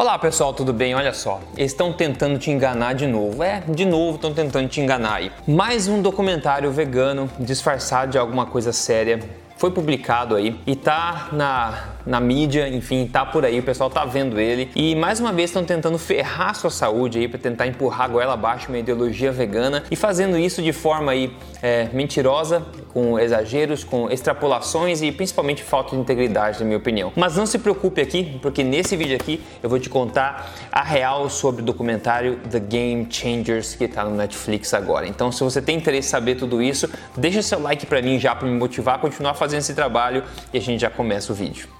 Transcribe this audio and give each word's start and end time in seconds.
Olá 0.00 0.16
pessoal, 0.16 0.54
tudo 0.54 0.72
bem? 0.72 0.94
Olha 0.94 1.12
só, 1.12 1.40
estão 1.56 1.92
tentando 1.92 2.38
te 2.38 2.52
enganar 2.52 2.94
de 2.94 3.04
novo. 3.04 3.42
É, 3.42 3.64
de 3.66 3.84
novo 3.84 4.14
estão 4.14 4.32
tentando 4.32 4.68
te 4.68 4.80
enganar 4.80 5.14
aí. 5.14 5.32
Mais 5.44 5.88
um 5.88 6.00
documentário 6.00 6.70
vegano 6.70 7.28
disfarçado 7.36 8.12
de 8.12 8.16
alguma 8.16 8.46
coisa 8.46 8.72
séria 8.72 9.18
foi 9.56 9.72
publicado 9.72 10.36
aí 10.36 10.56
e 10.64 10.76
tá 10.76 11.30
na 11.32 11.96
na 12.08 12.20
mídia, 12.20 12.66
enfim, 12.68 13.06
tá 13.06 13.24
por 13.24 13.44
aí, 13.44 13.60
o 13.60 13.62
pessoal 13.62 13.90
tá 13.90 14.04
vendo 14.04 14.40
ele. 14.40 14.70
E 14.74 14.96
mais 14.96 15.20
uma 15.20 15.30
vez 15.30 15.50
estão 15.50 15.62
tentando 15.62 15.98
ferrar 15.98 16.54
sua 16.54 16.70
saúde 16.70 17.18
aí 17.18 17.28
para 17.28 17.38
tentar 17.38 17.66
empurrar 17.66 18.06
a 18.06 18.08
goela 18.08 18.32
abaixo 18.32 18.68
uma 18.68 18.78
ideologia 18.78 19.30
vegana 19.30 19.84
e 19.90 19.94
fazendo 19.96 20.38
isso 20.38 20.62
de 20.62 20.72
forma 20.72 21.12
aí 21.12 21.30
é, 21.62 21.88
mentirosa, 21.92 22.62
com 22.94 23.18
exageros, 23.18 23.84
com 23.84 24.10
extrapolações 24.10 25.02
e 25.02 25.12
principalmente 25.12 25.62
falta 25.62 25.94
de 25.94 26.00
integridade, 26.00 26.58
na 26.60 26.64
minha 26.64 26.78
opinião. 26.78 27.12
Mas 27.14 27.36
não 27.36 27.44
se 27.44 27.58
preocupe 27.58 28.00
aqui, 28.00 28.38
porque 28.40 28.64
nesse 28.64 28.96
vídeo 28.96 29.14
aqui 29.14 29.40
eu 29.62 29.68
vou 29.68 29.78
te 29.78 29.90
contar 29.90 30.50
a 30.72 30.82
real 30.82 31.28
sobre 31.28 31.60
o 31.60 31.64
documentário 31.64 32.38
The 32.50 32.60
Game 32.60 33.06
Changers 33.10 33.74
que 33.74 33.84
está 33.84 34.04
no 34.04 34.16
Netflix 34.16 34.72
agora. 34.72 35.06
Então, 35.06 35.30
se 35.30 35.44
você 35.44 35.60
tem 35.60 35.76
interesse 35.76 36.08
em 36.08 36.10
saber 36.10 36.36
tudo 36.36 36.62
isso, 36.62 36.88
deixa 37.16 37.42
seu 37.42 37.60
like 37.60 37.84
para 37.84 38.00
mim 38.00 38.18
já 38.18 38.34
para 38.34 38.48
me 38.48 38.58
motivar 38.58 38.94
a 38.94 38.98
continuar 38.98 39.34
fazendo 39.34 39.60
esse 39.60 39.74
trabalho 39.74 40.24
e 40.52 40.58
a 40.58 40.60
gente 40.60 40.80
já 40.80 40.88
começa 40.88 41.32
o 41.32 41.34
vídeo. 41.34 41.77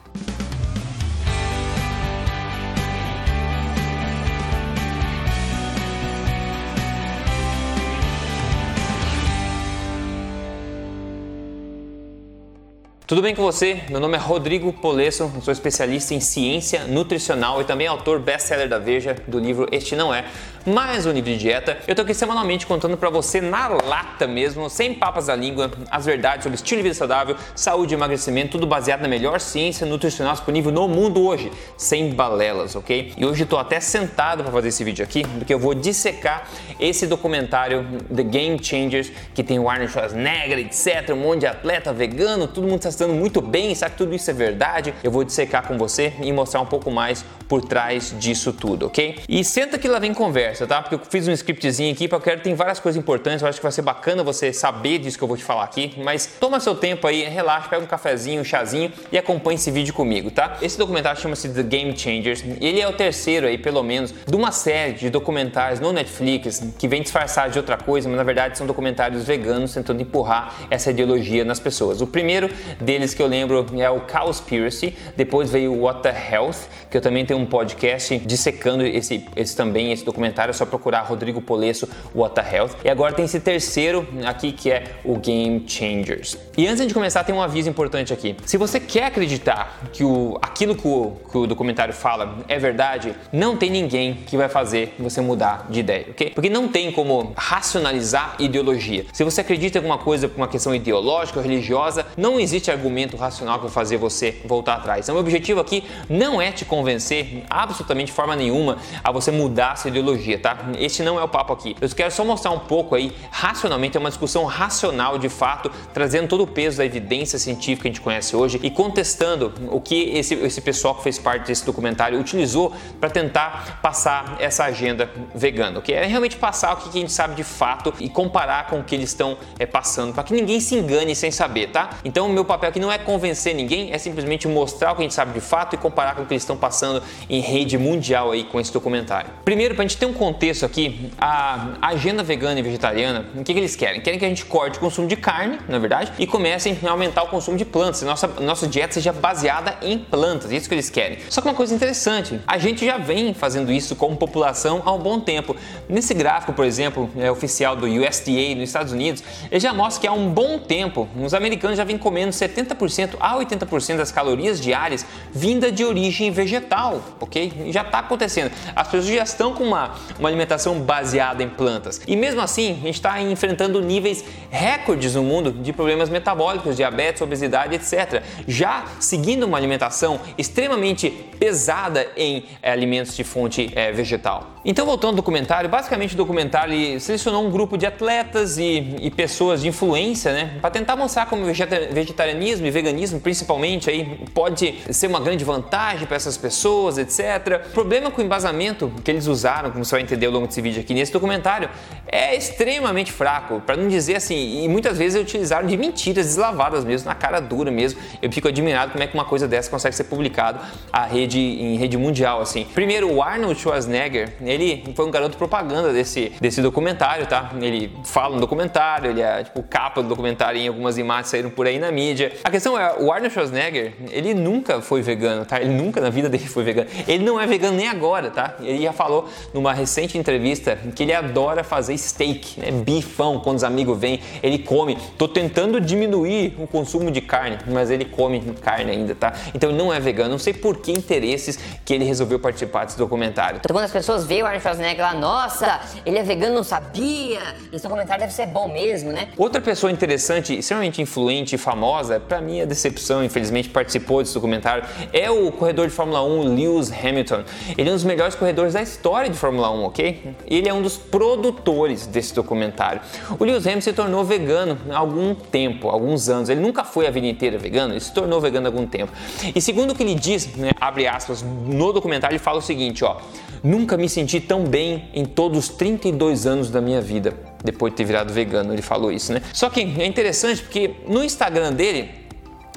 Tudo 13.09 13.23
bem 13.23 13.35
com 13.35 13.43
você? 13.43 13.81
Meu 13.89 13.99
nome 14.01 14.19
é 14.19 14.21
Rodrigo 14.21 14.71
Polesso, 14.71 15.33
sou 15.41 15.51
especialista 15.51 16.13
em 16.13 16.21
ciência 16.21 16.85
nutricional 16.85 17.59
e 17.59 17.65
também 17.65 17.87
autor 17.87 18.19
best-seller 18.19 18.69
da 18.69 18.79
Veja 18.79 19.17
do 19.27 19.39
livro 19.39 19.67
Este 19.73 19.97
Não 19.97 20.13
É, 20.13 20.27
mais 20.67 21.07
um 21.07 21.13
livro 21.13 21.31
de 21.31 21.39
dieta. 21.39 21.79
Eu 21.89 21.95
tô 21.95 22.03
aqui 22.03 22.13
semanalmente 22.13 22.67
contando 22.67 22.99
para 22.99 23.09
você 23.09 23.41
na 23.41 23.69
lata 23.69 24.27
mesmo, 24.27 24.69
sem 24.69 24.93
papas 24.93 25.29
da 25.29 25.35
língua, 25.35 25.71
as 25.91 26.05
verdades 26.05 26.43
sobre 26.43 26.57
estilo 26.57 26.81
de 26.81 26.83
vida 26.83 26.95
saudável, 26.95 27.35
saúde 27.55 27.95
e 27.95 27.97
emagrecimento, 27.97 28.51
tudo 28.51 28.67
baseado 28.67 29.01
na 29.01 29.09
melhor 29.09 29.41
ciência 29.41 29.87
nutricional 29.87 30.35
disponível 30.35 30.71
no 30.71 30.87
mundo 30.87 31.27
hoje, 31.27 31.51
sem 31.79 32.11
balelas, 32.11 32.77
ok? 32.77 33.15
E 33.17 33.25
hoje 33.25 33.45
estou 33.45 33.59
até 33.59 33.81
sentado 33.81 34.43
para 34.43 34.53
fazer 34.53 34.69
esse 34.69 34.85
vídeo 34.85 35.03
aqui, 35.03 35.23
porque 35.39 35.55
eu 35.55 35.59
vou 35.59 35.73
dissecar 35.73 36.47
esse 36.79 37.07
documentário 37.07 37.87
The 38.15 38.23
Game 38.23 38.63
Changers, 38.63 39.11
que 39.35 39.43
tem 39.43 39.59
o 39.59 39.67
Arnold 39.67 39.91
Schwarzenegger, 39.91 40.59
etc, 40.59 41.15
um 41.15 41.17
monte 41.17 41.41
de 41.41 41.47
atleta 41.47 41.91
vegano, 41.91 42.47
todo 42.47 42.65
mundo 42.65 42.77
está 42.77 42.98
estando 42.99 43.15
muito 43.15 43.41
bem, 43.41 43.73
sabe 43.77 43.93
que 43.93 43.99
tudo 43.99 44.15
isso 44.15 44.29
é 44.29 44.35
verdade? 44.35 44.93
Eu 45.05 45.11
vou 45.11 45.23
dissecar 45.23 45.67
com 45.67 45.79
você 45.79 46.13
e 46.21 46.33
mostrar 46.33 46.61
um 46.61 46.67
pouco 46.67 46.91
mais 46.91 47.25
por 47.49 47.63
trás 47.63 48.15
disso 48.19 48.53
tudo, 48.53 48.87
ok? 48.87 49.21
E 49.29 49.45
senta 49.45 49.79
que 49.79 49.87
lá 49.87 49.99
vem 50.01 50.13
conversa, 50.13 50.67
tá? 50.67 50.83
Porque 50.83 50.97
eu 50.97 51.01
fiz 51.09 51.27
um 51.29 51.33
scriptzinho 51.33 51.93
aqui, 51.93 52.09
porque 52.09 52.29
eu 52.29 52.33
quero 52.33 52.43
tem 52.43 52.55
várias 52.55 52.81
coisas 52.81 53.01
importantes, 53.01 53.41
eu 53.41 53.49
acho 53.49 53.59
que 53.59 53.63
vai 53.63 53.73
ser 53.73 53.83
bacana 53.83 54.23
você 54.25 54.53
saber 54.53 54.99
disso 54.99 55.17
que 55.17 55.23
eu 55.23 55.29
vou 55.29 55.37
te 55.37 55.45
falar 55.45 55.63
aqui, 55.63 55.95
mas 55.99 56.27
toma 56.41 56.59
seu 56.59 56.75
tempo 56.75 57.07
aí, 57.07 57.23
relaxa, 57.25 57.69
pega 57.69 57.83
um 57.83 57.87
cafezinho, 57.87 58.41
um 58.41 58.45
chazinho 58.45 58.93
e 59.13 59.17
acompanhe 59.17 59.55
esse 59.55 59.71
vídeo 59.71 59.95
comigo, 59.95 60.31
tá? 60.31 60.59
Esse 60.61 60.77
documentário 60.77 61.21
chama-se 61.21 61.49
The 61.49 61.63
Game 61.63 61.97
Changers 61.97 62.45
e 62.61 62.67
ele 62.67 62.81
é 62.81 62.89
o 62.89 62.93
terceiro 62.93 63.47
aí, 63.47 63.57
pelo 63.57 63.83
menos, 63.83 64.13
de 64.27 64.35
uma 64.35 64.51
série 64.51 64.95
de 64.95 65.09
documentários 65.09 65.79
no 65.81 65.93
Netflix 65.93 66.63
que 66.77 66.89
vem 66.89 67.01
disfarçar 67.01 67.49
de 67.49 67.59
outra 67.59 67.77
coisa, 67.77 68.09
mas 68.09 68.19
na 68.19 68.25
verdade 68.25 68.59
são 68.59 68.67
documentários 68.67 69.25
veganos 69.25 69.73
tentando 69.73 70.03
empurrar 70.03 70.55
essa 70.69 70.91
ideologia 70.91 71.45
nas 71.45 71.61
pessoas. 71.61 72.01
O 72.01 72.07
primeiro 72.07 72.51
deles 72.89 73.13
que 73.13 73.23
eu 73.23 73.27
lembro 73.27 73.67
é 73.77 73.91
o 73.91 74.01
Cowspiracy, 74.01 74.97
depois 75.15 75.51
veio 75.51 75.75
o 75.75 75.83
What 75.83 76.01
the 76.01 76.09
Health, 76.33 76.57
que 76.91 76.97
eu 76.97 77.03
também 77.03 77.27
tenho 77.27 77.39
um 77.39 77.45
podcast 77.45 78.17
dissecando 78.21 78.83
esse, 78.83 79.27
esse 79.37 79.55
também, 79.55 79.93
esse 79.93 80.03
documentário, 80.03 80.53
é 80.53 80.55
só 80.55 80.65
procurar 80.65 81.03
Rodrigo 81.03 81.43
Polesso, 81.43 81.87
What 82.15 82.35
the 82.35 82.57
Health. 82.57 82.71
E 82.83 82.89
agora 82.89 83.13
tem 83.13 83.27
esse 83.27 83.41
terceiro 83.41 84.09
aqui 84.25 84.53
que 84.53 84.71
é 84.71 84.85
o 85.05 85.17
Game 85.17 85.65
Changers. 85.67 86.39
E 86.57 86.67
antes 86.67 86.87
de 86.87 86.95
começar, 86.95 87.25
tem 87.25 87.35
um 87.35 87.43
aviso 87.43 87.69
importante 87.69 88.11
aqui. 88.11 88.35
Se 88.47 88.57
você 88.57 88.81
quer 88.81 89.05
acreditar 89.05 89.81
que 89.93 90.03
o, 90.03 90.39
aquilo 90.41 90.75
que 90.75 90.89
o, 90.89 91.13
que 91.31 91.37
o 91.37 91.47
documentário 91.47 91.93
fala 91.93 92.39
é 92.49 92.59
verdade, 92.59 93.15
não 93.31 93.55
tem 93.55 93.69
ninguém 93.69 94.15
que 94.15 94.35
vai 94.35 94.49
fazer 94.49 94.95
você 94.99 95.21
mudar 95.21 95.67
de 95.69 95.81
ideia, 95.81 96.07
ok? 96.09 96.31
Porque 96.31 96.49
não 96.49 96.69
tem 96.69 96.91
como 96.91 97.35
racionalizar 97.37 98.37
ideologia. 98.39 99.05
Se 99.13 99.25
você 99.25 99.43
acredita 99.43 99.77
em 99.77 99.81
alguma 99.81 99.99
coisa 99.99 100.27
por 100.27 100.39
uma 100.39 100.49
questão 100.49 100.75
ideológica 100.75 101.39
ou 101.39 101.45
religiosa, 101.45 102.07
não 102.17 102.41
existe 102.41 102.71
argumento 102.79 103.17
racional 103.17 103.57
que 103.57 103.65
vai 103.65 103.73
fazer 103.73 103.97
você 103.97 104.41
voltar 104.45 104.75
atrás. 104.75 105.07
Então, 105.07 105.17
o 105.17 105.19
objetivo 105.19 105.61
aqui 105.61 105.85
não 106.09 106.41
é 106.41 106.53
te 106.53 106.65
convencer 106.65 107.45
absolutamente 107.51 108.07
de 108.07 108.13
forma 108.13 108.35
nenhuma 108.35 108.79
a 109.03 109.13
você 109.13 109.31
mudar 109.31 109.77
sua 109.77 109.91
ideologia, 109.91 110.39
tá? 110.39 110.57
Este 110.79 111.03
não 111.03 111.19
é 111.19 111.23
o 111.23 111.29
papo 111.29 111.53
aqui. 111.53 111.77
Eu 111.81 111.89
quero 111.91 112.11
só 112.11 112.25
mostrar 112.25 112.51
um 112.51 112.61
pouco 112.61 112.95
aí, 112.95 113.13
racionalmente, 113.31 113.97
é 113.97 114.01
uma 114.01 114.09
discussão 114.09 114.45
racional 114.45 115.19
de 115.19 115.29
fato, 115.29 115.71
trazendo 115.93 116.29
todo 116.29 116.45
o 116.45 116.47
peso 116.47 116.79
da 116.79 116.85
evidência 116.85 117.39
científica 117.39 117.83
que 117.83 117.89
a 117.89 117.91
gente 117.91 118.01
conhece 118.01 118.35
hoje 118.35 118.61
e 118.63 118.71
contestando 118.71 119.53
o 119.71 119.81
que 119.81 120.11
esse, 120.17 120.35
esse 120.35 120.61
pessoal 120.61 120.95
que 120.95 121.03
fez 121.03 121.19
parte 121.19 121.47
desse 121.47 121.65
documentário 121.65 122.19
utilizou 122.19 122.73
para 123.01 123.11
tentar 123.11 123.81
passar 123.83 124.37
essa 124.39 124.65
agenda 124.65 125.11
vegana, 125.35 125.81
que 125.81 125.93
é 125.93 126.05
realmente 126.07 126.37
passar 126.37 126.75
o 126.75 126.77
que 126.77 126.89
a 126.89 127.01
gente 127.01 127.13
sabe 127.13 127.35
de 127.35 127.45
fato 127.45 127.93
e 128.01 128.09
comparar 128.09 128.67
com 128.67 128.81
o 128.81 128.85
que 128.85 128.95
eles 128.95 129.11
estão 129.11 129.37
é, 129.59 129.67
passando, 129.67 130.13
para 130.13 130.23
que 130.23 130.33
ninguém 130.33 130.61
se 130.61 130.75
engane 130.75 131.15
sem 131.15 131.31
saber, 131.31 131.69
tá? 131.69 131.91
Então, 132.05 132.27
o 132.27 132.33
meu 132.33 132.45
papel 132.45 132.68
papel 132.69 132.71
aqui 132.71 132.81
não 132.81 132.93
é 132.93 132.99
convencer 132.99 133.55
ninguém, 133.55 133.93
é 133.93 133.99
simplesmente 133.99 134.47
mostrar 134.47 134.93
o 134.93 134.97
que 134.97 135.03
a 135.03 135.05
gente 135.05 135.15
sabe 135.15 135.33
de 135.33 135.41
fato 135.41 135.75
e 135.75 135.79
comparar 135.79 136.15
com 136.15 136.23
o 136.23 136.27
que 136.27 136.35
eles 136.35 136.43
estão 136.43 136.57
passando 136.57 137.03
em 137.29 137.41
rede 137.41 137.77
mundial 137.79 138.31
aí 138.31 138.45
com 138.45 138.61
esse 138.61 138.73
documentário. 138.73 139.31
Primeiro, 139.45 139.75
para 139.75 139.85
a 139.85 139.89
gente 139.89 139.97
ter 139.97 140.07
um 140.07 140.13
contexto 140.13 140.65
aqui, 140.65 141.11
a 141.19 141.77
agenda 141.81 142.23
vegana 142.23 142.61
e 142.61 142.63
vegetariana, 142.63 143.27
o 143.35 143.43
que, 143.43 143.53
que 143.53 143.59
eles 143.59 143.75
querem? 143.75 144.01
Querem 144.01 144.19
que 144.19 144.25
a 144.25 144.29
gente 144.29 144.45
corte 144.45 144.79
o 144.79 144.81
consumo 144.81 145.09
de 145.09 145.17
carne, 145.17 145.59
na 145.69 145.79
verdade, 145.79 146.13
e 146.19 146.27
comecem 146.27 146.79
a 146.85 146.91
aumentar 146.91 147.23
o 147.23 147.29
consumo 147.29 147.57
de 147.57 147.65
plantas. 147.65 148.03
Nossa, 148.03 148.27
nossa 148.41 148.67
dieta 148.67 148.95
seja 148.95 149.13
baseada 149.13 149.77
em 149.83 149.99
plantas, 149.99 150.53
é 150.53 150.57
isso 150.57 150.69
que 150.69 150.75
eles 150.75 150.91
querem. 150.91 151.19
Só 151.29 151.41
que 151.41 151.49
uma 151.49 151.55
coisa 151.55 151.75
interessante, 151.75 152.41
a 152.47 152.59
gente 152.59 152.85
já 152.85 152.99
vem 152.99 153.35
fazendo 153.35 153.73
isso 153.73 153.97
como 153.97 154.17
população 154.17 154.83
há 154.85 154.93
um 154.93 154.99
bom 154.99 155.21
tempo. 155.21 155.57
Nesse 155.89 156.15
gráfico, 156.15 156.53
por 156.53 156.65
exemplo, 156.65 157.11
é 157.17 157.31
oficial 157.31 157.77
do 157.77 157.87
USDA 157.87 158.55
nos 158.55 158.69
Estados 158.69 158.93
Unidos, 158.93 159.23
ele 159.51 159.61
já 159.61 159.73
mostra 159.73 160.01
que 160.01 160.07
há 160.07 160.13
um 160.13 160.31
bom 160.31 160.59
tempo 160.59 161.09
os 161.21 161.35
americanos 161.35 161.77
já 161.77 161.85
vêm 161.85 161.99
comendo 161.99 162.33
70 162.33 162.58
70% 162.65 163.17
a 163.21 163.37
80% 163.37 163.97
das 163.97 164.13
calorias 164.13 164.61
diárias 164.61 165.05
vinda 165.33 165.71
de 165.71 165.85
origem 165.85 166.31
vegetal, 166.31 167.03
ok? 167.21 167.71
Já 167.71 167.83
está 167.83 168.01
acontecendo. 168.01 168.53
As 168.75 168.89
pessoas 168.89 169.07
já 169.07 169.23
estão 169.23 169.55
com 169.55 169.65
uma, 169.65 169.95
uma 170.19 170.29
alimentação 170.29 170.81
baseada 170.81 171.43
em 171.43 171.49
plantas. 171.49 172.01
E 172.07 172.17
mesmo 172.17 172.41
assim, 172.41 172.73
a 172.73 172.87
gente 172.87 172.95
está 172.95 173.21
enfrentando 173.21 173.81
níveis 173.81 174.25
recordes 174.51 175.15
no 175.15 175.23
mundo 175.23 175.53
de 175.53 175.73
problemas 175.73 176.09
metabólicos, 176.09 176.77
diabetes, 176.77 177.23
obesidade, 177.23 177.75
etc. 177.75 178.23
Já 178.47 178.85
seguindo 179.01 179.45
uma 179.45 179.57
alimentação 179.57 180.21
extremamente 180.37 181.11
pesada 181.39 182.07
em 182.17 182.45
é, 182.63 182.71
alimentos 182.71 183.17
de 183.17 183.25
fonte 183.25 183.71
é, 183.75 183.93
vegetal. 183.93 184.58
Então, 184.71 184.85
voltando 184.85 185.13
ao 185.13 185.17
documentário, 185.17 185.67
basicamente 185.67 186.13
o 186.13 186.17
documentário 186.19 187.01
selecionou 187.01 187.43
um 187.43 187.51
grupo 187.51 187.79
de 187.79 187.87
atletas 187.87 188.59
e, 188.59 188.97
e 189.01 189.11
pessoas 189.11 189.63
de 189.63 189.69
influência, 189.69 190.31
né, 190.31 190.59
para 190.61 190.69
tentar 190.69 190.95
mostrar 190.95 191.25
como 191.25 191.43
vegetarianismo 191.47 192.67
e 192.67 192.71
veganismo, 192.71 193.19
principalmente, 193.19 193.89
aí 193.89 194.21
pode 194.35 194.75
ser 194.91 195.07
uma 195.07 195.21
grande 195.21 195.43
vantagem 195.43 196.07
para 196.07 196.17
essas 196.17 196.37
pessoas, 196.37 196.99
etc. 196.99 197.63
O 197.71 197.71
problema 197.71 198.11
com 198.11 198.21
o 198.21 198.25
embasamento 198.27 198.93
que 199.03 199.11
eles 199.11 199.27
usaram, 199.27 199.71
como 199.71 199.87
você 199.87 199.93
vai 199.93 200.03
entender 200.03 200.27
ao 200.27 200.33
longo 200.33 200.47
desse 200.47 200.61
vídeo 200.61 200.83
aqui 200.83 200.93
nesse 200.93 201.15
documentário, 201.15 201.71
é 202.07 202.37
extremamente 202.37 203.11
fraco, 203.11 203.63
para 203.63 203.75
não 203.75 203.89
dizer 203.89 204.17
assim, 204.17 204.65
e 204.65 204.69
muitas 204.69 204.99
vezes 204.99 205.19
utilizaram 205.19 205.67
de 205.67 205.79
mentiras 205.79 206.27
deslavadas 206.27 206.85
mesmo, 206.85 207.09
na 207.09 207.15
cara 207.15 207.41
dura 207.41 207.71
mesmo. 207.71 207.99
Eu 208.21 208.31
fico 208.31 208.49
admirado 208.49 208.93
como 208.93 209.03
é 209.03 209.07
que 209.07 209.15
uma 209.15 209.25
coisa 209.25 209.49
dessa 209.49 209.71
consegue 209.71 209.97
ser 209.97 210.05
publicado 210.05 210.61
a 210.93 211.07
rede, 211.07 211.41
em 211.41 211.79
rede 211.79 211.97
mundial, 211.97 212.43
assim. 212.43 212.67
Primeiro, 212.75 213.11
o 213.11 213.23
Arnold 213.23 213.59
Schwarzenegger, 213.59 214.35
ele 214.43 214.58
foi 214.95 215.07
um 215.07 215.11
garoto 215.11 215.37
propaganda 215.37 215.93
desse, 215.93 216.33
desse 216.41 216.61
documentário, 216.61 217.27
tá? 217.27 217.51
Ele 217.61 217.93
fala 218.05 218.35
no 218.35 218.41
documentário, 218.41 219.11
ele 219.11 219.21
é 219.21 219.45
tipo 219.45 219.63
capa 219.63 220.03
do 220.03 220.09
documentário 220.09 220.61
em 220.61 220.69
algumas 220.69 220.99
imagens 220.99 221.29
saíram 221.29 221.51
por 221.51 221.67
aí 221.67 221.79
na 221.79 221.91
mídia. 221.91 222.33
A 222.45 222.51
questão 222.51 222.79
é, 222.79 222.97
o 222.99 223.13
Arnold 223.13 223.33
Schwarzenegger, 223.33 223.95
ele 224.11 224.35
nunca 224.35 224.81
foi 224.81 225.03
vegano, 225.03 225.45
tá? 225.45 225.61
Ele 225.61 225.71
nunca 225.71 226.01
na 226.01 226.11
vida 226.11 226.29
dele 226.29 226.47
foi 226.47 226.65
vegano. 226.65 226.89
Ele 227.07 227.25
não 227.25 227.41
é 227.41 227.47
vegano 227.47 227.77
nem 227.77 227.89
agora, 227.89 228.31
tá? 228.31 228.57
Ele 228.61 228.83
já 228.83 228.93
falou 228.93 229.29
numa 229.53 229.73
recente 229.73 230.17
entrevista 230.17 230.79
que 230.95 231.03
ele 231.03 231.13
adora 231.13 231.63
fazer 231.63 231.97
steak, 231.97 232.61
né? 232.61 232.71
Bifão, 232.71 233.41
quando 233.41 233.57
os 233.57 233.65
amigos 233.65 233.99
vêm, 233.99 234.21
ele 234.43 234.59
come. 234.59 234.97
Tô 235.17 235.29
tentando 235.29 235.81
diminuir 235.81 236.55
o 236.59 236.67
consumo 236.67 237.11
de 237.11 237.21
carne, 237.21 237.59
mas 237.67 237.91
ele 237.91 238.05
come 238.05 238.41
carne 238.61 238.91
ainda, 238.91 239.15
tá? 239.15 239.33
Então 239.55 239.71
ele 239.71 239.79
não 239.79 239.93
é 239.93 240.01
vegano. 240.01 240.31
Não 240.31 240.39
sei 240.39 240.53
por 240.53 240.79
que 240.79 240.93
interesses 240.93 241.59
que 241.85 241.95
ele 241.95 242.05
resolveu 242.05 242.39
participar 242.39 242.85
desse 242.85 242.99
documentário. 242.99 243.61
Quando 243.67 243.85
as 243.85 243.93
pessoas 243.93 244.25
veem 244.25 244.38
o 244.43 244.47
Arnold 244.47 244.63
Schwarzenegger 244.63 245.05
lá, 245.05 245.15
nossa, 245.15 245.81
ele 246.07 246.19
é 246.19 246.23
vegano, 246.23 246.55
não 246.55 246.65
sabia. 246.65 247.41
Esse 247.73 247.83
documentário 247.83 248.23
deve 248.23 248.33
ser 248.33 248.47
bom 248.47 248.69
mesmo, 248.69 249.13
né? 249.13 249.29
Outra 249.37 249.61
pessoa 249.61 249.91
interessante, 249.93 250.59
extremamente 250.59 251.03
influente 251.03 251.55
e 251.55 251.59
famosa, 251.59 252.19
para 252.19 252.41
mim 252.41 252.61
a 252.61 252.65
decepção, 252.65 253.23
infelizmente 253.23 253.69
participou 253.69 254.23
desse 254.23 254.35
documentário, 254.35 254.85
é 255.13 255.31
o 255.31 255.51
corredor 255.53 255.87
de 255.87 255.93
Fórmula 255.93 256.23
1 256.23 256.55
Lewis 256.55 256.79
Lewis 256.79 256.93
Hamilton. 256.93 257.45
Ele 257.77 257.89
é 257.89 257.93
um 257.93 257.95
dos 257.95 258.05
melhores 258.05 258.35
corredores 258.35 258.75
da 258.75 258.83
história 258.83 259.29
de 259.29 259.37
Fórmula 259.37 259.71
1, 259.71 259.85
ok? 259.85 260.35
Ele 260.47 260.69
é 260.69 260.73
um 260.73 260.83
dos 260.83 260.97
produtores 260.97 262.07
desse 262.07 262.35
documentário. 262.35 263.01
O 263.39 263.45
Lewis 263.45 263.67
Hamilton 263.67 263.81
se 263.81 263.93
tornou 263.93 264.25
vegano 264.25 264.79
há 264.91 264.99
algum 264.99 265.35
tempo, 265.35 265.89
alguns 265.89 266.29
anos. 266.29 266.49
Ele 266.49 266.61
nunca 266.61 266.85
foi 266.85 267.07
a 267.07 267.11
vida 267.11 267.27
inteira 267.27 267.59
vegano, 267.59 267.95
ele 267.95 268.01
se 268.01 268.13
tornou 268.13 268.41
vegano 268.41 268.67
há 268.67 268.71
algum 268.71 268.87
tempo. 268.87 269.13
E 269.55 269.61
segundo 269.61 269.93
o 269.93 269.95
que 269.95 270.03
ele 270.03 270.15
diz, 270.15 270.55
né, 270.57 270.71
abre 270.81 271.07
aspas, 271.07 271.43
no 271.43 271.93
documentário 271.93 272.35
ele 272.35 272.39
fala 272.43 272.59
o 272.59 272.63
seguinte, 272.63 273.05
ó: 273.05 273.17
Nunca 273.63 273.97
me 273.97 274.09
senti 274.09 274.28
tão 274.41 274.65
bem 274.65 275.09
em 275.15 275.25
todos 275.25 275.59
os 275.59 275.69
32 275.71 276.47
anos 276.47 276.71
da 276.71 276.81
minha 276.81 277.01
vida, 277.01 277.35
depois 277.65 277.93
de 277.93 277.97
ter 277.97 278.05
virado 278.05 278.33
vegano. 278.33 278.73
Ele 278.73 278.83
falou 278.83 279.11
isso, 279.11 279.33
né? 279.33 279.43
Só 279.53 279.71
que 279.71 279.81
é 279.81 280.07
interessante 280.07 280.63
porque 280.63 280.97
no 281.07 281.25
Instagram 281.25 281.73
dele, 281.73 282.11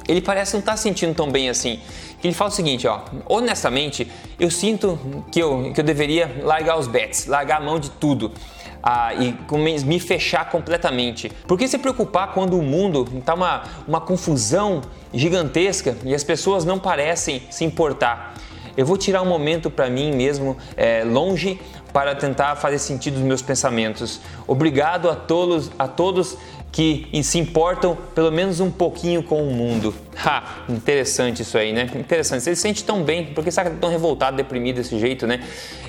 ele 0.08 0.22
parece 0.22 0.54
não 0.54 0.62
estar 0.62 0.74
tá 0.74 0.78
sentindo 0.78 1.14
tão 1.14 1.30
bem 1.30 1.50
assim. 1.50 1.80
Ele 2.24 2.34
fala 2.34 2.50
o 2.50 2.54
seguinte, 2.54 2.88
ó, 2.88 3.02
honestamente, 3.26 4.10
eu 4.40 4.52
sinto 4.52 5.00
que 5.32 5.40
eu, 5.40 5.72
que 5.74 5.82
eu 5.82 5.84
deveria 5.84 6.42
largar 6.44 6.78
os 6.78 6.88
bets, 6.88 7.26
largar 7.26 7.58
a 7.58 7.64
mão 7.64 7.80
de 7.80 7.90
tudo. 7.90 8.32
Ah, 8.84 9.14
e 9.14 9.36
me 9.86 10.00
fechar 10.00 10.50
completamente. 10.50 11.30
Por 11.48 11.58
que 11.58 11.68
se 11.68 11.78
preocupar 11.78 12.34
quando 12.34 12.58
o 12.58 12.64
mundo 12.64 13.08
está 13.16 13.36
uma, 13.36 13.64
uma 13.88 14.02
confusão 14.02 14.82
gigantesca 15.14 15.96
e 16.04 16.16
as 16.16 16.24
pessoas 16.24 16.66
não 16.66 16.80
parecem 16.80 17.44
se 17.52 17.64
importar? 17.64 18.34
Eu 18.76 18.86
vou 18.86 18.98
tirar 18.98 19.22
um 19.22 19.26
momento 19.26 19.70
para 19.70 19.90
mim 19.90 20.12
mesmo, 20.12 20.58
é, 20.76 21.04
longe, 21.04 21.60
para 21.92 22.16
tentar 22.16 22.56
fazer 22.56 22.80
sentido 22.80 23.16
dos 23.16 23.24
meus 23.24 23.42
pensamentos. 23.42 24.22
Obrigado 24.48 25.10
a 25.10 25.16
todos, 25.16 25.72
a 25.78 25.88
todos 25.88 26.38
que 26.72 27.10
se 27.22 27.38
importam 27.38 27.98
pelo 28.16 28.32
menos 28.32 28.62
um 28.62 28.72
pouquinho 28.72 29.22
com 29.22 29.44
o 29.44 29.54
mundo. 29.54 29.94
Ha, 30.24 30.66
interessante 30.70 31.42
isso 31.42 31.58
aí, 31.58 31.74
né? 31.74 31.90
Interessante. 31.96 32.44
Você 32.44 32.56
se 32.56 32.62
sente 32.62 32.84
tão 32.84 33.02
bem, 33.02 33.26
por 33.34 33.44
que 33.44 33.50
está 33.50 33.68
tão 33.68 33.90
revoltado, 33.90 34.38
deprimido 34.38 34.76
desse 34.76 35.00
jeito, 35.00 35.26
né? 35.26 35.42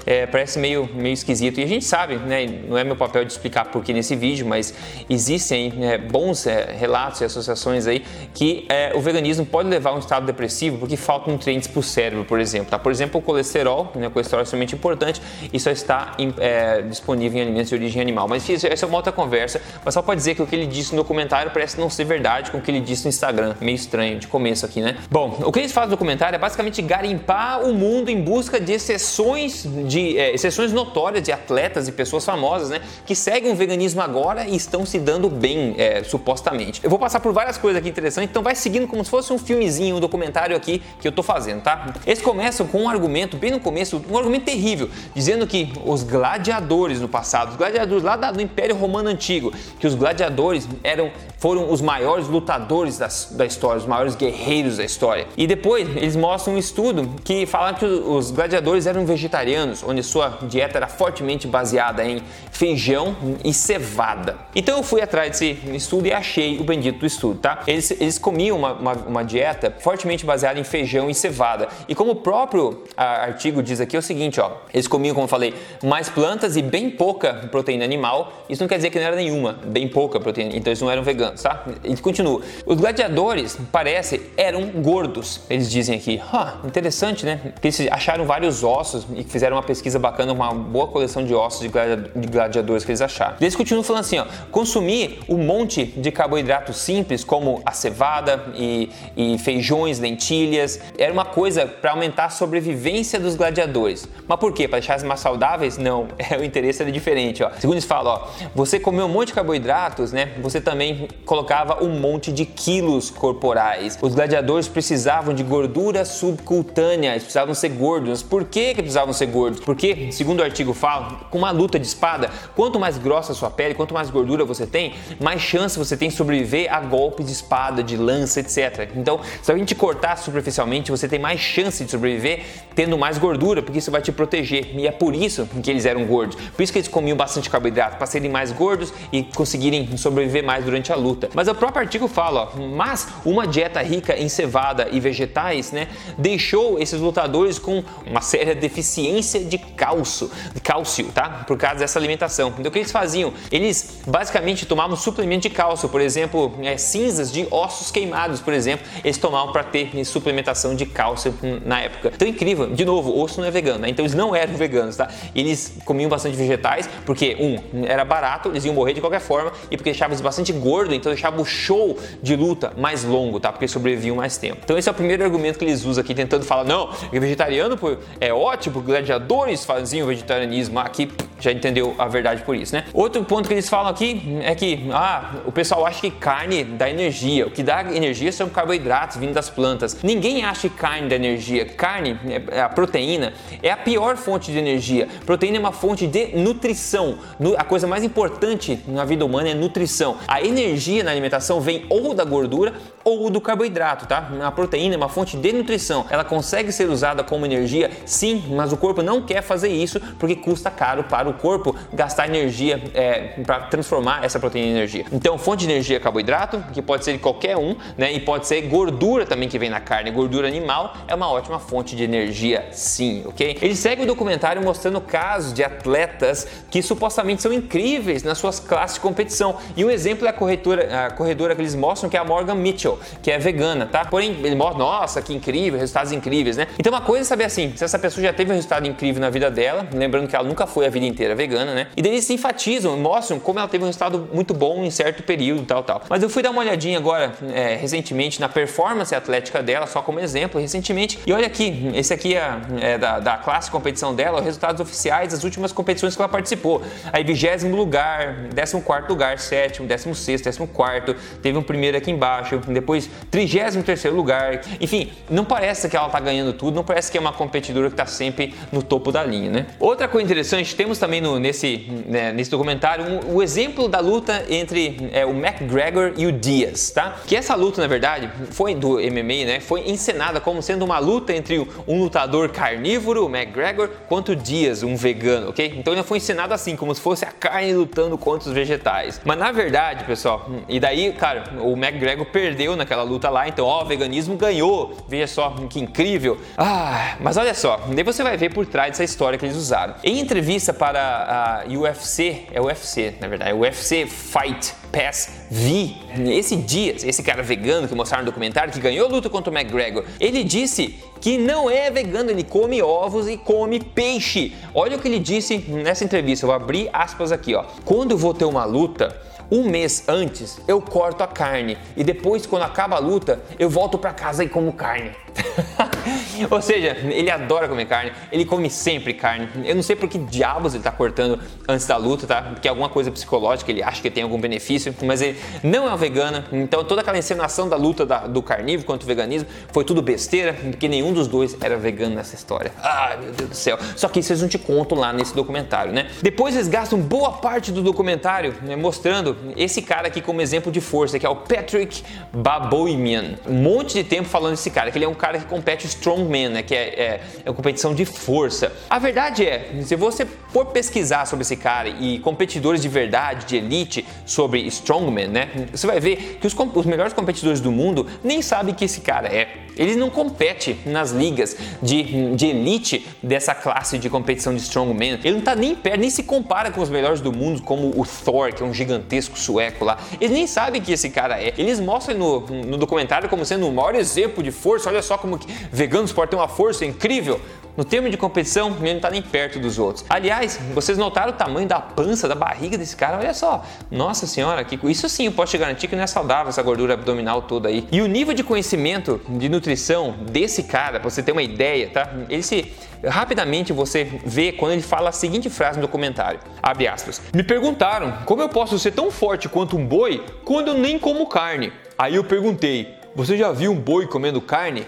É, 0.06 0.26
parece 0.26 0.58
meio, 0.58 0.88
meio 0.94 1.12
esquisito. 1.12 1.58
E 1.60 1.64
a 1.64 1.66
gente 1.66 1.84
sabe, 1.84 2.16
né? 2.16 2.46
Não 2.68 2.76
é 2.76 2.84
meu 2.84 2.96
papel 2.96 3.24
de 3.24 3.32
explicar 3.32 3.66
por 3.66 3.82
que 3.82 3.92
nesse 3.92 4.16
vídeo, 4.16 4.46
mas 4.46 4.74
existem 5.08 5.70
né, 5.70 5.98
bons 5.98 6.46
é, 6.46 6.72
relatos 6.72 7.20
e 7.20 7.24
associações 7.24 7.86
aí 7.86 8.04
que 8.34 8.66
é, 8.68 8.92
o 8.94 9.00
veganismo 9.00 9.44
pode 9.46 9.68
levar 9.68 9.90
a 9.90 9.94
um 9.94 9.98
estado 9.98 10.26
depressivo 10.26 10.78
porque 10.78 10.96
faltam 10.96 11.32
nutrientes 11.32 11.68
para 11.68 11.80
o 11.80 11.82
cérebro, 11.82 12.24
por 12.24 12.40
exemplo. 12.40 12.70
Tá? 12.70 12.78
Por 12.78 12.90
exemplo, 12.90 13.20
o 13.20 13.22
colesterol, 13.22 13.92
né? 13.94 14.08
O 14.08 14.10
colesterol 14.10 14.40
é 14.40 14.44
extremamente 14.44 14.74
importante 14.74 15.20
e 15.52 15.60
só 15.60 15.70
está 15.70 16.14
em, 16.18 16.34
é, 16.38 16.82
disponível 16.82 17.38
em 17.38 17.42
alimentos 17.42 17.68
de 17.68 17.74
origem 17.74 18.00
animal. 18.00 18.28
Mas 18.28 18.48
isso, 18.48 18.66
essa 18.66 18.84
é 18.84 18.88
uma 18.88 18.96
outra 18.96 19.12
conversa. 19.12 19.60
Mas 19.84 19.94
só 19.94 20.02
pode 20.02 20.18
dizer 20.18 20.34
que 20.34 20.42
o 20.42 20.46
que 20.46 20.54
ele 20.54 20.66
disse 20.66 20.92
no 20.92 21.02
documentário 21.02 21.50
parece 21.50 21.78
não 21.78 21.88
ser 21.88 22.04
verdade 22.04 22.50
com 22.50 22.58
o 22.58 22.60
que 22.60 22.70
ele 22.70 22.80
disse 22.80 23.04
no 23.04 23.08
Instagram. 23.08 23.54
Meio 23.60 23.76
estranho 23.76 24.18
de 24.18 24.26
começo 24.26 24.64
aqui, 24.64 24.80
né? 24.80 24.96
Bom, 25.10 25.38
o 25.44 25.52
que 25.52 25.60
eles 25.60 25.72
fazem 25.72 25.90
no 25.90 25.96
documentário 25.96 26.36
é 26.36 26.38
basicamente 26.38 26.80
garimpar 26.82 27.62
o 27.62 27.74
mundo 27.74 28.08
em 28.08 28.20
busca 28.20 28.60
de 28.60 28.72
exceções, 28.72 29.66
de 29.86 29.91
é, 30.00 30.34
exceções 30.34 30.72
notórias 30.72 31.22
de 31.22 31.32
atletas 31.32 31.88
e 31.88 31.92
pessoas 31.92 32.24
famosas, 32.24 32.70
né? 32.70 32.80
Que 33.06 33.14
seguem 33.14 33.52
o 33.52 33.54
veganismo 33.54 34.00
agora 34.00 34.46
e 34.46 34.56
estão 34.56 34.84
se 34.84 34.98
dando 34.98 35.28
bem, 35.28 35.74
é, 35.78 36.02
supostamente. 36.02 36.80
Eu 36.82 36.90
vou 36.90 36.98
passar 36.98 37.20
por 37.20 37.32
várias 37.32 37.58
coisas 37.58 37.78
aqui 37.78 37.88
interessantes, 37.88 38.30
então 38.30 38.42
vai 38.42 38.54
seguindo 38.54 38.86
como 38.86 39.04
se 39.04 39.10
fosse 39.10 39.32
um 39.32 39.38
filmezinho, 39.38 39.96
um 39.96 40.00
documentário 40.00 40.56
aqui 40.56 40.82
que 41.00 41.06
eu 41.06 41.12
tô 41.12 41.22
fazendo, 41.22 41.62
tá? 41.62 41.94
Eles 42.06 42.20
começam 42.20 42.66
com 42.66 42.82
um 42.82 42.88
argumento, 42.88 43.36
bem 43.36 43.50
no 43.50 43.60
começo, 43.60 44.02
um 44.10 44.16
argumento 44.16 44.44
terrível, 44.44 44.88
dizendo 45.14 45.46
que 45.46 45.72
os 45.84 46.02
gladiadores 46.02 47.00
no 47.00 47.08
passado, 47.08 47.50
os 47.50 47.56
gladiadores 47.56 48.02
lá 48.02 48.16
do 48.16 48.40
Império 48.40 48.76
Romano 48.76 49.08
Antigo, 49.08 49.52
que 49.78 49.86
os 49.86 49.94
gladiadores 49.94 50.68
eram, 50.82 51.10
foram 51.42 51.72
os 51.72 51.80
maiores 51.80 52.28
lutadores 52.28 52.98
da, 52.98 53.08
da 53.32 53.44
história, 53.44 53.78
os 53.78 53.84
maiores 53.84 54.14
guerreiros 54.14 54.76
da 54.76 54.84
história. 54.84 55.26
E 55.36 55.44
depois 55.44 55.88
eles 55.96 56.14
mostram 56.14 56.54
um 56.54 56.58
estudo 56.58 57.16
que 57.24 57.46
fala 57.46 57.74
que 57.74 57.84
os 57.84 58.30
gladiadores 58.30 58.86
eram 58.86 59.04
vegetarianos, 59.04 59.82
onde 59.82 60.04
sua 60.04 60.38
dieta 60.42 60.78
era 60.78 60.86
fortemente 60.86 61.48
baseada 61.48 62.04
em 62.04 62.22
feijão 62.52 63.16
e 63.44 63.52
cevada. 63.52 64.36
Então 64.54 64.76
eu 64.76 64.84
fui 64.84 65.00
atrás 65.00 65.32
desse 65.32 65.58
estudo 65.74 66.06
e 66.06 66.12
achei 66.12 66.60
o 66.60 66.62
bendito 66.62 67.04
estudo, 67.04 67.40
tá? 67.40 67.64
Eles, 67.66 67.90
eles 67.90 68.18
comiam 68.18 68.56
uma, 68.56 68.74
uma, 68.74 68.92
uma 68.92 69.24
dieta 69.24 69.74
fortemente 69.80 70.24
baseada 70.24 70.60
em 70.60 70.64
feijão 70.64 71.10
e 71.10 71.14
cevada. 71.14 71.66
E 71.88 71.94
como 71.96 72.12
o 72.12 72.16
próprio 72.16 72.84
artigo 72.96 73.64
diz 73.64 73.80
aqui, 73.80 73.96
é 73.96 73.98
o 73.98 74.02
seguinte, 74.02 74.40
ó. 74.40 74.52
Eles 74.72 74.86
comiam, 74.86 75.12
como 75.12 75.24
eu 75.24 75.28
falei, 75.28 75.54
mais 75.82 76.08
plantas 76.08 76.56
e 76.56 76.62
bem 76.62 76.88
pouca 76.88 77.48
proteína 77.50 77.84
animal. 77.84 78.44
Isso 78.48 78.62
não 78.62 78.68
quer 78.68 78.76
dizer 78.76 78.90
que 78.90 78.98
não 79.00 79.06
era 79.06 79.16
nenhuma, 79.16 79.58
bem 79.64 79.88
pouca 79.88 80.20
proteína. 80.20 80.56
Então 80.56 80.70
eles 80.70 80.80
não 80.80 80.88
eram 80.88 81.02
veganos, 81.02 81.31
tá? 81.40 81.64
Ele 81.84 81.96
continua. 81.96 82.40
Os 82.66 82.76
gladiadores, 82.76 83.58
parece, 83.70 84.30
eram 84.36 84.66
gordos. 84.82 85.40
Eles 85.48 85.70
dizem 85.70 85.96
aqui. 85.96 86.20
Interessante, 86.64 87.24
né? 87.24 87.40
Eles 87.62 87.80
acharam 87.90 88.24
vários 88.24 88.62
ossos 88.62 89.06
e 89.14 89.22
fizeram 89.24 89.56
uma 89.56 89.62
pesquisa 89.62 89.98
bacana, 89.98 90.32
uma 90.32 90.52
boa 90.52 90.88
coleção 90.88 91.24
de 91.24 91.34
ossos 91.34 91.60
de 91.60 92.28
gladiadores 92.28 92.84
que 92.84 92.90
eles 92.90 93.00
acharam. 93.00 93.36
Eles 93.40 93.56
continuam 93.56 93.82
falando 93.82 94.00
assim, 94.00 94.18
ó, 94.18 94.26
consumir 94.50 95.20
um 95.28 95.38
monte 95.38 95.84
de 95.84 96.10
carboidratos 96.10 96.76
simples, 96.76 97.24
como 97.24 97.62
a 97.64 97.72
cevada 97.72 98.44
e, 98.54 98.90
e 99.16 99.38
feijões, 99.38 99.98
lentilhas, 99.98 100.80
era 100.98 101.12
uma 101.12 101.24
coisa 101.24 101.66
para 101.66 101.92
aumentar 101.92 102.26
a 102.26 102.30
sobrevivência 102.30 103.18
dos 103.18 103.34
gladiadores. 103.36 104.08
Mas 104.26 104.38
por 104.38 104.52
quê? 104.52 104.68
Para 104.68 104.78
deixar 104.78 104.94
eles 104.94 105.04
mais 105.04 105.20
saudáveis? 105.20 105.78
Não, 105.78 106.08
é, 106.18 106.36
o 106.36 106.44
interesse 106.44 106.82
era 106.82 106.90
diferente. 106.90 107.42
Ó. 107.42 107.50
Segundo 107.58 107.74
eles 107.74 107.84
falam, 107.84 108.14
ó, 108.14 108.46
você 108.54 108.78
comeu 108.78 109.06
um 109.06 109.08
monte 109.08 109.28
de 109.28 109.34
carboidratos, 109.34 110.12
né? 110.12 110.32
Você 110.40 110.60
também 110.60 111.08
colocava 111.24 111.82
um 111.82 112.00
monte 112.00 112.32
de 112.32 112.44
quilos 112.44 113.10
corporais. 113.10 113.98
Os 114.00 114.14
gladiadores 114.14 114.68
precisavam 114.68 115.34
de 115.34 115.42
gordura 115.42 116.04
subcutânea, 116.04 117.10
eles 117.10 117.22
precisavam 117.22 117.54
ser 117.54 117.70
gordos. 117.70 118.22
Por 118.22 118.44
que, 118.44 118.74
que 118.74 118.82
precisavam 118.82 119.12
ser 119.12 119.26
gordos? 119.26 119.60
Porque, 119.60 120.10
segundo 120.12 120.40
o 120.40 120.42
artigo 120.42 120.72
fala, 120.72 121.20
com 121.30 121.38
uma 121.38 121.50
luta 121.50 121.78
de 121.78 121.86
espada, 121.86 122.30
quanto 122.56 122.78
mais 122.78 122.98
grossa 122.98 123.32
a 123.32 123.34
sua 123.34 123.50
pele, 123.50 123.74
quanto 123.74 123.94
mais 123.94 124.10
gordura 124.10 124.44
você 124.44 124.66
tem, 124.66 124.94
mais 125.20 125.40
chance 125.40 125.78
você 125.78 125.96
tem 125.96 126.08
de 126.08 126.14
sobreviver 126.14 126.72
a 126.72 126.80
golpes 126.80 127.26
de 127.26 127.32
espada, 127.32 127.82
de 127.82 127.96
lança, 127.96 128.40
etc. 128.40 128.90
Então, 128.96 129.20
se 129.42 129.50
a 129.50 129.56
gente 129.56 129.74
cortar 129.74 130.16
superficialmente, 130.16 130.90
você 130.90 131.08
tem 131.08 131.18
mais 131.18 131.40
chance 131.40 131.84
de 131.84 131.90
sobreviver 131.90 132.42
tendo 132.74 132.98
mais 132.98 133.18
gordura, 133.18 133.62
porque 133.62 133.78
isso 133.78 133.90
vai 133.90 134.02
te 134.02 134.12
proteger. 134.12 134.74
E 134.74 134.86
é 134.86 134.90
por 134.90 135.14
isso 135.14 135.48
que 135.62 135.70
eles 135.70 135.86
eram 135.86 136.04
gordos. 136.06 136.36
Por 136.56 136.62
isso 136.62 136.72
que 136.72 136.78
eles 136.78 136.88
comiam 136.88 137.16
bastante 137.16 137.48
carboidrato, 137.48 137.96
para 137.96 138.06
serem 138.06 138.30
mais 138.30 138.50
gordos 138.50 138.92
e 139.12 139.22
conseguirem 139.22 139.96
sobreviver 139.96 140.44
mais 140.44 140.64
durante 140.64 140.92
a 140.92 140.96
luta. 140.96 141.11
Mas 141.34 141.48
o 141.48 141.54
próprio 141.54 141.82
artigo 141.82 142.08
fala, 142.08 142.50
ó, 142.54 142.60
mas 142.60 143.08
uma 143.24 143.46
dieta 143.46 143.80
rica 143.82 144.18
em 144.18 144.28
cevada 144.28 144.88
e 144.90 145.00
vegetais, 145.00 145.72
né, 145.72 145.88
deixou 146.18 146.78
esses 146.78 147.00
lutadores 147.00 147.58
com 147.58 147.82
uma 148.06 148.20
séria 148.20 148.54
deficiência 148.54 149.44
de 149.44 149.58
cálcio, 149.58 150.30
de 150.54 150.60
cálcio, 150.60 151.06
tá? 151.14 151.44
Por 151.46 151.56
causa 151.56 151.80
dessa 151.80 151.98
alimentação. 151.98 152.52
Então 152.58 152.68
o 152.68 152.70
que 152.70 152.78
eles 152.78 152.92
faziam? 152.92 153.32
Eles 153.50 154.00
basicamente 154.06 154.66
tomavam 154.66 154.96
suplemento 154.96 155.42
de 155.42 155.50
cálcio, 155.50 155.88
por 155.88 156.00
exemplo, 156.00 156.52
é, 156.62 156.76
cinzas 156.76 157.32
de 157.32 157.46
ossos 157.50 157.90
queimados, 157.90 158.40
por 158.40 158.52
exemplo, 158.52 158.86
eles 159.04 159.18
tomavam 159.18 159.52
para 159.52 159.64
ter 159.64 160.04
suplementação 160.04 160.74
de 160.74 160.86
cálcio 160.86 161.34
na 161.64 161.80
época. 161.80 162.12
Então 162.14 162.26
incrível, 162.26 162.70
de 162.70 162.84
novo, 162.84 163.18
osso 163.18 163.40
não 163.40 163.46
é 163.46 163.50
vegano, 163.50 163.80
né? 163.80 163.88
Então 163.88 164.04
eles 164.04 164.14
não 164.14 164.34
eram 164.34 164.54
veganos, 164.54 164.96
tá? 164.96 165.08
Eles 165.34 165.78
comiam 165.84 166.08
bastante 166.08 166.36
vegetais 166.36 166.88
porque 167.04 167.36
um 167.40 167.84
era 167.84 168.04
barato, 168.04 168.48
eles 168.48 168.64
iam 168.64 168.74
morrer 168.74 168.94
de 168.94 169.00
qualquer 169.00 169.20
forma 169.20 169.52
e 169.70 169.76
porque 169.76 169.90
deixava 169.90 170.12
eles 170.12 170.20
bastante 170.20 170.52
gordo, 170.52 170.94
então 171.02 171.12
deixava 171.12 171.40
o 171.40 171.44
show 171.44 171.98
de 172.22 172.36
luta 172.36 172.72
mais 172.76 173.02
longo, 173.04 173.40
tá? 173.40 173.50
Porque 173.50 173.66
sobreviviam 173.66 174.16
mais 174.16 174.36
tempo. 174.36 174.60
Então 174.64 174.78
esse 174.78 174.88
é 174.88 174.92
o 174.92 174.94
primeiro 174.94 175.24
argumento 175.24 175.58
que 175.58 175.64
eles 175.64 175.84
usam 175.84 176.02
aqui 176.02 176.14
tentando 176.14 176.44
falar, 176.44 176.64
não, 176.64 176.90
vegetariano 177.12 177.78
é 178.20 178.32
ótimo, 178.32 178.80
gladiadores 178.80 179.64
faziam 179.64 180.06
vegetarianismo 180.06 180.78
aqui 180.78 181.10
já 181.42 181.50
entendeu 181.50 181.94
a 181.98 182.06
verdade 182.06 182.42
por 182.42 182.54
isso, 182.54 182.72
né? 182.72 182.84
Outro 182.94 183.24
ponto 183.24 183.48
que 183.48 183.54
eles 183.54 183.68
falam 183.68 183.90
aqui 183.90 184.38
é 184.42 184.54
que 184.54 184.88
ah, 184.92 185.32
o 185.44 185.50
pessoal 185.50 185.84
acha 185.84 186.00
que 186.00 186.10
carne 186.10 186.62
dá 186.62 186.88
energia. 186.88 187.48
O 187.48 187.50
que 187.50 187.64
dá 187.64 187.82
energia 187.92 188.30
são 188.30 188.48
carboidratos 188.48 189.16
vindo 189.16 189.32
das 189.32 189.50
plantas. 189.50 189.98
Ninguém 190.04 190.44
acha 190.44 190.68
que 190.68 190.76
carne 190.76 191.08
dá 191.08 191.16
energia. 191.16 191.66
Carne, 191.66 192.16
é, 192.48 192.60
a 192.60 192.68
proteína, 192.68 193.32
é 193.60 193.72
a 193.72 193.76
pior 193.76 194.16
fonte 194.16 194.52
de 194.52 194.58
energia. 194.58 195.08
Proteína 195.26 195.56
é 195.56 195.60
uma 195.60 195.72
fonte 195.72 196.06
de 196.06 196.28
nutrição. 196.36 197.18
A 197.58 197.64
coisa 197.64 197.88
mais 197.88 198.04
importante 198.04 198.78
na 198.86 199.04
vida 199.04 199.24
humana 199.24 199.48
é 199.48 199.54
nutrição. 199.54 200.18
A 200.28 200.40
energia 200.40 200.81
na 201.02 201.10
alimentação 201.10 201.60
vem 201.60 201.86
ou 201.88 202.14
da 202.14 202.24
gordura 202.24 202.72
ou 203.04 203.30
do 203.30 203.40
carboidrato, 203.40 204.06
tá? 204.06 204.30
A 204.42 204.50
proteína 204.50 204.94
é 204.94 204.96
uma 204.96 205.08
fonte 205.08 205.36
de 205.36 205.52
nutrição. 205.52 206.06
Ela 206.10 206.24
consegue 206.24 206.72
ser 206.72 206.88
usada 206.88 207.22
como 207.22 207.44
energia, 207.44 207.90
sim, 208.04 208.44
mas 208.50 208.72
o 208.72 208.76
corpo 208.76 209.02
não 209.02 209.22
quer 209.22 209.42
fazer 209.42 209.68
isso 209.68 210.00
porque 210.18 210.36
custa 210.36 210.70
caro 210.70 211.04
para 211.04 211.28
o 211.28 211.34
corpo 211.34 211.74
gastar 211.92 212.28
energia 212.28 212.82
é, 212.94 213.40
para 213.44 213.60
transformar 213.60 214.24
essa 214.24 214.38
proteína 214.38 214.68
em 214.68 214.70
energia. 214.70 215.04
Então, 215.12 215.36
fonte 215.38 215.66
de 215.66 215.72
energia 215.72 215.96
é 215.96 216.00
carboidrato, 216.00 216.62
que 216.72 216.82
pode 216.82 217.04
ser 217.04 217.12
de 217.12 217.18
qualquer 217.18 217.56
um, 217.56 217.76
né? 217.96 218.12
E 218.12 218.20
pode 218.20 218.46
ser 218.46 218.62
gordura 218.62 219.26
também 219.26 219.48
que 219.48 219.58
vem 219.58 219.70
na 219.70 219.80
carne. 219.80 220.10
Gordura 220.10 220.46
animal 220.46 220.94
é 221.08 221.14
uma 221.14 221.30
ótima 221.30 221.58
fonte 221.58 221.96
de 221.96 222.04
energia, 222.04 222.68
sim, 222.72 223.22
ok? 223.26 223.58
Ele 223.60 223.74
segue 223.74 224.02
o 224.02 224.06
documentário 224.06 224.62
mostrando 224.62 225.00
casos 225.00 225.52
de 225.52 225.64
atletas 225.64 226.46
que 226.70 226.82
supostamente 226.82 227.42
são 227.42 227.52
incríveis 227.52 228.22
nas 228.22 228.38
suas 228.38 228.60
classes 228.60 228.94
de 228.94 229.00
competição. 229.00 229.56
E 229.76 229.84
um 229.84 229.90
exemplo 229.90 230.26
é 230.26 230.30
a 230.30 230.32
corretora, 230.32 231.06
a 231.06 231.10
corredora 231.10 231.54
que 231.54 231.60
eles 231.60 231.74
mostram, 231.74 232.08
que 232.08 232.16
é 232.16 232.20
a 232.20 232.24
Morgan 232.24 232.54
Mitchell. 232.54 232.91
Que 233.22 233.30
é 233.30 233.38
vegana, 233.38 233.86
tá? 233.86 234.04
Porém, 234.04 234.36
ele 234.42 234.54
mostra, 234.54 234.78
nossa, 234.78 235.22
que 235.22 235.32
incrível, 235.32 235.78
resultados 235.78 236.12
incríveis, 236.12 236.56
né? 236.56 236.66
Então, 236.78 236.92
uma 236.92 237.00
coisa 237.00 237.22
é 237.22 237.24
saber 237.24 237.44
assim, 237.44 237.72
se 237.76 237.84
essa 237.84 237.98
pessoa 237.98 238.22
já 238.24 238.32
teve 238.32 238.50
um 238.50 238.54
resultado 238.54 238.86
incrível 238.86 239.20
na 239.20 239.30
vida 239.30 239.50
dela, 239.50 239.86
lembrando 239.92 240.28
que 240.28 240.36
ela 240.36 240.46
nunca 240.46 240.66
foi 240.66 240.86
a 240.86 240.90
vida 240.90 241.06
inteira 241.06 241.34
vegana, 241.34 241.74
né? 241.74 241.88
E 241.96 242.02
daí 242.02 242.12
eles 242.12 242.28
enfatizam, 242.30 242.96
mostram 242.96 243.38
como 243.38 243.58
ela 243.58 243.68
teve 243.68 243.84
um 243.84 243.86
resultado 243.86 244.28
muito 244.32 244.54
bom 244.54 244.84
em 244.84 244.90
certo 244.90 245.22
período, 245.22 245.64
tal, 245.64 245.82
tal. 245.82 246.02
Mas 246.08 246.22
eu 246.22 246.28
fui 246.28 246.42
dar 246.42 246.50
uma 246.50 246.60
olhadinha 246.60 246.98
agora, 246.98 247.32
é, 247.52 247.76
recentemente, 247.76 248.40
na 248.40 248.48
performance 248.48 249.14
atlética 249.14 249.62
dela, 249.62 249.86
só 249.86 250.02
como 250.02 250.20
exemplo, 250.20 250.60
recentemente. 250.60 251.18
E 251.26 251.32
olha 251.32 251.46
aqui, 251.46 251.90
esse 251.94 252.12
aqui 252.12 252.34
é, 252.34 252.60
é 252.80 252.98
da, 252.98 253.18
da 253.18 253.36
classe 253.36 253.70
competição 253.70 254.14
dela, 254.14 254.38
os 254.38 254.44
resultados 254.44 254.80
oficiais 254.80 255.32
das 255.32 255.44
últimas 255.44 255.72
competições 255.72 256.14
que 256.14 256.22
ela 256.22 256.28
participou. 256.28 256.82
Aí, 257.12 257.24
vigésimo 257.24 257.76
lugar, 257.76 258.48
décimo 258.54 258.82
quarto 258.82 259.08
lugar, 259.10 259.38
sétimo, 259.38 259.86
décimo 259.86 260.14
sexto, 260.14 260.44
décimo 260.44 260.66
quarto, 260.66 261.14
teve 261.40 261.56
um 261.56 261.62
primeiro 261.62 261.96
aqui 261.96 262.10
embaixo, 262.10 262.58
depois 262.58 262.81
trigésimo 263.30 263.82
terceiro 263.82 264.16
lugar. 264.16 264.60
Enfim, 264.80 265.12
não 265.30 265.44
parece 265.44 265.88
que 265.88 265.96
ela 265.96 266.08
tá 266.08 266.20
ganhando 266.20 266.52
tudo, 266.52 266.74
não 266.74 266.84
parece 266.84 267.10
que 267.10 267.18
é 267.18 267.20
uma 267.20 267.32
competidora 267.32 267.90
que 267.90 267.96
tá 267.96 268.06
sempre 268.06 268.54
no 268.70 268.82
topo 268.82 269.10
da 269.10 269.24
linha, 269.24 269.50
né? 269.50 269.66
Outra 269.78 270.08
coisa 270.08 270.24
interessante, 270.24 270.74
temos 270.74 270.98
também 270.98 271.20
no, 271.20 271.38
nesse, 271.38 271.88
né, 272.06 272.32
nesse 272.32 272.50
documentário 272.50 273.04
um, 273.04 273.36
o 273.36 273.42
exemplo 273.42 273.88
da 273.88 274.00
luta 274.00 274.44
entre 274.48 275.10
é, 275.12 275.24
o 275.24 275.30
McGregor 275.30 276.12
e 276.16 276.26
o 276.26 276.32
Diaz, 276.32 276.90
tá? 276.90 277.16
Que 277.26 277.36
essa 277.36 277.54
luta, 277.54 277.80
na 277.80 277.86
verdade, 277.86 278.30
foi 278.50 278.74
do 278.74 278.94
MMA, 278.94 279.44
né? 279.46 279.60
Foi 279.60 279.88
encenada 279.88 280.40
como 280.40 280.62
sendo 280.62 280.84
uma 280.84 280.98
luta 280.98 281.32
entre 281.32 281.66
um 281.86 282.00
lutador 282.00 282.48
carnívoro, 282.50 283.26
o 283.26 283.34
McGregor, 283.34 283.88
contra 284.08 284.32
o 284.32 284.36
Diaz, 284.36 284.82
um 284.82 284.96
vegano, 284.96 285.50
ok? 285.50 285.74
Então 285.76 285.92
ele 285.92 286.02
foi 286.02 286.18
encenado 286.18 286.52
assim, 286.54 286.76
como 286.76 286.94
se 286.94 287.00
fosse 287.00 287.24
a 287.24 287.32
carne 287.32 287.72
lutando 287.72 288.16
contra 288.18 288.48
os 288.48 288.54
vegetais. 288.54 289.20
Mas 289.24 289.38
na 289.38 289.52
verdade, 289.52 290.04
pessoal, 290.04 290.48
e 290.68 290.78
daí, 290.78 291.12
cara, 291.12 291.44
o 291.60 291.72
McGregor 291.72 292.26
perdeu 292.26 292.71
naquela 292.76 293.02
luta 293.02 293.28
lá, 293.28 293.48
então, 293.48 293.66
ó, 293.66 293.82
o 293.82 293.86
veganismo 293.86 294.36
ganhou. 294.36 294.96
Veja 295.08 295.26
só 295.26 295.50
que 295.68 295.80
incrível. 295.80 296.38
Ah, 296.56 297.16
mas 297.20 297.36
olha 297.36 297.54
só, 297.54 297.80
daí 297.88 298.04
você 298.04 298.22
vai 298.22 298.36
ver 298.36 298.52
por 298.52 298.66
trás 298.66 298.90
dessa 298.90 299.04
história 299.04 299.38
que 299.38 299.44
eles 299.44 299.56
usaram. 299.56 299.94
Em 300.02 300.18
entrevista 300.18 300.72
para 300.72 301.64
a 301.64 301.68
UFC, 301.68 302.46
é 302.52 302.60
UFC, 302.60 303.14
na 303.20 303.28
verdade, 303.28 303.50
é 303.50 303.54
UFC 303.54 304.06
Fight 304.06 304.74
Pass 304.92 305.46
V, 305.50 305.94
esse 306.28 306.56
Dias, 306.56 307.02
esse 307.02 307.22
cara 307.22 307.42
vegano 307.42 307.88
que 307.88 307.94
mostraram 307.94 308.24
no 308.24 308.30
documentário, 308.30 308.72
que 308.72 308.80
ganhou 308.80 309.06
a 309.06 309.10
luta 309.10 309.30
contra 309.30 309.50
o 309.50 309.56
McGregor, 309.56 310.04
ele 310.20 310.44
disse 310.44 310.98
que 311.20 311.38
não 311.38 311.70
é 311.70 311.90
vegano, 311.90 312.30
ele 312.30 312.44
come 312.44 312.82
ovos 312.82 313.28
e 313.28 313.36
come 313.36 313.80
peixe. 313.80 314.54
Olha 314.74 314.96
o 314.96 315.00
que 315.00 315.08
ele 315.08 315.18
disse 315.18 315.58
nessa 315.68 316.04
entrevista, 316.04 316.44
eu 316.44 316.48
vou 316.48 316.56
abrir 316.56 316.90
aspas 316.92 317.32
aqui, 317.32 317.54
ó. 317.54 317.64
Quando 317.84 318.10
eu 318.10 318.18
vou 318.18 318.34
ter 318.34 318.44
uma 318.44 318.64
luta, 318.64 319.16
um 319.52 319.68
mês 319.68 320.04
antes 320.08 320.58
eu 320.66 320.80
corto 320.80 321.22
a 321.22 321.26
carne 321.26 321.76
e 321.94 322.02
depois, 322.02 322.46
quando 322.46 322.62
acaba 322.62 322.96
a 322.96 322.98
luta, 322.98 323.42
eu 323.58 323.68
volto 323.68 323.98
para 323.98 324.14
casa 324.14 324.42
e 324.42 324.48
como 324.48 324.72
carne. 324.72 325.10
Ou 326.50 326.60
seja, 326.60 326.96
ele 327.04 327.30
adora 327.30 327.68
comer 327.68 327.86
carne, 327.86 328.12
ele 328.30 328.44
come 328.44 328.68
sempre 328.68 329.14
carne. 329.14 329.48
Eu 329.64 329.74
não 329.74 329.82
sei 329.82 329.94
por 329.94 330.08
que 330.08 330.18
diabos 330.18 330.74
ele 330.74 330.82
tá 330.82 330.90
cortando 330.90 331.38
antes 331.68 331.86
da 331.86 331.96
luta, 331.96 332.26
tá? 332.26 332.42
Porque 332.42 332.68
alguma 332.68 332.88
coisa 332.88 333.10
psicológica, 333.10 333.70
ele 333.70 333.82
acha 333.82 334.02
que 334.02 334.10
tem 334.10 334.22
algum 334.22 334.40
benefício, 334.40 334.94
mas 335.02 335.22
ele 335.22 335.38
não 335.62 335.88
é 335.88 335.94
um 335.94 335.96
vegano. 335.96 336.44
Então 336.52 336.84
toda 336.84 337.00
aquela 337.00 337.18
encenação 337.18 337.68
da 337.68 337.76
luta 337.76 338.04
da, 338.04 338.26
do 338.26 338.42
carnívoro 338.42 338.86
contra 338.86 339.04
o 339.04 339.06
veganismo 339.06 339.48
foi 339.72 339.84
tudo 339.84 340.02
besteira, 340.02 340.54
porque 340.54 340.88
nenhum 340.88 341.12
dos 341.12 341.28
dois 341.28 341.56
era 341.60 341.76
vegano 341.76 342.14
nessa 342.16 342.34
história. 342.34 342.72
Ai 342.82 343.18
meu 343.18 343.32
Deus 343.32 343.50
do 343.50 343.56
céu. 343.56 343.78
Só 343.96 344.08
que 344.08 344.20
isso 344.20 344.32
eles 344.32 344.42
não 344.42 344.48
te 344.48 344.58
contam 344.58 344.98
lá 344.98 345.12
nesse 345.12 345.34
documentário, 345.34 345.92
né? 345.92 346.08
Depois 346.22 346.54
eles 346.54 346.68
gastam 346.68 346.98
boa 346.98 347.32
parte 347.32 347.70
do 347.70 347.82
documentário 347.82 348.54
né, 348.62 348.76
mostrando 348.76 349.36
esse 349.56 349.82
cara 349.82 350.08
aqui 350.08 350.20
como 350.20 350.40
exemplo 350.40 350.72
de 350.72 350.80
força, 350.80 351.18
que 351.18 351.26
é 351.26 351.28
o 351.28 351.36
Patrick 351.36 352.02
Baboimian. 352.32 353.36
Um 353.46 353.54
monte 353.54 353.94
de 353.94 354.04
tempo 354.04 354.28
falando 354.28 354.52
desse 354.52 354.70
cara, 354.70 354.90
que 354.90 354.98
ele 354.98 355.04
é 355.04 355.08
um 355.08 355.14
cara 355.22 355.38
que 355.38 355.44
compete 355.44 355.86
strongman, 355.86 356.48
né? 356.48 356.62
Que 356.64 356.74
é, 356.74 356.88
é, 356.88 357.20
é 357.44 357.48
uma 357.48 357.54
competição 357.54 357.94
de 357.94 358.04
força. 358.04 358.72
A 358.90 358.98
verdade 358.98 359.46
é, 359.46 359.70
se 359.84 359.94
você 359.94 360.26
for 360.26 360.66
pesquisar 360.66 361.26
sobre 361.26 361.42
esse 361.44 361.56
cara 361.56 361.88
e 361.88 362.18
competidores 362.18 362.82
de 362.82 362.88
verdade, 362.88 363.46
de 363.46 363.56
elite, 363.56 364.04
sobre 364.26 364.58
strongman, 364.66 365.28
né? 365.28 365.48
Você 365.70 365.86
vai 365.86 366.00
ver 366.00 366.38
que 366.40 366.46
os, 366.48 366.56
os 366.74 366.86
melhores 366.86 367.12
competidores 367.12 367.60
do 367.60 367.70
mundo 367.70 368.04
nem 368.24 368.42
sabem 368.42 368.74
que 368.74 368.84
esse 368.84 369.00
cara 369.00 369.28
é. 369.28 369.48
Ele 369.76 369.96
não 369.96 370.10
compete 370.10 370.78
nas 370.86 371.10
ligas 371.10 371.56
de, 371.82 372.34
de 372.34 372.46
elite 372.46 373.06
dessa 373.22 373.54
classe 373.54 373.98
de 373.98 374.08
competição 374.10 374.54
de 374.54 374.60
strongman. 374.60 375.18
Ele 375.24 375.36
não 375.36 375.42
tá 375.42 375.54
nem 375.54 375.74
perto, 375.74 376.00
nem 376.00 376.10
se 376.10 376.22
compara 376.22 376.70
com 376.70 376.80
os 376.80 376.90
melhores 376.90 377.20
do 377.20 377.32
mundo, 377.32 377.62
como 377.62 377.88
o 377.88 378.04
Thor, 378.06 378.52
que 378.52 378.62
é 378.62 378.66
um 378.66 378.74
gigantesco 378.74 379.38
sueco 379.38 379.84
lá. 379.84 379.98
Eles 380.20 380.32
nem 380.32 380.46
sabem 380.46 380.80
que 380.80 380.92
esse 380.92 381.10
cara 381.10 381.40
é. 381.40 381.54
Eles 381.56 381.80
mostram 381.80 382.16
no, 382.16 382.40
no 382.40 382.76
documentário 382.76 383.28
como 383.28 383.44
sendo 383.44 383.68
o 383.68 383.72
maior 383.72 383.94
exemplo 383.94 384.42
de 384.42 384.50
força. 384.50 384.88
Olha 384.88 385.02
só 385.02 385.16
como 385.16 385.38
que 385.38 385.46
veganos 385.70 386.12
podem 386.12 386.30
ter 386.30 386.36
uma 386.36 386.48
força 386.48 386.84
incrível. 386.84 387.40
No 387.74 387.84
termo 387.84 388.10
de 388.10 388.18
competição, 388.18 388.68
ele 388.68 388.90
não 388.90 388.96
está 388.96 389.10
nem 389.10 389.22
perto 389.22 389.58
dos 389.58 389.78
outros. 389.78 390.04
Aliás, 390.08 390.60
vocês 390.74 390.98
notaram 390.98 391.30
o 391.30 391.32
tamanho 391.34 391.66
da 391.66 391.80
pança, 391.80 392.28
da 392.28 392.34
barriga 392.34 392.76
desse 392.76 392.94
cara? 392.94 393.16
Olha 393.16 393.32
só. 393.32 393.64
Nossa 393.90 394.26
senhora, 394.26 394.62
que 394.62 394.78
isso 394.90 395.08
sim 395.08 395.24
eu 395.24 395.32
posso 395.32 395.52
te 395.52 395.58
garantir 395.58 395.88
que 395.88 395.96
não 395.96 396.02
é 396.02 396.06
saudável 396.06 396.50
essa 396.50 396.62
gordura 396.62 396.92
abdominal 396.92 397.40
toda 397.40 397.70
aí. 397.70 397.88
E 397.90 398.02
o 398.02 398.06
nível 398.06 398.34
de 398.34 398.44
conhecimento 398.44 399.20
de 399.26 399.48
nutrição 399.48 400.14
desse 400.30 400.64
cara, 400.64 401.00
pra 401.00 401.08
você 401.08 401.22
ter 401.22 401.32
uma 401.32 401.42
ideia, 401.42 401.88
tá? 401.88 402.12
Ele 402.28 402.42
se 402.42 402.74
rapidamente 403.06 403.72
você 403.72 404.04
vê 404.24 404.52
quando 404.52 404.72
ele 404.72 404.82
fala 404.82 405.08
a 405.08 405.12
seguinte 405.12 405.48
frase 405.48 405.76
no 405.76 405.82
documentário. 405.82 406.40
Abre 406.62 406.86
aspas. 406.86 407.22
Me 407.34 407.42
perguntaram 407.42 408.18
como 408.26 408.42
eu 408.42 408.50
posso 408.50 408.78
ser 408.78 408.92
tão 408.92 409.10
forte 409.10 409.48
quanto 409.48 409.78
um 409.78 409.86
boi 409.86 410.22
quando 410.44 410.68
eu 410.68 410.74
nem 410.74 410.98
como 410.98 411.26
carne. 411.26 411.72
Aí 411.98 412.16
eu 412.16 412.24
perguntei: 412.24 412.94
"Você 413.14 413.36
já 413.36 413.50
viu 413.50 413.72
um 413.72 413.76
boi 413.76 414.06
comendo 414.06 414.42
carne?" 414.42 414.86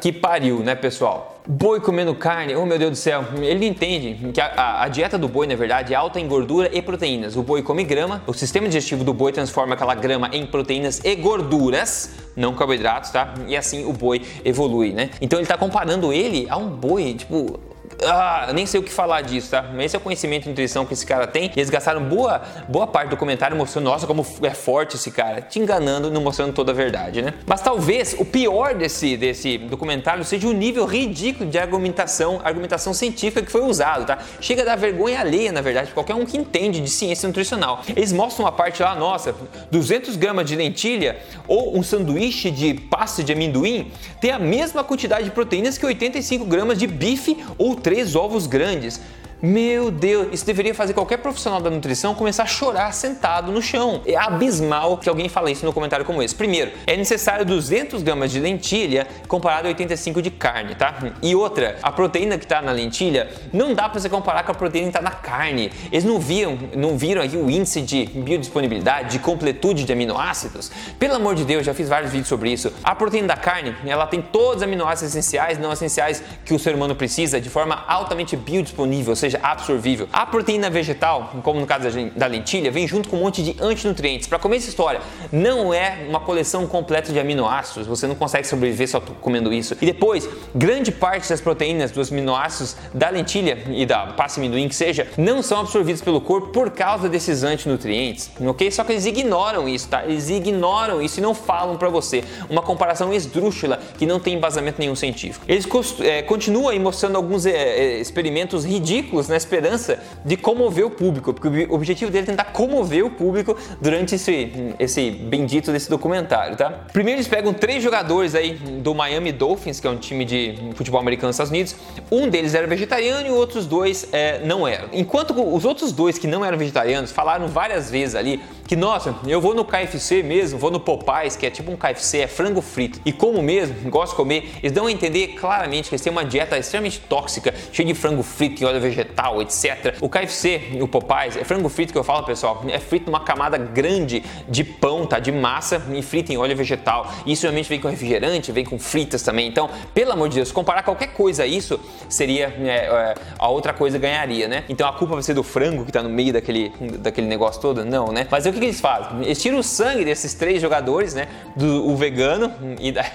Que 0.00 0.10
pariu, 0.10 0.60
né, 0.60 0.74
pessoal? 0.74 1.42
Boi 1.46 1.78
comendo 1.78 2.14
carne, 2.14 2.54
oh 2.56 2.64
meu 2.64 2.78
Deus 2.78 2.90
do 2.92 2.96
céu, 2.96 3.22
ele 3.42 3.66
entende 3.66 4.30
que 4.32 4.40
a, 4.40 4.46
a, 4.46 4.84
a, 4.84 4.88
dieta 4.88 5.18
do 5.18 5.28
boi, 5.28 5.46
na 5.46 5.54
verdade, 5.54 5.92
é 5.92 5.96
alta 5.96 6.18
em 6.18 6.26
gordura 6.26 6.70
e 6.72 6.80
proteínas. 6.80 7.36
O 7.36 7.42
boi 7.42 7.62
come 7.62 7.84
grama, 7.84 8.22
o 8.26 8.32
sistema 8.32 8.66
digestivo 8.66 9.04
do 9.04 9.12
boi 9.12 9.30
transforma 9.30 9.74
aquela 9.74 9.94
grama 9.94 10.30
em 10.32 10.46
proteínas 10.46 11.02
e 11.04 11.14
gorduras, 11.16 12.12
não 12.34 12.54
carboidratos, 12.54 13.10
tá? 13.10 13.34
E 13.46 13.54
assim 13.54 13.84
o 13.84 13.92
boi 13.92 14.22
evolui, 14.42 14.92
né? 14.92 15.10
Então 15.20 15.38
ele 15.38 15.46
tá 15.46 15.58
comparando 15.58 16.12
ele 16.12 16.46
a 16.48 16.56
um 16.56 16.68
boi, 16.68 17.14
tipo, 17.14 17.60
ah, 18.04 18.50
nem 18.54 18.66
sei 18.66 18.80
o 18.80 18.82
que 18.82 18.92
falar 18.92 19.22
disso, 19.22 19.50
tá? 19.50 19.64
Esse 19.78 19.96
é 19.96 19.98
o 19.98 20.02
conhecimento 20.02 20.44
de 20.44 20.50
nutrição 20.50 20.86
que 20.86 20.92
esse 20.92 21.06
cara 21.06 21.26
tem. 21.26 21.50
E 21.54 21.58
eles 21.58 21.70
gastaram 21.70 22.02
boa, 22.02 22.42
boa 22.68 22.86
parte 22.86 23.10
do 23.10 23.16
comentário 23.16 23.56
mostrando, 23.56 23.84
nossa, 23.84 24.06
como 24.06 24.24
é 24.42 24.50
forte 24.50 24.96
esse 24.96 25.10
cara. 25.10 25.42
Te 25.42 25.58
enganando 25.58 26.08
e 26.08 26.10
não 26.10 26.20
mostrando 26.20 26.52
toda 26.52 26.72
a 26.72 26.74
verdade, 26.74 27.22
né? 27.22 27.34
Mas 27.46 27.60
talvez 27.60 28.14
o 28.18 28.24
pior 28.24 28.74
desse, 28.74 29.16
desse 29.16 29.58
documentário 29.58 30.24
seja 30.24 30.48
o 30.48 30.52
nível 30.52 30.84
ridículo 30.84 31.48
de 31.50 31.58
argumentação, 31.58 32.40
argumentação 32.44 32.94
científica 32.94 33.42
que 33.42 33.52
foi 33.52 33.62
usado, 33.62 34.06
tá? 34.06 34.18
Chega 34.40 34.62
a 34.62 34.64
dar 34.64 34.76
vergonha 34.76 35.20
alheia, 35.20 35.52
na 35.52 35.60
verdade, 35.60 35.92
qualquer 35.92 36.14
um 36.14 36.24
que 36.24 36.36
entende 36.36 36.80
de 36.80 36.88
ciência 36.88 37.26
nutricional. 37.26 37.82
Eles 37.88 38.12
mostram 38.12 38.44
uma 38.44 38.52
parte 38.52 38.82
lá, 38.82 38.94
nossa, 38.94 39.34
200 39.70 40.16
gramas 40.16 40.46
de 40.46 40.56
lentilha 40.56 41.18
ou 41.46 41.76
um 41.76 41.82
sanduíche 41.82 42.50
de 42.50 42.74
pasta 42.74 43.22
de 43.22 43.32
amendoim 43.32 43.90
tem 44.20 44.30
a 44.30 44.38
mesma 44.38 44.84
quantidade 44.84 45.24
de 45.24 45.30
proteínas 45.30 45.78
que 45.78 45.86
85 45.86 46.44
gramas 46.44 46.78
de 46.78 46.86
bife 46.86 47.36
ou 47.56 47.74
três 47.90 48.14
ovos 48.14 48.46
grandes. 48.46 49.00
Meu 49.42 49.90
Deus, 49.90 50.28
isso 50.32 50.44
deveria 50.44 50.74
fazer 50.74 50.92
qualquer 50.92 51.16
profissional 51.16 51.62
da 51.62 51.70
nutrição 51.70 52.14
começar 52.14 52.42
a 52.42 52.46
chorar 52.46 52.92
sentado 52.92 53.50
no 53.50 53.62
chão. 53.62 54.02
É 54.04 54.14
abismal 54.14 54.98
que 54.98 55.08
alguém 55.08 55.30
fale 55.30 55.50
isso 55.50 55.64
no 55.64 55.72
comentário 55.72 56.04
como 56.04 56.22
esse. 56.22 56.34
Primeiro, 56.34 56.72
é 56.86 56.94
necessário 56.94 57.46
200 57.46 58.02
gramas 58.02 58.30
de 58.30 58.38
lentilha 58.38 59.06
comparado 59.26 59.66
a 59.66 59.68
85 59.68 60.20
de 60.20 60.30
carne, 60.30 60.74
tá? 60.74 60.94
E 61.22 61.34
outra, 61.34 61.78
a 61.82 61.90
proteína 61.90 62.36
que 62.36 62.44
está 62.44 62.60
na 62.60 62.70
lentilha 62.70 63.30
não 63.50 63.72
dá 63.72 63.88
para 63.88 63.98
você 63.98 64.10
comparar 64.10 64.42
com 64.42 64.52
a 64.52 64.54
proteína 64.54 64.90
que 64.90 64.98
está 64.98 65.00
na 65.00 65.16
carne. 65.16 65.72
Eles 65.90 66.04
não 66.04 66.20
viram, 66.20 66.58
não 66.76 66.98
viram 66.98 67.22
aqui 67.22 67.38
o 67.38 67.50
índice 67.50 67.80
de 67.80 68.04
biodisponibilidade, 68.04 69.12
de 69.12 69.18
completude 69.20 69.84
de 69.84 69.92
aminoácidos? 69.94 70.70
Pelo 70.98 71.14
amor 71.14 71.34
de 71.34 71.46
Deus, 71.46 71.64
já 71.64 71.72
fiz 71.72 71.88
vários 71.88 72.12
vídeos 72.12 72.28
sobre 72.28 72.52
isso. 72.52 72.70
A 72.84 72.94
proteína 72.94 73.28
da 73.28 73.36
carne, 73.38 73.74
ela 73.86 74.06
tem 74.06 74.20
todos 74.20 74.56
os 74.56 74.62
aminoácidos 74.62 75.14
essenciais, 75.14 75.58
não 75.58 75.72
essenciais 75.72 76.22
que 76.44 76.52
o 76.52 76.58
ser 76.58 76.74
humano 76.74 76.94
precisa 76.94 77.40
de 77.40 77.48
forma 77.48 77.84
altamente 77.88 78.36
biodisponível, 78.36 79.12
ou 79.12 79.16
seja, 79.16 79.29
seja 79.30 79.40
absorvível. 79.42 80.08
A 80.12 80.26
proteína 80.26 80.68
vegetal, 80.68 81.32
como 81.42 81.60
no 81.60 81.66
caso 81.66 81.88
da 82.16 82.26
lentilha, 82.26 82.70
vem 82.70 82.86
junto 82.86 83.08
com 83.08 83.16
um 83.16 83.20
monte 83.20 83.42
de 83.42 83.56
antinutrientes. 83.60 84.26
Para 84.26 84.38
comer 84.38 84.56
essa 84.56 84.68
história, 84.68 85.00
não 85.30 85.72
é 85.72 86.06
uma 86.08 86.20
coleção 86.20 86.66
completa 86.66 87.12
de 87.12 87.20
aminoácidos, 87.20 87.86
você 87.86 88.06
não 88.06 88.14
consegue 88.14 88.46
sobreviver 88.46 88.88
só 88.88 89.00
comendo 89.00 89.52
isso. 89.52 89.76
E 89.80 89.86
depois, 89.86 90.28
grande 90.54 90.90
parte 90.90 91.28
das 91.28 91.40
proteínas 91.40 91.90
dos 91.90 92.10
aminoácidos 92.10 92.76
da 92.92 93.08
lentilha 93.08 93.58
e 93.68 93.86
da 93.86 94.08
pasta 94.08 94.40
amendoim 94.40 94.68
que 94.68 94.74
seja, 94.74 95.06
não 95.16 95.42
são 95.42 95.60
absorvidos 95.60 96.02
pelo 96.02 96.20
corpo 96.20 96.48
por 96.48 96.70
causa 96.70 97.08
desses 97.08 97.42
antinutrientes, 97.42 98.30
ok? 98.40 98.70
Só 98.70 98.82
que 98.84 98.92
eles 98.92 99.06
ignoram 99.06 99.68
isso, 99.68 99.88
tá? 99.88 100.04
Eles 100.04 100.28
ignoram 100.28 101.00
isso 101.00 101.20
e 101.20 101.22
não 101.22 101.34
falam 101.34 101.76
para 101.76 101.88
você. 101.88 102.24
Uma 102.48 102.62
comparação 102.62 103.12
esdrúxula 103.12 103.78
que 103.98 104.06
não 104.06 104.18
tem 104.18 104.34
embasamento 104.34 104.80
nenhum 104.80 104.96
científico. 104.96 105.44
Eles 105.48 105.66
é, 106.00 106.22
continuam 106.22 106.68
aí 106.68 106.78
mostrando 106.78 107.16
alguns 107.16 107.46
é, 107.46 107.98
experimentos 108.00 108.64
ridículos 108.64 109.19
na 109.28 109.36
esperança 109.36 109.98
de 110.24 110.36
comover 110.36 110.86
o 110.86 110.90
público, 110.90 111.32
porque 111.32 111.66
o 111.68 111.74
objetivo 111.74 112.10
dele 112.10 112.24
é 112.24 112.26
tentar 112.26 112.44
comover 112.44 113.04
o 113.04 113.10
público 113.10 113.56
durante 113.80 114.14
esse, 114.14 114.74
esse 114.78 115.10
bendito 115.10 115.72
desse 115.72 115.88
documentário, 115.88 116.56
tá? 116.56 116.70
Primeiro 116.92 117.18
eles 117.18 117.28
pegam 117.28 117.52
três 117.52 117.82
jogadores 117.82 118.34
aí 118.34 118.54
do 118.54 118.94
Miami 118.94 119.32
Dolphins, 119.32 119.80
que 119.80 119.86
é 119.86 119.90
um 119.90 119.96
time 119.96 120.24
de 120.24 120.54
futebol 120.74 121.00
americano 121.00 121.28
nos 121.28 121.36
Estados 121.36 121.50
Unidos. 121.50 121.76
Um 122.10 122.28
deles 122.28 122.54
era 122.54 122.66
vegetariano 122.66 123.28
e 123.28 123.30
outros 123.30 123.66
dois 123.66 124.08
é, 124.12 124.40
não 124.44 124.66
eram. 124.66 124.88
Enquanto 124.92 125.30
os 125.32 125.64
outros 125.64 125.92
dois 125.92 126.18
que 126.18 126.26
não 126.26 126.44
eram 126.44 126.58
vegetarianos 126.58 127.10
falaram 127.10 127.48
várias 127.48 127.90
vezes 127.90 128.14
ali 128.14 128.40
que, 128.70 128.76
nossa, 128.76 129.16
eu 129.26 129.40
vou 129.40 129.52
no 129.52 129.64
KFC 129.64 130.22
mesmo, 130.22 130.56
vou 130.56 130.70
no 130.70 130.78
Popeyes, 130.78 131.34
que 131.34 131.44
é 131.44 131.50
tipo 131.50 131.72
um 131.72 131.76
KFC, 131.76 132.18
é 132.18 132.26
frango 132.28 132.60
frito, 132.60 133.00
e 133.04 133.12
como 133.12 133.42
mesmo, 133.42 133.74
gosto 133.90 134.12
de 134.12 134.16
comer, 134.16 134.48
eles 134.62 134.70
dão 134.70 134.86
a 134.86 134.92
entender 134.92 135.34
claramente 135.34 135.88
que 135.88 135.94
eles 135.96 136.02
têm 136.02 136.12
uma 136.12 136.24
dieta 136.24 136.56
extremamente 136.56 137.00
tóxica, 137.00 137.52
cheia 137.72 137.88
de 137.88 137.94
frango 137.94 138.22
frito 138.22 138.62
e 138.62 138.64
óleo 138.64 138.80
vegetal, 138.80 139.09
etc. 139.40 139.96
O 140.00 140.08
KFC, 140.08 140.78
o 140.80 140.88
Popeyes, 140.88 141.36
é 141.36 141.44
frango 141.44 141.68
frito 141.68 141.92
que 141.92 141.98
eu 141.98 142.04
falo, 142.04 142.24
pessoal, 142.24 142.64
é 142.68 142.78
frito 142.78 143.06
numa 143.06 143.20
camada 143.20 143.56
grande 143.56 144.22
de 144.48 144.64
pão, 144.64 145.06
tá? 145.06 145.18
De 145.18 145.32
massa 145.32 145.82
e 145.92 146.02
frito 146.02 146.32
em 146.32 146.36
óleo 146.36 146.56
vegetal. 146.56 147.10
Isso 147.26 147.42
realmente 147.42 147.68
vem 147.68 147.80
com 147.80 147.88
refrigerante, 147.88 148.52
vem 148.52 148.64
com 148.64 148.78
fritas 148.78 149.22
também. 149.22 149.48
Então, 149.48 149.70
pelo 149.94 150.12
amor 150.12 150.28
de 150.28 150.36
Deus, 150.36 150.52
comparar 150.52 150.82
qualquer 150.82 151.08
coisa 151.08 151.42
a 151.42 151.46
isso, 151.46 151.80
seria 152.08 152.54
é, 152.60 152.68
é, 152.68 153.14
a 153.38 153.48
outra 153.48 153.72
coisa 153.72 153.98
ganharia, 153.98 154.48
né? 154.48 154.64
Então 154.68 154.88
a 154.88 154.92
culpa 154.92 155.14
vai 155.14 155.22
ser 155.22 155.34
do 155.34 155.42
frango 155.42 155.84
que 155.84 155.92
tá 155.92 156.02
no 156.02 156.08
meio 156.08 156.32
daquele, 156.32 156.72
daquele 156.98 157.26
negócio 157.26 157.60
todo? 157.60 157.84
Não, 157.84 158.08
né? 158.08 158.26
Mas 158.30 158.46
o 158.46 158.52
que 158.52 158.58
que 158.58 158.64
eles 158.64 158.80
fazem? 158.80 159.24
Eles 159.24 159.40
tiram 159.40 159.58
o 159.58 159.62
sangue 159.62 160.04
desses 160.04 160.34
três 160.34 160.60
jogadores, 160.60 161.14
né? 161.14 161.28
Do 161.56 161.88
o 161.88 161.96
vegano 161.96 162.52
e 162.78 162.92
daí, 162.92 163.10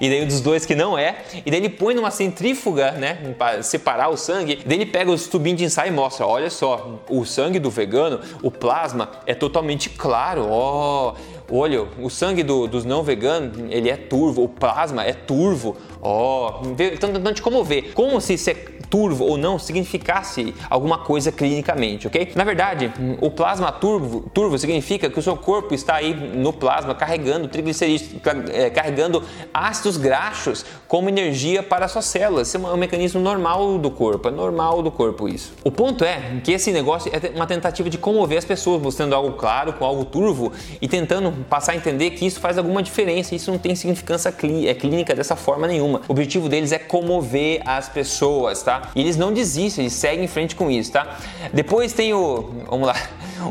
e 0.00 0.08
daí 0.08 0.24
dos 0.24 0.40
dois 0.40 0.64
que 0.64 0.74
não 0.74 0.98
é. 0.98 1.16
E 1.44 1.50
daí 1.50 1.60
ele 1.60 1.68
põe 1.68 1.94
numa 1.94 2.10
centrífuga, 2.10 2.92
né? 2.92 3.34
Para 3.38 3.62
separar 3.62 4.08
o 4.08 4.16
sangue. 4.16 4.62
Daí 4.64 4.78
ele 4.78 4.86
pega 4.86 5.10
os 5.10 5.25
tubinhos 5.26 5.58
de 5.58 5.64
ensaio 5.64 5.92
mostra: 5.92 6.26
olha 6.26 6.50
só, 6.50 7.00
o 7.08 7.24
sangue 7.24 7.58
do 7.58 7.70
vegano, 7.70 8.20
o 8.42 8.50
plasma 8.50 9.10
é 9.26 9.34
totalmente 9.34 9.90
claro. 9.90 10.46
Ó. 10.48 11.12
Oh, 11.12 11.35
olha, 11.50 11.86
o 12.00 12.10
sangue 12.10 12.42
do, 12.42 12.66
dos 12.66 12.84
não 12.84 13.02
veganos, 13.02 13.58
ele 13.70 13.90
é 13.90 13.96
turvo, 13.96 14.44
o 14.44 14.48
plasma 14.48 15.04
é 15.04 15.12
turvo. 15.12 15.76
Ó, 16.00 16.62
oh, 16.62 16.82
estão 16.82 17.12
tentando 17.12 17.34
te 17.34 17.42
comover. 17.42 17.92
Como 17.94 18.20
se 18.20 18.34
isso 18.34 18.50
é 18.50 18.54
turvo 18.88 19.24
ou 19.24 19.36
não 19.36 19.58
significasse 19.58 20.54
alguma 20.70 20.98
coisa 20.98 21.32
clinicamente, 21.32 22.06
ok? 22.06 22.32
Na 22.34 22.44
verdade, 22.44 22.92
o 23.20 23.30
plasma 23.30 23.70
turvo, 23.72 24.30
turvo 24.32 24.58
significa 24.58 25.10
que 25.10 25.18
o 25.18 25.22
seu 25.22 25.36
corpo 25.36 25.74
está 25.74 25.96
aí 25.96 26.14
no 26.14 26.52
plasma 26.52 26.94
carregando 26.94 27.48
triglicerídeos, 27.48 28.10
é, 28.52 28.70
carregando 28.70 29.22
ácidos 29.52 29.96
graxos 29.96 30.64
como 30.86 31.08
energia 31.08 31.62
para 31.62 31.88
suas 31.88 32.04
células. 32.04 32.48
Isso 32.48 32.56
é 32.56 32.60
um 32.60 32.76
mecanismo 32.76 33.20
normal 33.20 33.78
do 33.78 33.90
corpo, 33.90 34.28
é 34.28 34.30
normal 34.30 34.82
do 34.82 34.90
corpo 34.90 35.28
isso. 35.28 35.52
O 35.64 35.70
ponto 35.70 36.04
é 36.04 36.40
que 36.42 36.52
esse 36.52 36.72
negócio 36.72 37.10
é 37.12 37.34
uma 37.34 37.46
tentativa 37.46 37.90
de 37.90 37.98
comover 37.98 38.38
as 38.38 38.44
pessoas, 38.44 38.80
mostrando 38.80 39.14
algo 39.14 39.32
claro 39.32 39.72
com 39.72 39.84
algo 39.84 40.04
turvo 40.04 40.52
e 40.80 40.88
tentando 40.88 41.35
passar 41.48 41.72
a 41.72 41.76
entender 41.76 42.10
que 42.10 42.26
isso 42.26 42.40
faz 42.40 42.58
alguma 42.58 42.82
diferença. 42.82 43.34
Isso 43.34 43.50
não 43.50 43.58
tem 43.58 43.74
significância 43.74 44.28
é 44.28 44.74
clínica 44.74 45.14
dessa 45.14 45.36
forma 45.36 45.66
nenhuma. 45.66 46.02
O 46.08 46.12
objetivo 46.12 46.48
deles 46.48 46.72
é 46.72 46.78
comover 46.78 47.62
as 47.64 47.88
pessoas, 47.88 48.62
tá? 48.62 48.90
E 48.94 49.00
eles 49.00 49.16
não 49.16 49.32
desistem, 49.32 49.84
eles 49.84 49.94
seguem 49.94 50.24
em 50.24 50.28
frente 50.28 50.56
com 50.56 50.70
isso, 50.70 50.92
tá? 50.92 51.18
Depois 51.52 51.92
tem 51.92 52.12
o, 52.14 52.50
vamos 52.68 52.86
lá, 52.86 52.96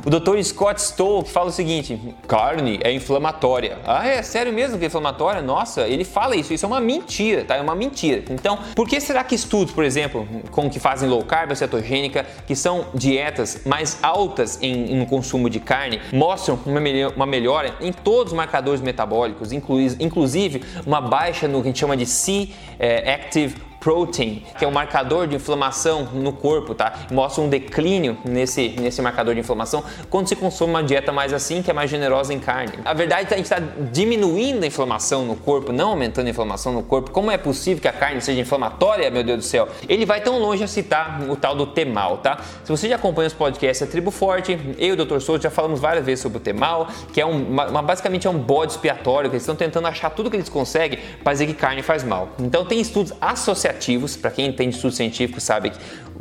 o 0.05 0.09
Dr. 0.09 0.41
Scott 0.43 0.81
Stoll 0.81 1.23
fala 1.25 1.49
o 1.49 1.51
seguinte: 1.51 1.99
carne 2.27 2.79
é 2.83 2.91
inflamatória. 2.91 3.77
Ah, 3.85 4.07
é 4.07 4.21
sério 4.21 4.53
mesmo 4.53 4.77
que 4.77 4.85
é 4.85 4.87
inflamatória? 4.87 5.41
Nossa, 5.41 5.87
ele 5.87 6.03
fala 6.03 6.35
isso. 6.35 6.53
Isso 6.53 6.65
é 6.65 6.67
uma 6.67 6.79
mentira, 6.79 7.43
tá? 7.45 7.55
É 7.55 7.61
uma 7.61 7.75
mentira. 7.75 8.23
Então, 8.29 8.59
por 8.75 8.87
que 8.87 8.99
será 8.99 9.23
que 9.23 9.35
estudos, 9.35 9.73
por 9.73 9.83
exemplo, 9.83 10.27
com 10.51 10.69
que 10.69 10.79
fazem 10.79 11.09
low 11.09 11.23
carb, 11.23 11.55
cetogênica, 11.55 12.25
que 12.45 12.55
são 12.55 12.87
dietas 12.93 13.61
mais 13.65 13.99
altas 14.01 14.59
em, 14.61 15.01
em 15.01 15.05
consumo 15.05 15.49
de 15.49 15.59
carne, 15.59 16.01
mostram 16.11 16.59
uma, 16.65 16.79
uma 17.15 17.25
melhora 17.25 17.75
em 17.81 17.91
todos 17.91 18.33
os 18.33 18.37
marcadores 18.37 18.81
metabólicos, 18.81 19.51
inclusive 19.51 20.63
uma 20.85 21.01
baixa 21.01 21.47
no 21.47 21.61
que 21.61 21.67
a 21.67 21.69
gente 21.69 21.79
chama 21.79 21.97
de 21.97 22.05
C-Active 22.05 23.55
eh, 23.57 23.74
protein, 23.85 24.41
que 24.57 24.65
é 24.65 24.67
um 24.67 24.71
marcador 24.71 25.27
de 25.27 25.35
inflamação 25.35 26.05
no 26.05 26.33
corpo, 26.33 26.73
tá? 26.73 26.91
Mostra 27.11 27.43
um 27.43 27.47
declínio 27.47 28.17
nesse, 28.25 28.69
nesse 28.69 28.99
marcador 28.99 29.35
de 29.35 29.41
inflamação 29.41 29.83
quando 30.09 30.27
se 30.27 30.35
consome 30.35 30.71
uma 30.71 30.83
dieta 30.83 31.11
mais 31.11 31.31
assim, 31.31 31.61
que 31.61 31.69
é 31.69 31.73
mais 31.73 31.87
generosa 31.87 32.33
em 32.33 32.39
carne. 32.39 32.79
A 32.83 32.95
verdade 32.95 33.21
é 33.21 33.25
que 33.25 33.33
a 33.35 33.37
gente 33.37 33.45
está 33.45 33.59
diminuindo 33.91 34.63
a 34.63 34.65
inflamação 34.65 35.23
no 35.23 35.35
corpo, 35.35 35.71
não 35.71 35.89
aumentando 35.89 36.25
a 36.25 36.31
inflamação 36.31 36.73
no 36.73 36.81
corpo. 36.81 37.11
Como 37.11 37.29
é 37.29 37.37
possível 37.37 37.79
que 37.79 37.87
a 37.87 37.93
carne 37.93 38.19
seja 38.21 38.41
inflamatória, 38.41 39.11
meu 39.11 39.23
Deus 39.23 39.37
do 39.37 39.43
céu? 39.43 39.67
Ele 39.87 40.03
vai 40.03 40.19
tão 40.19 40.39
longe 40.39 40.63
a 40.63 40.67
citar 40.67 41.21
o 41.29 41.35
tal 41.35 41.55
do 41.55 41.67
temal, 41.67 42.17
tá? 42.17 42.39
Se 42.63 42.71
você 42.71 42.89
já 42.89 42.95
acompanha 42.95 43.27
os 43.27 43.35
podcasts 43.35 43.85
da 43.85 43.91
Tribo 43.91 44.09
Forte, 44.09 44.59
eu 44.79 44.87
e 44.87 44.91
o 44.93 45.05
Dr. 45.05 45.19
Souza 45.19 45.43
já 45.43 45.51
falamos 45.51 45.79
várias 45.79 46.03
vezes 46.03 46.23
sobre 46.23 46.39
o 46.39 46.41
temal, 46.41 46.87
que 47.13 47.21
é 47.21 47.25
um, 47.25 47.49
uma, 47.49 47.83
basicamente 47.83 48.25
é 48.25 48.31
um 48.31 48.39
bode 48.39 48.71
expiatório, 48.71 49.29
que 49.29 49.35
eles 49.35 49.43
estão 49.43 49.55
tentando 49.55 49.87
achar 49.87 50.09
tudo 50.09 50.31
que 50.31 50.37
eles 50.37 50.49
conseguem 50.49 50.97
para 51.23 51.33
dizer 51.33 51.45
que 51.45 51.53
carne 51.53 51.83
faz 51.83 52.03
mal. 52.03 52.29
Então 52.39 52.65
tem 52.65 52.81
estudos 52.81 53.13
associativos 53.21 53.74
associativos, 53.75 54.15
para 54.15 54.31
quem 54.31 54.47
entende 54.47 54.75
estudo 54.75 54.93
científico 54.93 55.39
sabe 55.39 55.71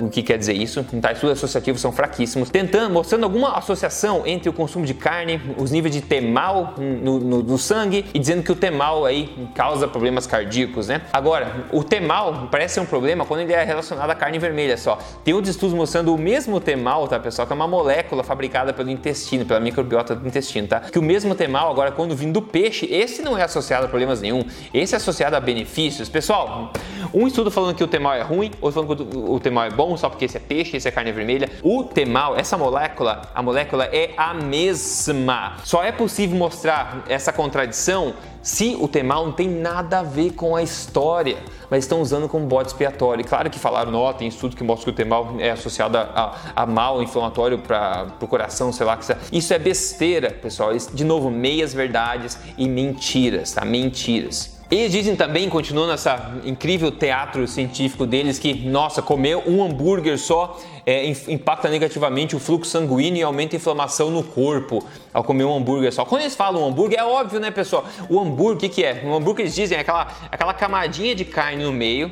o 0.01 0.09
que 0.09 0.23
quer 0.23 0.37
dizer 0.37 0.55
isso, 0.55 0.85
tá? 1.01 1.12
estudos 1.12 1.38
associativos 1.38 1.81
são 1.81 1.93
fraquíssimos, 1.93 2.51
tentando, 2.51 2.93
mostrando 2.93 3.25
alguma 3.25 3.57
associação 3.57 4.27
entre 4.27 4.49
o 4.49 4.53
consumo 4.53 4.85
de 4.85 4.95
carne, 4.95 5.40
os 5.57 5.71
níveis 5.71 5.95
de 5.95 6.01
temal 6.01 6.75
no, 6.79 7.21
no, 7.21 7.43
no 7.43 7.59
sangue 7.59 8.05
e 8.12 8.19
dizendo 8.19 8.43
que 8.43 8.51
o 8.51 8.57
temal 8.57 9.07
aí 9.07 9.33
causa 9.55 9.87
problemas 9.87 10.27
cardíacos, 10.27 10.88
né? 10.88 11.03
Agora, 11.12 11.67
o 11.73 11.85
temal 11.85 12.49
parece 12.51 12.75
ser 12.75 12.81
um 12.81 12.87
problema 12.87 13.25
quando 13.25 13.40
ele 13.40 13.53
é 13.53 13.62
relacionado 13.62 14.11
à 14.11 14.14
carne 14.14 14.38
vermelha 14.38 14.77
só. 14.77 14.99
Tem 15.23 15.33
outros 15.33 15.55
estudos 15.55 15.75
mostrando 15.77 16.12
o 16.12 16.19
mesmo 16.19 16.59
temal, 16.61 17.07
tá 17.07 17.21
pessoal, 17.21 17.47
que 17.47 17.53
é 17.53 17.57
uma 17.57 17.69
molécula 17.69 18.25
fabricada 18.25 18.73
pelo 18.73 18.90
intestino, 18.90 19.45
pela 19.45 19.61
microbiota 19.61 20.14
do 20.14 20.27
intestino, 20.27 20.67
tá? 20.67 20.81
Que 20.81 20.99
o 20.99 21.03
mesmo 21.03 21.35
temal 21.35 21.71
agora 21.71 21.93
quando 21.93 22.17
vindo 22.17 22.33
do 22.33 22.43
peixe, 22.43 22.87
esse 22.90 23.23
não 23.23 23.38
é 23.38 23.45
associado 23.45 23.87
a 23.87 23.88
problemas 23.88 24.21
nenhum, 24.21 24.45
esse 24.73 24.95
é 24.95 24.97
associado 24.97 25.37
a 25.37 25.40
benefícios. 25.40 26.09
Pessoal, 26.09 26.73
um 27.12 27.29
estudo 27.29 27.44
falando 27.51 27.75
que 27.75 27.85
o 27.85 27.89
temal 27.89 28.15
é 28.15 28.23
ruim, 28.23 28.51
outro 28.61 28.83
falando 28.83 29.07
que 29.07 29.17
o 29.17 29.41
temal 29.41 29.65
é 29.65 29.71
bom, 29.71 29.97
só 29.97 30.09
porque 30.09 30.25
esse 30.25 30.37
é 30.37 30.41
peixe, 30.41 30.77
esse 30.77 30.89
é 30.89 30.91
carne 30.91 31.13
vermelha. 31.13 31.49
O 31.63 31.85
temal, 31.85 32.37
essa 32.37 32.57
molécula, 32.57 33.23
a 33.35 33.43
molécula 33.43 33.85
é 33.87 34.13
a 34.17 34.35
mesma. 34.35 35.57
Só 35.65 35.83
é 35.83 35.93
possível 35.93 36.37
mostrar 36.37 37.05
essa 37.09 37.33
contradição 37.33 38.15
se 38.43 38.77
o 38.79 38.87
temal 38.87 39.25
não 39.25 39.33
tem 39.33 39.49
nada 39.49 40.01
a 40.01 40.03
ver 40.03 40.33
com 40.33 40.55
a 40.55 40.63
história, 40.63 41.39
mas 41.71 41.85
estão 41.85 42.03
usando 42.03 42.29
como 42.29 42.47
bode 42.47 42.69
expiatório. 42.69 43.25
Claro 43.25 43.49
que 43.49 43.59
falaram, 43.59 43.91
não, 43.91 44.13
tem 44.13 44.29
estudo 44.29 44.55
que 44.55 44.63
mostra 44.63 44.85
que 44.85 44.91
o 44.91 44.95
temal 44.95 45.37
é 45.39 45.51
associado 45.51 45.97
a, 45.97 46.35
a, 46.55 46.63
a 46.63 46.67
mal 46.67 47.03
inflamatório 47.03 47.59
para 47.59 48.07
o 48.21 48.27
coração, 48.27 48.71
sei 48.71 48.85
lá. 48.85 48.99
Isso 49.33 49.55
é 49.55 49.59
besteira, 49.59 50.31
pessoal. 50.31 50.73
De 50.77 51.05
novo, 51.05 51.31
meias 51.31 51.73
verdades 51.73 52.39
e 52.59 52.69
mentiras, 52.69 53.53
tá? 53.53 53.65
Mentiras. 53.65 54.54
Eles 54.70 54.90
dizem 54.90 55.14
também, 55.14 55.48
continuando 55.48 55.92
essa 55.92 56.33
incrível 56.44 56.90
teatro 56.90 57.46
científico 57.46 58.07
deles, 58.07 58.38
que, 58.38 58.55
nossa, 58.66 59.03
comer 59.03 59.37
um 59.37 59.62
hambúrguer 59.62 60.18
só 60.18 60.59
é, 60.87 61.07
impacta 61.29 61.68
negativamente 61.68 62.35
o 62.35 62.38
fluxo 62.38 62.70
sanguíneo 62.70 63.20
e 63.20 63.22
aumenta 63.22 63.55
a 63.55 63.59
inflamação 63.59 64.11
no 64.11 64.22
corpo 64.22 64.85
ao 65.12 65.22
comer 65.22 65.44
um 65.44 65.55
hambúrguer 65.55 65.92
só. 65.92 66.05
Quando 66.05 66.22
eles 66.22 66.35
falam 66.35 66.66
hambúrguer, 66.66 66.98
é 66.98 67.05
óbvio, 67.05 67.40
né, 67.40 67.50
pessoal? 67.50 67.85
O 68.09 68.18
hambúrguer, 68.18 68.57
o 68.57 68.61
que, 68.61 68.68
que 68.68 68.85
é? 68.85 69.03
O 69.05 69.14
hambúrguer, 69.14 69.44
eles 69.44 69.55
dizem, 69.55 69.77
é 69.77 69.81
aquela, 69.81 70.09
aquela 70.31 70.55
camadinha 70.55 71.14
de 71.14 71.24
carne 71.24 71.62
no 71.62 71.72
meio, 71.72 72.11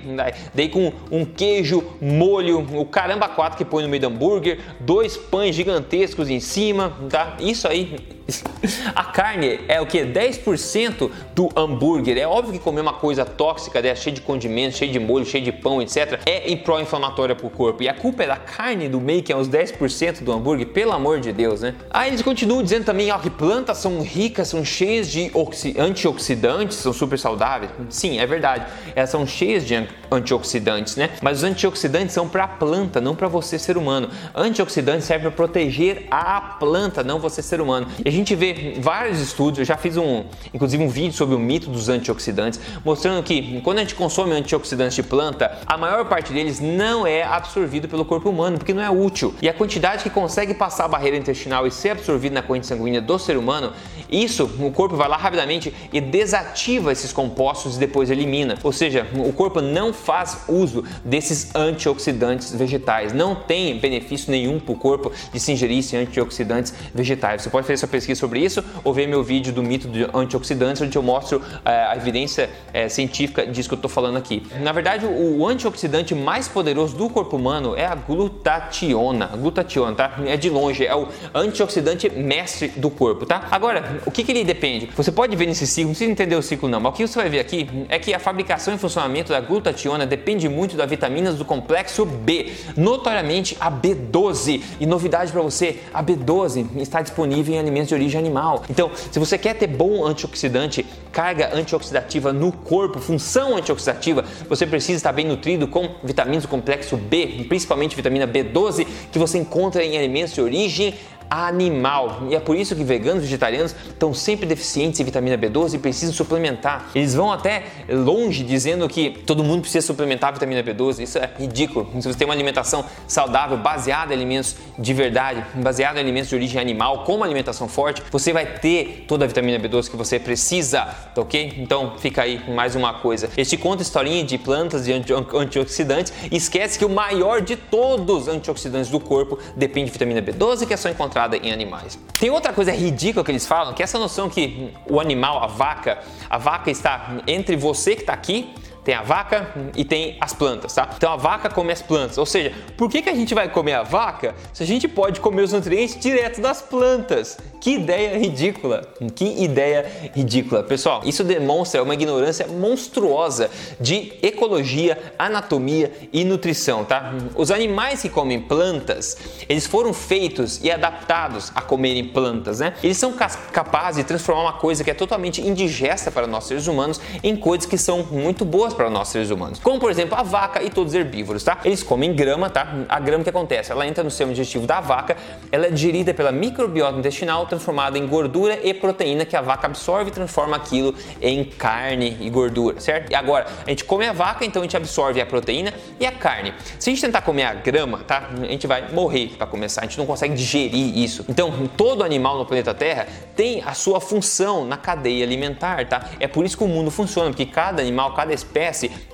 daí 0.54 0.68
com 0.68 0.92
um 1.10 1.24
queijo, 1.24 1.82
molho, 2.00 2.66
o 2.78 2.84
caramba 2.84 3.28
quatro 3.28 3.56
que 3.56 3.64
põe 3.64 3.82
no 3.82 3.88
meio 3.88 4.00
do 4.02 4.06
hambúrguer, 4.08 4.60
dois 4.80 5.16
pães 5.16 5.54
gigantescos 5.54 6.28
em 6.28 6.40
cima, 6.40 6.92
tá? 7.10 7.36
Isso 7.40 7.66
aí 7.66 7.96
a 8.94 9.04
carne 9.04 9.60
é 9.68 9.80
o 9.80 9.86
que? 9.86 10.00
10% 10.00 11.10
do 11.34 11.48
hambúrguer. 11.56 12.16
É 12.16 12.26
óbvio 12.26 12.52
que 12.52 12.58
comer 12.58 12.80
uma 12.80 12.94
coisa 12.94 13.24
tóxica, 13.24 13.82
né, 13.82 13.94
cheia 13.94 14.14
de 14.14 14.20
condimentos, 14.20 14.78
cheia 14.78 14.90
de 14.90 14.98
molho, 14.98 15.24
cheia 15.24 15.42
de 15.42 15.52
pão, 15.52 15.82
etc., 15.82 16.20
é 16.24 16.52
pró-inflamatória 16.62 17.34
para 17.34 17.46
o 17.46 17.50
corpo. 17.50 17.82
E 17.82 17.88
a 17.88 17.94
culpa 17.94 18.22
é 18.22 18.26
da 18.26 18.36
carne 18.36 18.88
do 18.88 19.00
meio, 19.00 19.22
que 19.22 19.32
é 19.32 19.36
uns 19.36 19.48
10% 19.48 20.22
do 20.22 20.32
hambúrguer, 20.32 20.68
pelo 20.68 20.92
amor 20.92 21.20
de 21.20 21.32
Deus, 21.32 21.60
né? 21.60 21.74
Aí 21.90 22.10
eles 22.10 22.22
continuam 22.22 22.62
dizendo 22.62 22.84
também 22.84 23.10
ó, 23.10 23.18
que 23.18 23.30
plantas 23.30 23.78
são 23.78 24.00
ricas, 24.00 24.48
são 24.48 24.64
cheias 24.64 25.10
de 25.10 25.30
antioxidantes, 25.78 26.76
são 26.76 26.92
super 26.92 27.18
saudáveis. 27.18 27.70
Sim, 27.88 28.18
é 28.18 28.26
verdade. 28.26 28.66
Elas 28.94 29.10
são 29.10 29.26
cheias 29.26 29.66
de 29.66 29.88
antioxidantes, 30.10 30.96
né? 30.96 31.10
Mas 31.20 31.38
os 31.38 31.44
antioxidantes 31.44 32.14
são 32.14 32.28
para 32.28 32.46
planta, 32.46 33.00
não 33.00 33.16
para 33.16 33.28
você 33.28 33.58
ser 33.58 33.76
humano. 33.76 34.10
Antioxidantes 34.34 35.04
servem 35.04 35.30
para 35.30 35.36
proteger 35.36 36.06
a 36.10 36.40
planta, 36.40 37.02
não 37.02 37.18
você 37.18 37.42
ser 37.42 37.60
humano. 37.60 37.88
E 38.04 38.08
a 38.08 38.12
gente 38.12 38.21
gente 38.22 38.34
vê 38.34 38.74
vários 38.78 39.20
estudos, 39.20 39.58
eu 39.58 39.64
já 39.64 39.76
fiz 39.76 39.96
um, 39.96 40.24
inclusive 40.54 40.82
um 40.82 40.88
vídeo 40.88 41.12
sobre 41.12 41.34
o 41.34 41.38
mito 41.38 41.68
dos 41.68 41.88
antioxidantes, 41.88 42.60
mostrando 42.84 43.22
que 43.22 43.60
quando 43.62 43.78
a 43.78 43.80
gente 43.80 43.94
consome 43.94 44.32
antioxidantes 44.32 44.94
de 44.94 45.02
planta, 45.02 45.58
a 45.66 45.76
maior 45.76 46.04
parte 46.06 46.32
deles 46.32 46.60
não 46.60 47.06
é 47.06 47.22
absorvido 47.22 47.88
pelo 47.88 48.04
corpo 48.04 48.30
humano, 48.30 48.58
porque 48.58 48.72
não 48.72 48.82
é 48.82 48.90
útil. 48.90 49.34
E 49.42 49.48
a 49.48 49.54
quantidade 49.54 50.02
que 50.02 50.10
consegue 50.10 50.54
passar 50.54 50.84
a 50.84 50.88
barreira 50.88 51.16
intestinal 51.16 51.66
e 51.66 51.70
ser 51.70 51.90
absorvido 51.90 52.32
na 52.32 52.42
corrente 52.42 52.66
sanguínea 52.66 53.00
do 53.00 53.18
ser 53.18 53.36
humano, 53.36 53.72
isso 54.10 54.44
o 54.60 54.70
corpo 54.70 54.94
vai 54.94 55.08
lá 55.08 55.16
rapidamente 55.16 55.74
e 55.92 56.00
desativa 56.00 56.92
esses 56.92 57.12
compostos 57.12 57.76
e 57.76 57.78
depois 57.78 58.10
elimina. 58.10 58.58
Ou 58.62 58.72
seja, 58.72 59.06
o 59.16 59.32
corpo 59.32 59.60
não 59.60 59.92
faz 59.92 60.44
uso 60.46 60.84
desses 61.04 61.54
antioxidantes 61.54 62.54
vegetais. 62.54 63.12
Não 63.12 63.34
tem 63.34 63.78
benefício 63.78 64.30
nenhum 64.30 64.60
para 64.60 64.72
o 64.72 64.76
corpo 64.76 65.10
de 65.32 65.40
se 65.40 65.50
ingerir 65.50 65.78
esses 65.78 65.94
antioxidantes 65.94 66.74
vegetais. 66.94 67.42
Você 67.42 67.50
pode 67.50 67.66
fazer 67.66 67.78
sua 67.78 67.88
pesquisa 67.88 68.11
sobre 68.16 68.40
isso 68.40 68.64
ou 68.84 68.92
ver 68.92 69.06
meu 69.06 69.22
vídeo 69.22 69.52
do 69.52 69.62
mito 69.62 69.88
de 69.88 70.06
antioxidantes, 70.14 70.82
onde 70.82 70.96
eu 70.96 71.02
mostro 71.02 71.38
uh, 71.38 71.42
a 71.64 71.96
evidência 71.96 72.50
uh, 72.68 72.88
científica 72.88 73.46
disso 73.46 73.68
que 73.68 73.74
eu 73.74 73.76
estou 73.76 73.90
falando 73.90 74.16
aqui. 74.16 74.42
Na 74.60 74.72
verdade, 74.72 75.06
o 75.06 75.46
antioxidante 75.46 76.14
mais 76.14 76.48
poderoso 76.48 76.96
do 76.96 77.08
corpo 77.08 77.36
humano 77.36 77.74
é 77.76 77.86
a 77.86 77.94
glutationa. 77.94 79.26
Glutationa, 79.26 79.94
tá? 79.94 80.14
É 80.26 80.36
de 80.36 80.50
longe, 80.50 80.86
é 80.86 80.94
o 80.94 81.08
antioxidante 81.34 82.10
mestre 82.10 82.68
do 82.68 82.90
corpo, 82.90 83.26
tá? 83.26 83.48
Agora, 83.50 84.00
o 84.06 84.10
que, 84.10 84.24
que 84.24 84.32
ele 84.32 84.44
depende? 84.44 84.88
Você 84.96 85.12
pode 85.12 85.34
ver 85.36 85.46
nesse 85.46 85.66
ciclo, 85.66 85.88
não 85.88 85.90
precisa 85.94 86.10
entender 86.10 86.36
o 86.36 86.42
ciclo 86.42 86.68
não, 86.68 86.80
mas 86.80 86.92
o 86.92 86.96
que 86.96 87.06
você 87.06 87.18
vai 87.18 87.28
ver 87.28 87.40
aqui 87.40 87.68
é 87.88 87.98
que 87.98 88.14
a 88.14 88.18
fabricação 88.18 88.74
e 88.74 88.78
funcionamento 88.78 89.32
da 89.32 89.40
glutationa 89.40 90.06
depende 90.06 90.48
muito 90.48 90.76
das 90.76 90.88
vitaminas 90.88 91.36
do 91.36 91.44
complexo 91.44 92.04
B, 92.04 92.52
notoriamente 92.76 93.56
a 93.60 93.70
B12. 93.70 94.62
E 94.80 94.86
novidade 94.86 95.32
para 95.32 95.42
você, 95.42 95.80
a 95.92 96.02
B12 96.02 96.66
está 96.76 97.02
disponível 97.02 97.54
em 97.54 97.58
alimentos 97.58 97.91
de 97.92 97.94
origem 97.94 98.18
animal. 98.18 98.64
Então, 98.68 98.90
se 98.94 99.18
você 99.18 99.36
quer 99.36 99.54
ter 99.54 99.66
bom 99.66 100.04
antioxidante, 100.04 100.84
carga 101.10 101.54
antioxidativa 101.54 102.32
no 102.32 102.50
corpo, 102.50 102.98
função 102.98 103.56
antioxidativa, 103.56 104.24
você 104.48 104.66
precisa 104.66 104.96
estar 104.96 105.12
bem 105.12 105.26
nutrido 105.26 105.68
com 105.68 105.96
vitaminas 106.02 106.42
do 106.42 106.48
complexo 106.48 106.96
B, 106.96 107.44
principalmente 107.48 107.94
vitamina 107.94 108.26
B12, 108.26 108.86
que 109.10 109.18
você 109.18 109.38
encontra 109.38 109.84
em 109.84 109.96
alimentos 109.96 110.34
de 110.34 110.40
origem 110.40 110.94
animal. 111.32 112.24
E 112.28 112.34
é 112.34 112.40
por 112.40 112.54
isso 112.54 112.76
que 112.76 112.84
veganos 112.84 113.22
e 113.22 113.26
vegetarianos 113.26 113.74
estão 113.88 114.12
sempre 114.12 114.44
deficientes 114.44 115.00
em 115.00 115.04
vitamina 115.04 115.38
B12 115.38 115.74
e 115.74 115.78
precisam 115.78 116.14
suplementar. 116.14 116.90
Eles 116.94 117.14
vão 117.14 117.32
até 117.32 117.64
longe 117.88 118.44
dizendo 118.44 118.86
que 118.86 119.22
todo 119.24 119.42
mundo 119.42 119.62
precisa 119.62 119.86
suplementar 119.86 120.34
vitamina 120.34 120.62
B12. 120.62 121.00
Isso 121.00 121.18
é 121.18 121.30
ridículo. 121.38 121.88
Se 122.02 122.06
você 122.06 122.18
tem 122.18 122.26
uma 122.26 122.34
alimentação 122.34 122.84
saudável, 123.08 123.56
baseada 123.56 124.12
em 124.12 124.16
alimentos 124.16 124.56
de 124.78 124.92
verdade, 124.92 125.42
baseada 125.54 125.98
em 125.98 126.02
alimentos 126.02 126.28
de 126.28 126.34
origem 126.34 126.60
animal, 126.60 127.04
com 127.04 127.16
uma 127.16 127.24
alimentação 127.24 127.66
forte, 127.66 128.02
você 128.10 128.30
vai 128.30 128.44
ter 128.44 129.06
toda 129.08 129.24
a 129.24 129.28
vitamina 129.28 129.58
B12 129.58 129.90
que 129.90 129.96
você 129.96 130.18
precisa, 130.18 130.84
tá 131.14 131.22
ok? 131.22 131.54
Então 131.56 131.94
fica 131.98 132.22
aí 132.22 132.42
mais 132.50 132.74
uma 132.74 132.92
coisa. 132.92 133.30
Este 133.38 133.56
conta 133.56 133.82
historinha 133.82 134.22
de 134.22 134.36
plantas 134.36 134.86
e 134.86 134.92
antioxidantes 134.92 136.12
e 136.30 136.36
esquece 136.36 136.78
que 136.78 136.84
o 136.84 136.90
maior 136.90 137.40
de 137.40 137.56
todos 137.56 138.22
os 138.22 138.28
antioxidantes 138.28 138.90
do 138.90 139.00
corpo 139.00 139.38
depende 139.56 139.86
de 139.86 139.92
vitamina 139.92 140.20
B12 140.20 140.66
que 140.66 140.74
é 140.74 140.76
só 140.76 140.90
encontrar 140.90 141.21
em 141.42 141.52
animais. 141.52 141.98
Tem 142.18 142.30
outra 142.30 142.52
coisa 142.52 142.72
ridícula 142.72 143.24
que 143.24 143.30
eles 143.30 143.46
falam, 143.46 143.74
que 143.74 143.82
é 143.82 143.84
essa 143.84 143.98
noção 143.98 144.28
que 144.28 144.72
o 144.86 145.00
animal, 145.00 145.42
a 145.42 145.46
vaca, 145.46 145.98
a 146.28 146.38
vaca 146.38 146.70
está 146.70 147.18
entre 147.26 147.56
você 147.56 147.94
que 147.94 148.02
está 148.02 148.12
aqui 148.12 148.54
tem 148.84 148.94
a 148.94 149.02
vaca 149.02 149.52
e 149.76 149.84
tem 149.84 150.16
as 150.20 150.32
plantas, 150.32 150.74
tá? 150.74 150.90
Então 150.96 151.12
a 151.12 151.16
vaca 151.16 151.48
come 151.48 151.72
as 151.72 151.80
plantas. 151.80 152.18
Ou 152.18 152.26
seja, 152.26 152.52
por 152.76 152.90
que, 152.90 153.02
que 153.02 153.08
a 153.08 153.14
gente 153.14 153.34
vai 153.34 153.48
comer 153.48 153.74
a 153.74 153.82
vaca 153.82 154.34
se 154.52 154.62
a 154.62 154.66
gente 154.66 154.88
pode 154.88 155.20
comer 155.20 155.42
os 155.42 155.52
nutrientes 155.52 155.98
direto 155.98 156.40
das 156.40 156.60
plantas? 156.60 157.38
Que 157.60 157.74
ideia 157.74 158.18
ridícula! 158.18 158.82
Que 159.14 159.44
ideia 159.44 160.10
ridícula. 160.14 160.64
Pessoal, 160.64 161.02
isso 161.04 161.22
demonstra 161.22 161.82
uma 161.82 161.94
ignorância 161.94 162.46
monstruosa 162.48 163.50
de 163.80 164.14
ecologia, 164.20 164.98
anatomia 165.18 165.92
e 166.12 166.24
nutrição, 166.24 166.84
tá? 166.84 167.14
Os 167.36 167.50
animais 167.52 168.02
que 168.02 168.08
comem 168.08 168.40
plantas, 168.40 169.16
eles 169.48 169.66
foram 169.66 169.92
feitos 169.92 170.60
e 170.62 170.70
adaptados 170.70 171.52
a 171.54 171.60
comerem 171.60 172.04
plantas, 172.08 172.58
né? 172.58 172.74
Eles 172.82 172.96
são 172.96 173.12
capazes 173.12 174.02
de 174.02 174.04
transformar 174.04 174.42
uma 174.42 174.52
coisa 174.54 174.82
que 174.82 174.90
é 174.90 174.94
totalmente 174.94 175.40
indigesta 175.40 176.10
para 176.10 176.26
nós 176.26 176.44
seres 176.44 176.66
humanos 176.66 177.00
em 177.22 177.36
coisas 177.36 177.66
que 177.66 177.78
são 177.78 178.02
muito 178.10 178.44
boas 178.44 178.71
para 178.74 178.90
nós 178.90 179.08
seres 179.08 179.30
humanos. 179.30 179.58
Como 179.58 179.78
por 179.78 179.90
exemplo 179.90 180.16
a 180.18 180.22
vaca 180.22 180.62
e 180.62 180.70
todos 180.70 180.92
os 180.92 180.98
herbívoros, 180.98 181.42
tá? 181.44 181.58
Eles 181.64 181.82
comem 181.82 182.14
grama, 182.14 182.50
tá? 182.50 182.66
A 182.88 183.00
grama 183.00 183.24
que 183.24 183.30
acontece? 183.30 183.72
Ela 183.72 183.86
entra 183.86 184.02
no 184.02 184.10
sistema 184.10 184.30
digestivo 184.30 184.66
da 184.66 184.80
vaca, 184.80 185.16
ela 185.50 185.66
é 185.66 185.70
digerida 185.70 186.14
pela 186.14 186.32
microbiota 186.32 186.98
intestinal, 186.98 187.46
transformada 187.46 187.98
em 187.98 188.06
gordura 188.06 188.58
e 188.62 188.72
proteína 188.74 189.24
que 189.24 189.36
a 189.36 189.40
vaca 189.40 189.66
absorve 189.66 190.10
e 190.10 190.12
transforma 190.12 190.56
aquilo 190.56 190.94
em 191.20 191.44
carne 191.44 192.16
e 192.20 192.30
gordura, 192.30 192.80
certo? 192.80 193.10
E 193.10 193.14
agora, 193.14 193.46
a 193.66 193.70
gente 193.70 193.84
come 193.84 194.06
a 194.06 194.12
vaca, 194.12 194.44
então 194.44 194.62
a 194.62 194.64
gente 194.64 194.76
absorve 194.76 195.20
a 195.20 195.26
proteína 195.26 195.72
e 195.98 196.06
a 196.06 196.12
carne. 196.12 196.54
Se 196.78 196.90
a 196.90 196.92
gente 196.92 197.02
tentar 197.02 197.22
comer 197.22 197.44
a 197.44 197.54
grama, 197.54 197.98
tá? 197.98 198.30
A 198.40 198.46
gente 198.46 198.66
vai 198.66 198.90
morrer 198.92 199.28
para 199.36 199.46
começar, 199.46 199.82
a 199.82 199.84
gente 199.84 199.98
não 199.98 200.06
consegue 200.06 200.34
digerir 200.34 200.98
isso. 200.98 201.24
Então, 201.28 201.68
todo 201.76 202.02
animal 202.02 202.38
no 202.38 202.46
planeta 202.46 202.74
Terra 202.74 203.06
tem 203.36 203.62
a 203.64 203.74
sua 203.74 204.00
função 204.00 204.64
na 204.64 204.76
cadeia 204.76 205.24
alimentar, 205.24 205.86
tá? 205.86 206.10
É 206.18 206.26
por 206.26 206.44
isso 206.44 206.56
que 206.56 206.64
o 206.64 206.68
mundo 206.68 206.90
funciona, 206.90 207.30
porque 207.30 207.46
cada 207.46 207.82
animal, 207.82 208.14
cada 208.14 208.32
espécie 208.32 208.61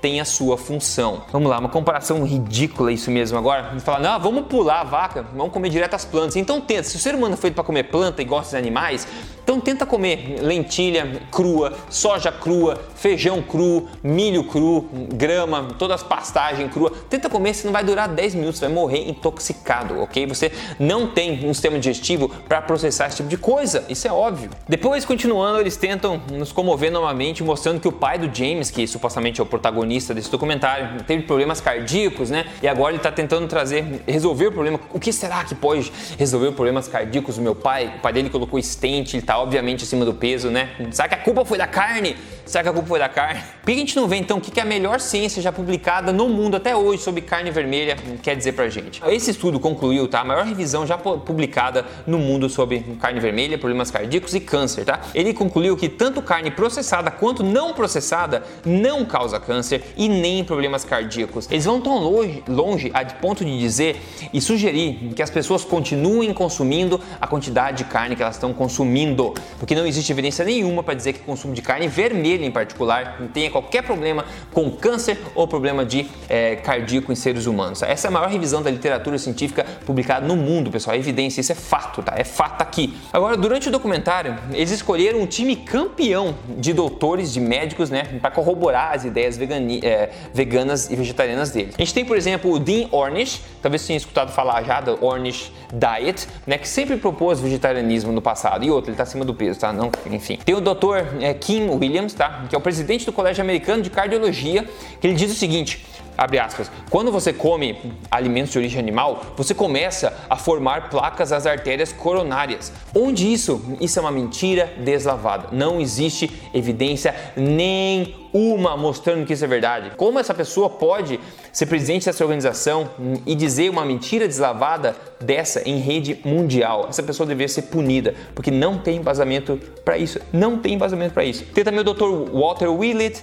tem 0.01 0.21
a 0.21 0.25
sua 0.25 0.59
função. 0.59 1.23
Vamos 1.33 1.49
lá, 1.49 1.59
uma 1.59 1.69
comparação 1.69 2.25
ridícula 2.25 2.93
isso 2.93 3.11
mesmo 3.11 3.39
agora. 3.39 3.71
Você 3.73 3.81
fala, 3.81 4.01
não, 4.01 4.21
vamos 4.21 4.47
pular 4.47 4.81
a 4.81 4.85
vaca, 4.85 5.25
vamos 5.35 5.53
comer 5.53 5.71
direto 5.71 5.95
as 5.95 6.05
plantas. 6.05 6.37
Então 6.37 6.61
tenta, 6.61 6.83
se 6.83 6.97
o 6.97 6.99
ser 6.99 7.15
humano 7.15 7.35
é 7.35 7.37
feito 7.37 7.55
para 7.55 7.65
comer 7.65 7.85
planta 7.85 8.21
e 8.21 8.25
gosta 8.25 8.51
de 8.51 8.57
animais, 8.57 9.07
então 9.49 9.59
tenta 9.59 9.87
comer 9.87 10.41
lentilha 10.43 11.23
crua, 11.33 11.73
soja 11.89 12.31
crua, 12.31 12.79
feijão 12.95 13.41
cru, 13.41 13.89
milho 14.03 14.45
cru, 14.45 14.87
grama, 15.15 15.69
todas 15.79 16.03
as 16.03 16.07
pastagens 16.07 16.71
cruas. 16.71 16.93
Tenta 17.09 17.31
comer, 17.31 17.55
você 17.55 17.67
não 17.67 17.73
vai 17.73 17.83
durar 17.83 18.11
10 18.11 18.35
minutos, 18.35 18.61
vai 18.61 18.69
morrer 18.69 19.09
intoxicado, 19.09 20.01
ok? 20.03 20.27
Você 20.27 20.53
não 20.79 21.07
tem 21.07 21.49
um 21.49 21.55
sistema 21.55 21.79
digestivo 21.79 22.29
para 22.47 22.61
processar 22.61 23.07
esse 23.07 23.17
tipo 23.17 23.29
de 23.31 23.39
coisa, 23.39 23.87
isso 23.89 24.07
é 24.07 24.13
óbvio. 24.13 24.51
Depois, 24.69 25.07
continuando, 25.07 25.61
eles 25.61 25.79
tentam 25.79 26.21
nos 26.31 26.53
comover 26.53 26.93
novamente, 26.93 27.43
mostrando 27.43 27.81
que 27.81 27.89
o 27.89 27.93
pai 27.93 28.19
do 28.19 28.27
James, 28.27 28.71
que 28.71 28.87
supostamente 28.87 29.41
é 29.41 29.43
o 29.43 29.47
protagonista 29.47 30.13
desse 30.13 30.31
documentário, 30.31 31.03
teve 31.05 31.23
problemas 31.23 31.59
cardíacos, 31.59 32.29
né? 32.29 32.45
E 32.63 32.69
agora 32.69 32.91
ele 32.91 32.99
está 32.99 33.11
tentando 33.11 33.49
trazer, 33.49 34.03
resolver 34.07 34.49
o 34.49 34.53
problema. 34.53 34.79
O 34.93 35.01
que 35.01 35.11
será 35.11 35.43
que 35.43 35.55
pode 35.55 35.91
resolver 36.19 36.53
problemas 36.53 36.87
cardíacos 36.87 37.37
do 37.37 37.41
meu 37.41 37.55
pai? 37.55 37.95
O 37.97 38.01
pai 38.01 38.13
dele 38.13 38.29
colocou 38.29 38.61
stent, 38.63 39.15
ele 39.15 39.23
tá 39.23 39.38
obviamente 39.39 39.85
acima 39.85 40.05
do 40.05 40.15
peso, 40.15 40.51
né? 40.51 40.71
Será 40.91 41.09
que 41.09 41.15
a 41.15 41.19
culpa 41.19 41.45
foi 41.45 41.59
da 41.59 41.67
carne? 41.67 42.17
Será 42.49 42.63
que 42.63 42.71
a 42.71 42.73
culpa 42.73 42.89
foi 42.89 42.99
da 42.99 43.11
carne? 43.11 43.43
Por 43.61 43.67
que 43.67 43.73
a 43.73 43.77
gente 43.77 43.95
não 43.95 44.09
vê 44.09 44.17
então 44.17 44.39
o 44.39 44.41
que 44.41 44.59
a 44.59 44.65
melhor 44.65 45.01
ciência 45.01 45.43
já 45.43 45.53
publicada 45.53 46.15
no 46.15 46.31
mundo 46.31 46.57
até 46.57 46.75
hoje 46.75 47.03
sobre 47.03 47.21
carne 47.21 47.51
vermelha 47.51 47.95
quer 48.23 48.35
dizer 48.35 48.53
pra 48.53 48.71
gente? 48.71 49.03
Esse 49.07 49.33
estudo 49.33 49.61
concluiu, 49.61 50.09
tá? 50.09 50.21
A 50.21 50.25
maior 50.25 50.47
revisão 50.47 50.87
já 50.87 50.97
publicada 50.97 51.85
no 52.07 52.19
mundo 52.19 52.49
sobre 52.49 52.81
carne 52.99 53.21
vermelha, 53.21 53.59
problemas 53.59 53.91
cardíacos 53.91 54.35
e 54.35 54.41
câncer, 54.41 54.87
tá? 54.87 54.99
Ele 55.15 55.35
concluiu 55.35 55.77
que 55.77 55.91
tanto 55.91 56.23
carne 56.23 56.51
processada 56.51 57.11
quanto 57.11 57.45
não 57.45 57.75
processada 57.75 58.43
não 58.65 59.05
causa 59.05 59.39
câncer 59.39 59.85
e 59.95 60.09
nem 60.09 60.43
problemas 60.43 60.87
cardíacos. 60.87 61.47
Eles 61.51 61.67
vão 61.67 61.83
tão 61.83 61.99
longe, 61.99 62.43
longe 62.49 62.91
a 62.95 63.05
ponto 63.05 63.45
de 63.45 63.59
dizer 63.59 64.01
e 64.33 64.41
sugerir 64.41 65.13
que 65.15 65.21
as 65.21 65.29
pessoas 65.29 65.67
continuem 65.67 66.33
consumindo 66.33 66.99
a 67.21 67.27
quantidade 67.27 67.85
de 67.85 67.91
carne 67.91 68.17
que 68.17 68.23
elas 68.23 68.37
estão 68.37 68.55
consumindo, 68.55 69.35
porque 69.59 69.75
não 69.75 69.87
existe 69.87 70.11
evidência 70.11 70.47
nenhuma 70.47 70.83
para 70.83 70.95
dizer 70.95 71.13
que 71.13 71.21
o 71.21 71.25
consumo 71.25 71.53
de 71.53 71.61
carne 71.61 71.89
vermelha 71.89 72.38
em 72.45 72.51
particular 72.51 73.19
tenha 73.33 73.51
qualquer 73.51 73.83
problema 73.83 74.25
com 74.53 74.71
câncer 74.71 75.19
ou 75.35 75.47
problema 75.47 75.85
de 75.85 76.07
é, 76.29 76.57
cardíaco 76.57 77.13
em 77.13 77.15
seres 77.15 77.47
humanos. 77.47 77.83
Essa 77.83 78.07
é 78.07 78.09
a 78.09 78.11
maior 78.11 78.29
revisão 78.29 78.63
da 78.63 78.71
literatura 78.71 79.19
científica 79.19 79.65
publicada 79.85 80.27
no 80.27 80.37
mundo, 80.37 80.71
pessoal. 80.71 80.97
É 80.97 80.99
evidência, 80.99 81.41
isso 81.41 81.53
é 81.53 81.55
fato, 81.55 82.03
tá? 82.03 82.15
É 82.17 82.25
fato 82.25 82.63
aqui. 82.63 82.97
Agora, 83.13 83.37
durante 83.37 83.69
o 83.69 83.73
documentário, 83.73 84.37
eles 84.53 84.71
escolheram 84.71 85.21
um 85.21 85.27
time 85.27 85.57
campeão 85.57 86.35
de 86.57 86.73
doutores, 86.73 87.33
de 87.33 87.41
médicos, 87.41 87.91
né, 87.91 88.05
para 88.21 88.31
corroborar 88.31 88.95
as 88.95 89.05
ideias 89.05 89.37
vegani, 89.37 89.81
é, 89.83 90.11
veganas 90.33 90.91
e 90.91 90.97
vegetarianas 90.97 91.51
dele. 91.51 91.73
A 91.77 91.81
gente 91.81 91.95
tem, 91.95 92.05
por 92.05 92.17
exemplo, 92.17 92.53
o 92.53 92.59
Dean 92.59 92.89
Ornish, 92.91 93.43
talvez 93.63 93.87
tenha 93.87 93.97
escutado 93.97 94.33
falar 94.33 94.63
já 94.63 94.81
da 94.81 94.93
Ornish 94.93 95.53
Diet, 95.73 96.27
né, 96.47 96.59
que 96.59 96.69
sempre 96.69 96.97
propôs 96.97 97.41
vegetarianismo 97.41 98.13
no 98.13 98.23
passado. 98.23 98.65
E 98.65 98.71
outro, 98.71 98.91
ele 98.91 98.95
está 98.95 99.03
acima 99.03 99.25
do 99.25 99.35
peso, 99.35 99.61
tá? 99.61 99.73
Não, 99.73 99.91
enfim. 100.11 100.39
Tem 100.45 100.55
o 100.55 100.61
Dr. 100.61 101.21
É, 101.21 101.35
Kim 101.35 101.69
Williams, 101.71 102.15
tá? 102.15 102.28
Que 102.49 102.55
é 102.55 102.59
o 102.59 102.61
presidente 102.61 103.05
do 103.05 103.13
Colégio 103.13 103.43
Americano 103.43 103.83
de 103.83 103.91
Cardiologia, 103.91 104.69
que 105.01 105.07
ele 105.07 105.15
diz 105.15 105.31
o 105.31 105.35
seguinte: 105.35 105.85
abre 106.19 106.41
aspas, 106.41 106.69
quando 106.91 107.13
você 107.13 107.33
come 107.33 107.95
alimentos 108.11 108.51
de 108.51 108.59
origem 108.59 108.81
animal, 108.81 109.23
você 109.37 109.55
começa 109.55 110.13
a 110.29 110.35
formar 110.35 110.91
placas 110.91 111.31
nas 111.31 111.47
artérias 111.47 111.93
coronárias. 111.93 112.73
Onde 112.93 113.33
isso? 113.33 113.77
Isso 113.81 114.01
é 114.01 114.03
uma 114.03 114.11
mentira 114.11 114.73
deslavada. 114.79 115.51
Não 115.53 115.81
existe 115.81 116.29
evidência 116.53 117.15
nenhuma 117.37 118.77
mostrando 118.77 119.25
que 119.25 119.33
isso 119.33 119.45
é 119.45 119.49
verdade. 119.49 119.93
Como 119.97 120.19
essa 120.19 120.35
pessoa 120.35 120.69
pode 120.69 121.21
ser 121.53 121.67
presidente 121.67 122.07
dessa 122.07 122.25
organização 122.25 122.91
e 123.25 123.37
dizer 123.37 123.71
uma 123.71 123.85
mentira 123.85 124.27
deslavada 124.27 124.97
dessa 125.21 125.63
em 125.69 125.79
rede 125.79 126.21
mundial? 126.25 126.87
Essa 126.89 127.03
pessoa 127.03 127.29
deveria 127.29 127.49
ser 127.49 127.63
punida, 127.63 128.15
porque 128.35 128.51
não 128.51 128.77
tem 128.79 128.97
embasamento 128.97 129.57
para 129.85 129.97
isso. 129.97 130.19
Não 130.33 130.59
tem 130.59 130.75
embasamento 130.75 131.15
para 131.15 131.25
isso. 131.25 131.45
Tem 131.55 131.63
também 131.63 131.81
o 131.81 131.85
Dr. 131.85 132.33
Walter 132.33 132.69
Willett, 132.69 133.23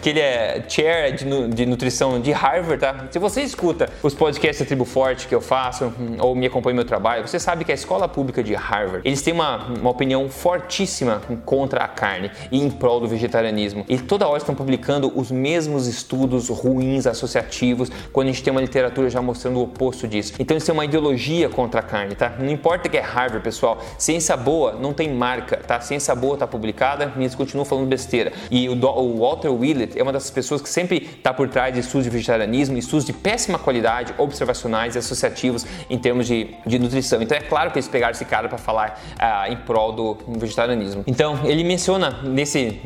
que 0.00 0.08
ele 0.08 0.20
é 0.20 0.64
chair 0.68 1.14
de, 1.14 1.48
de, 1.48 1.66
nutrição 1.66 2.20
de 2.20 2.32
Harvard, 2.32 2.80
tá? 2.80 3.06
Se 3.10 3.18
você 3.18 3.42
escuta 3.42 3.88
os 4.02 4.14
podcasts 4.14 4.60
da 4.60 4.66
Tribo 4.66 4.84
Forte 4.84 5.26
que 5.26 5.34
eu 5.34 5.40
faço 5.40 5.86
hum, 5.86 6.16
ou 6.18 6.34
me 6.34 6.46
acompanha 6.46 6.74
no 6.74 6.78
meu 6.78 6.84
trabalho, 6.84 7.26
você 7.26 7.38
sabe 7.38 7.64
que 7.64 7.72
a 7.72 7.74
escola 7.74 8.08
pública 8.08 8.42
de 8.42 8.54
Harvard, 8.54 9.06
eles 9.06 9.22
têm 9.22 9.34
uma, 9.34 9.66
uma 9.66 9.90
opinião 9.90 10.28
fortíssima 10.28 11.20
contra 11.44 11.84
a 11.84 11.88
carne 11.88 12.30
e 12.50 12.60
em 12.60 12.70
prol 12.70 13.00
do 13.00 13.08
vegetarianismo. 13.08 13.84
E 13.88 13.98
toda 13.98 14.26
hora 14.26 14.38
estão 14.38 14.54
publicando 14.54 15.12
os 15.14 15.30
mesmos 15.30 15.86
estudos 15.86 16.48
ruins 16.48 17.06
associativos, 17.06 17.90
quando 18.12 18.28
a 18.28 18.30
gente 18.30 18.42
tem 18.42 18.50
uma 18.50 18.60
literatura 18.60 19.10
já 19.10 19.20
mostrando 19.20 19.58
o 19.58 19.62
oposto 19.62 20.08
disso. 20.08 20.34
Então 20.38 20.54
eles 20.54 20.64
têm 20.64 20.72
uma 20.72 20.84
ideologia 20.84 21.48
contra 21.48 21.80
a 21.80 21.82
carne, 21.82 22.14
tá? 22.14 22.34
Não 22.38 22.50
importa 22.50 22.88
que 22.88 22.96
é 22.96 23.00
Harvard, 23.00 23.42
pessoal. 23.42 23.78
Ciência 23.98 24.36
boa 24.36 24.72
não 24.72 24.92
tem 24.92 25.12
marca, 25.12 25.56
tá? 25.58 25.80
Ciência 25.80 26.14
boa 26.14 26.36
tá 26.36 26.46
publicada 26.46 27.12
e 27.16 27.20
eles 27.20 27.34
continuam 27.34 27.64
falando 27.64 27.86
besteira. 27.86 28.32
E 28.50 28.68
o, 28.68 28.72
o 28.72 29.18
Walter 29.18 29.50
Willett 29.50 29.89
é 29.96 30.02
uma 30.02 30.12
das 30.12 30.30
pessoas 30.30 30.60
que 30.60 30.68
sempre 30.68 31.08
está 31.16 31.32
por 31.32 31.48
trás 31.48 31.74
de 31.74 31.80
estudos 31.80 32.04
de 32.04 32.10
vegetarianismo, 32.10 32.78
estudos 32.78 33.04
de 33.04 33.12
péssima 33.12 33.58
qualidade, 33.58 34.14
observacionais 34.18 34.94
e 34.94 34.98
associativos 34.98 35.66
em 35.88 35.98
termos 35.98 36.26
de, 36.26 36.54
de 36.66 36.78
nutrição. 36.78 37.20
Então 37.22 37.36
é 37.36 37.40
claro 37.40 37.70
que 37.70 37.78
eles 37.78 37.88
pegaram 37.88 38.12
esse 38.12 38.24
cara 38.24 38.48
para 38.48 38.58
falar 38.58 39.00
ah, 39.18 39.48
em 39.48 39.56
prol 39.56 39.92
do 39.92 40.18
vegetarianismo. 40.38 41.04
Então 41.06 41.40
ele 41.44 41.64
menciona 41.64 42.20
nesse, 42.22 42.80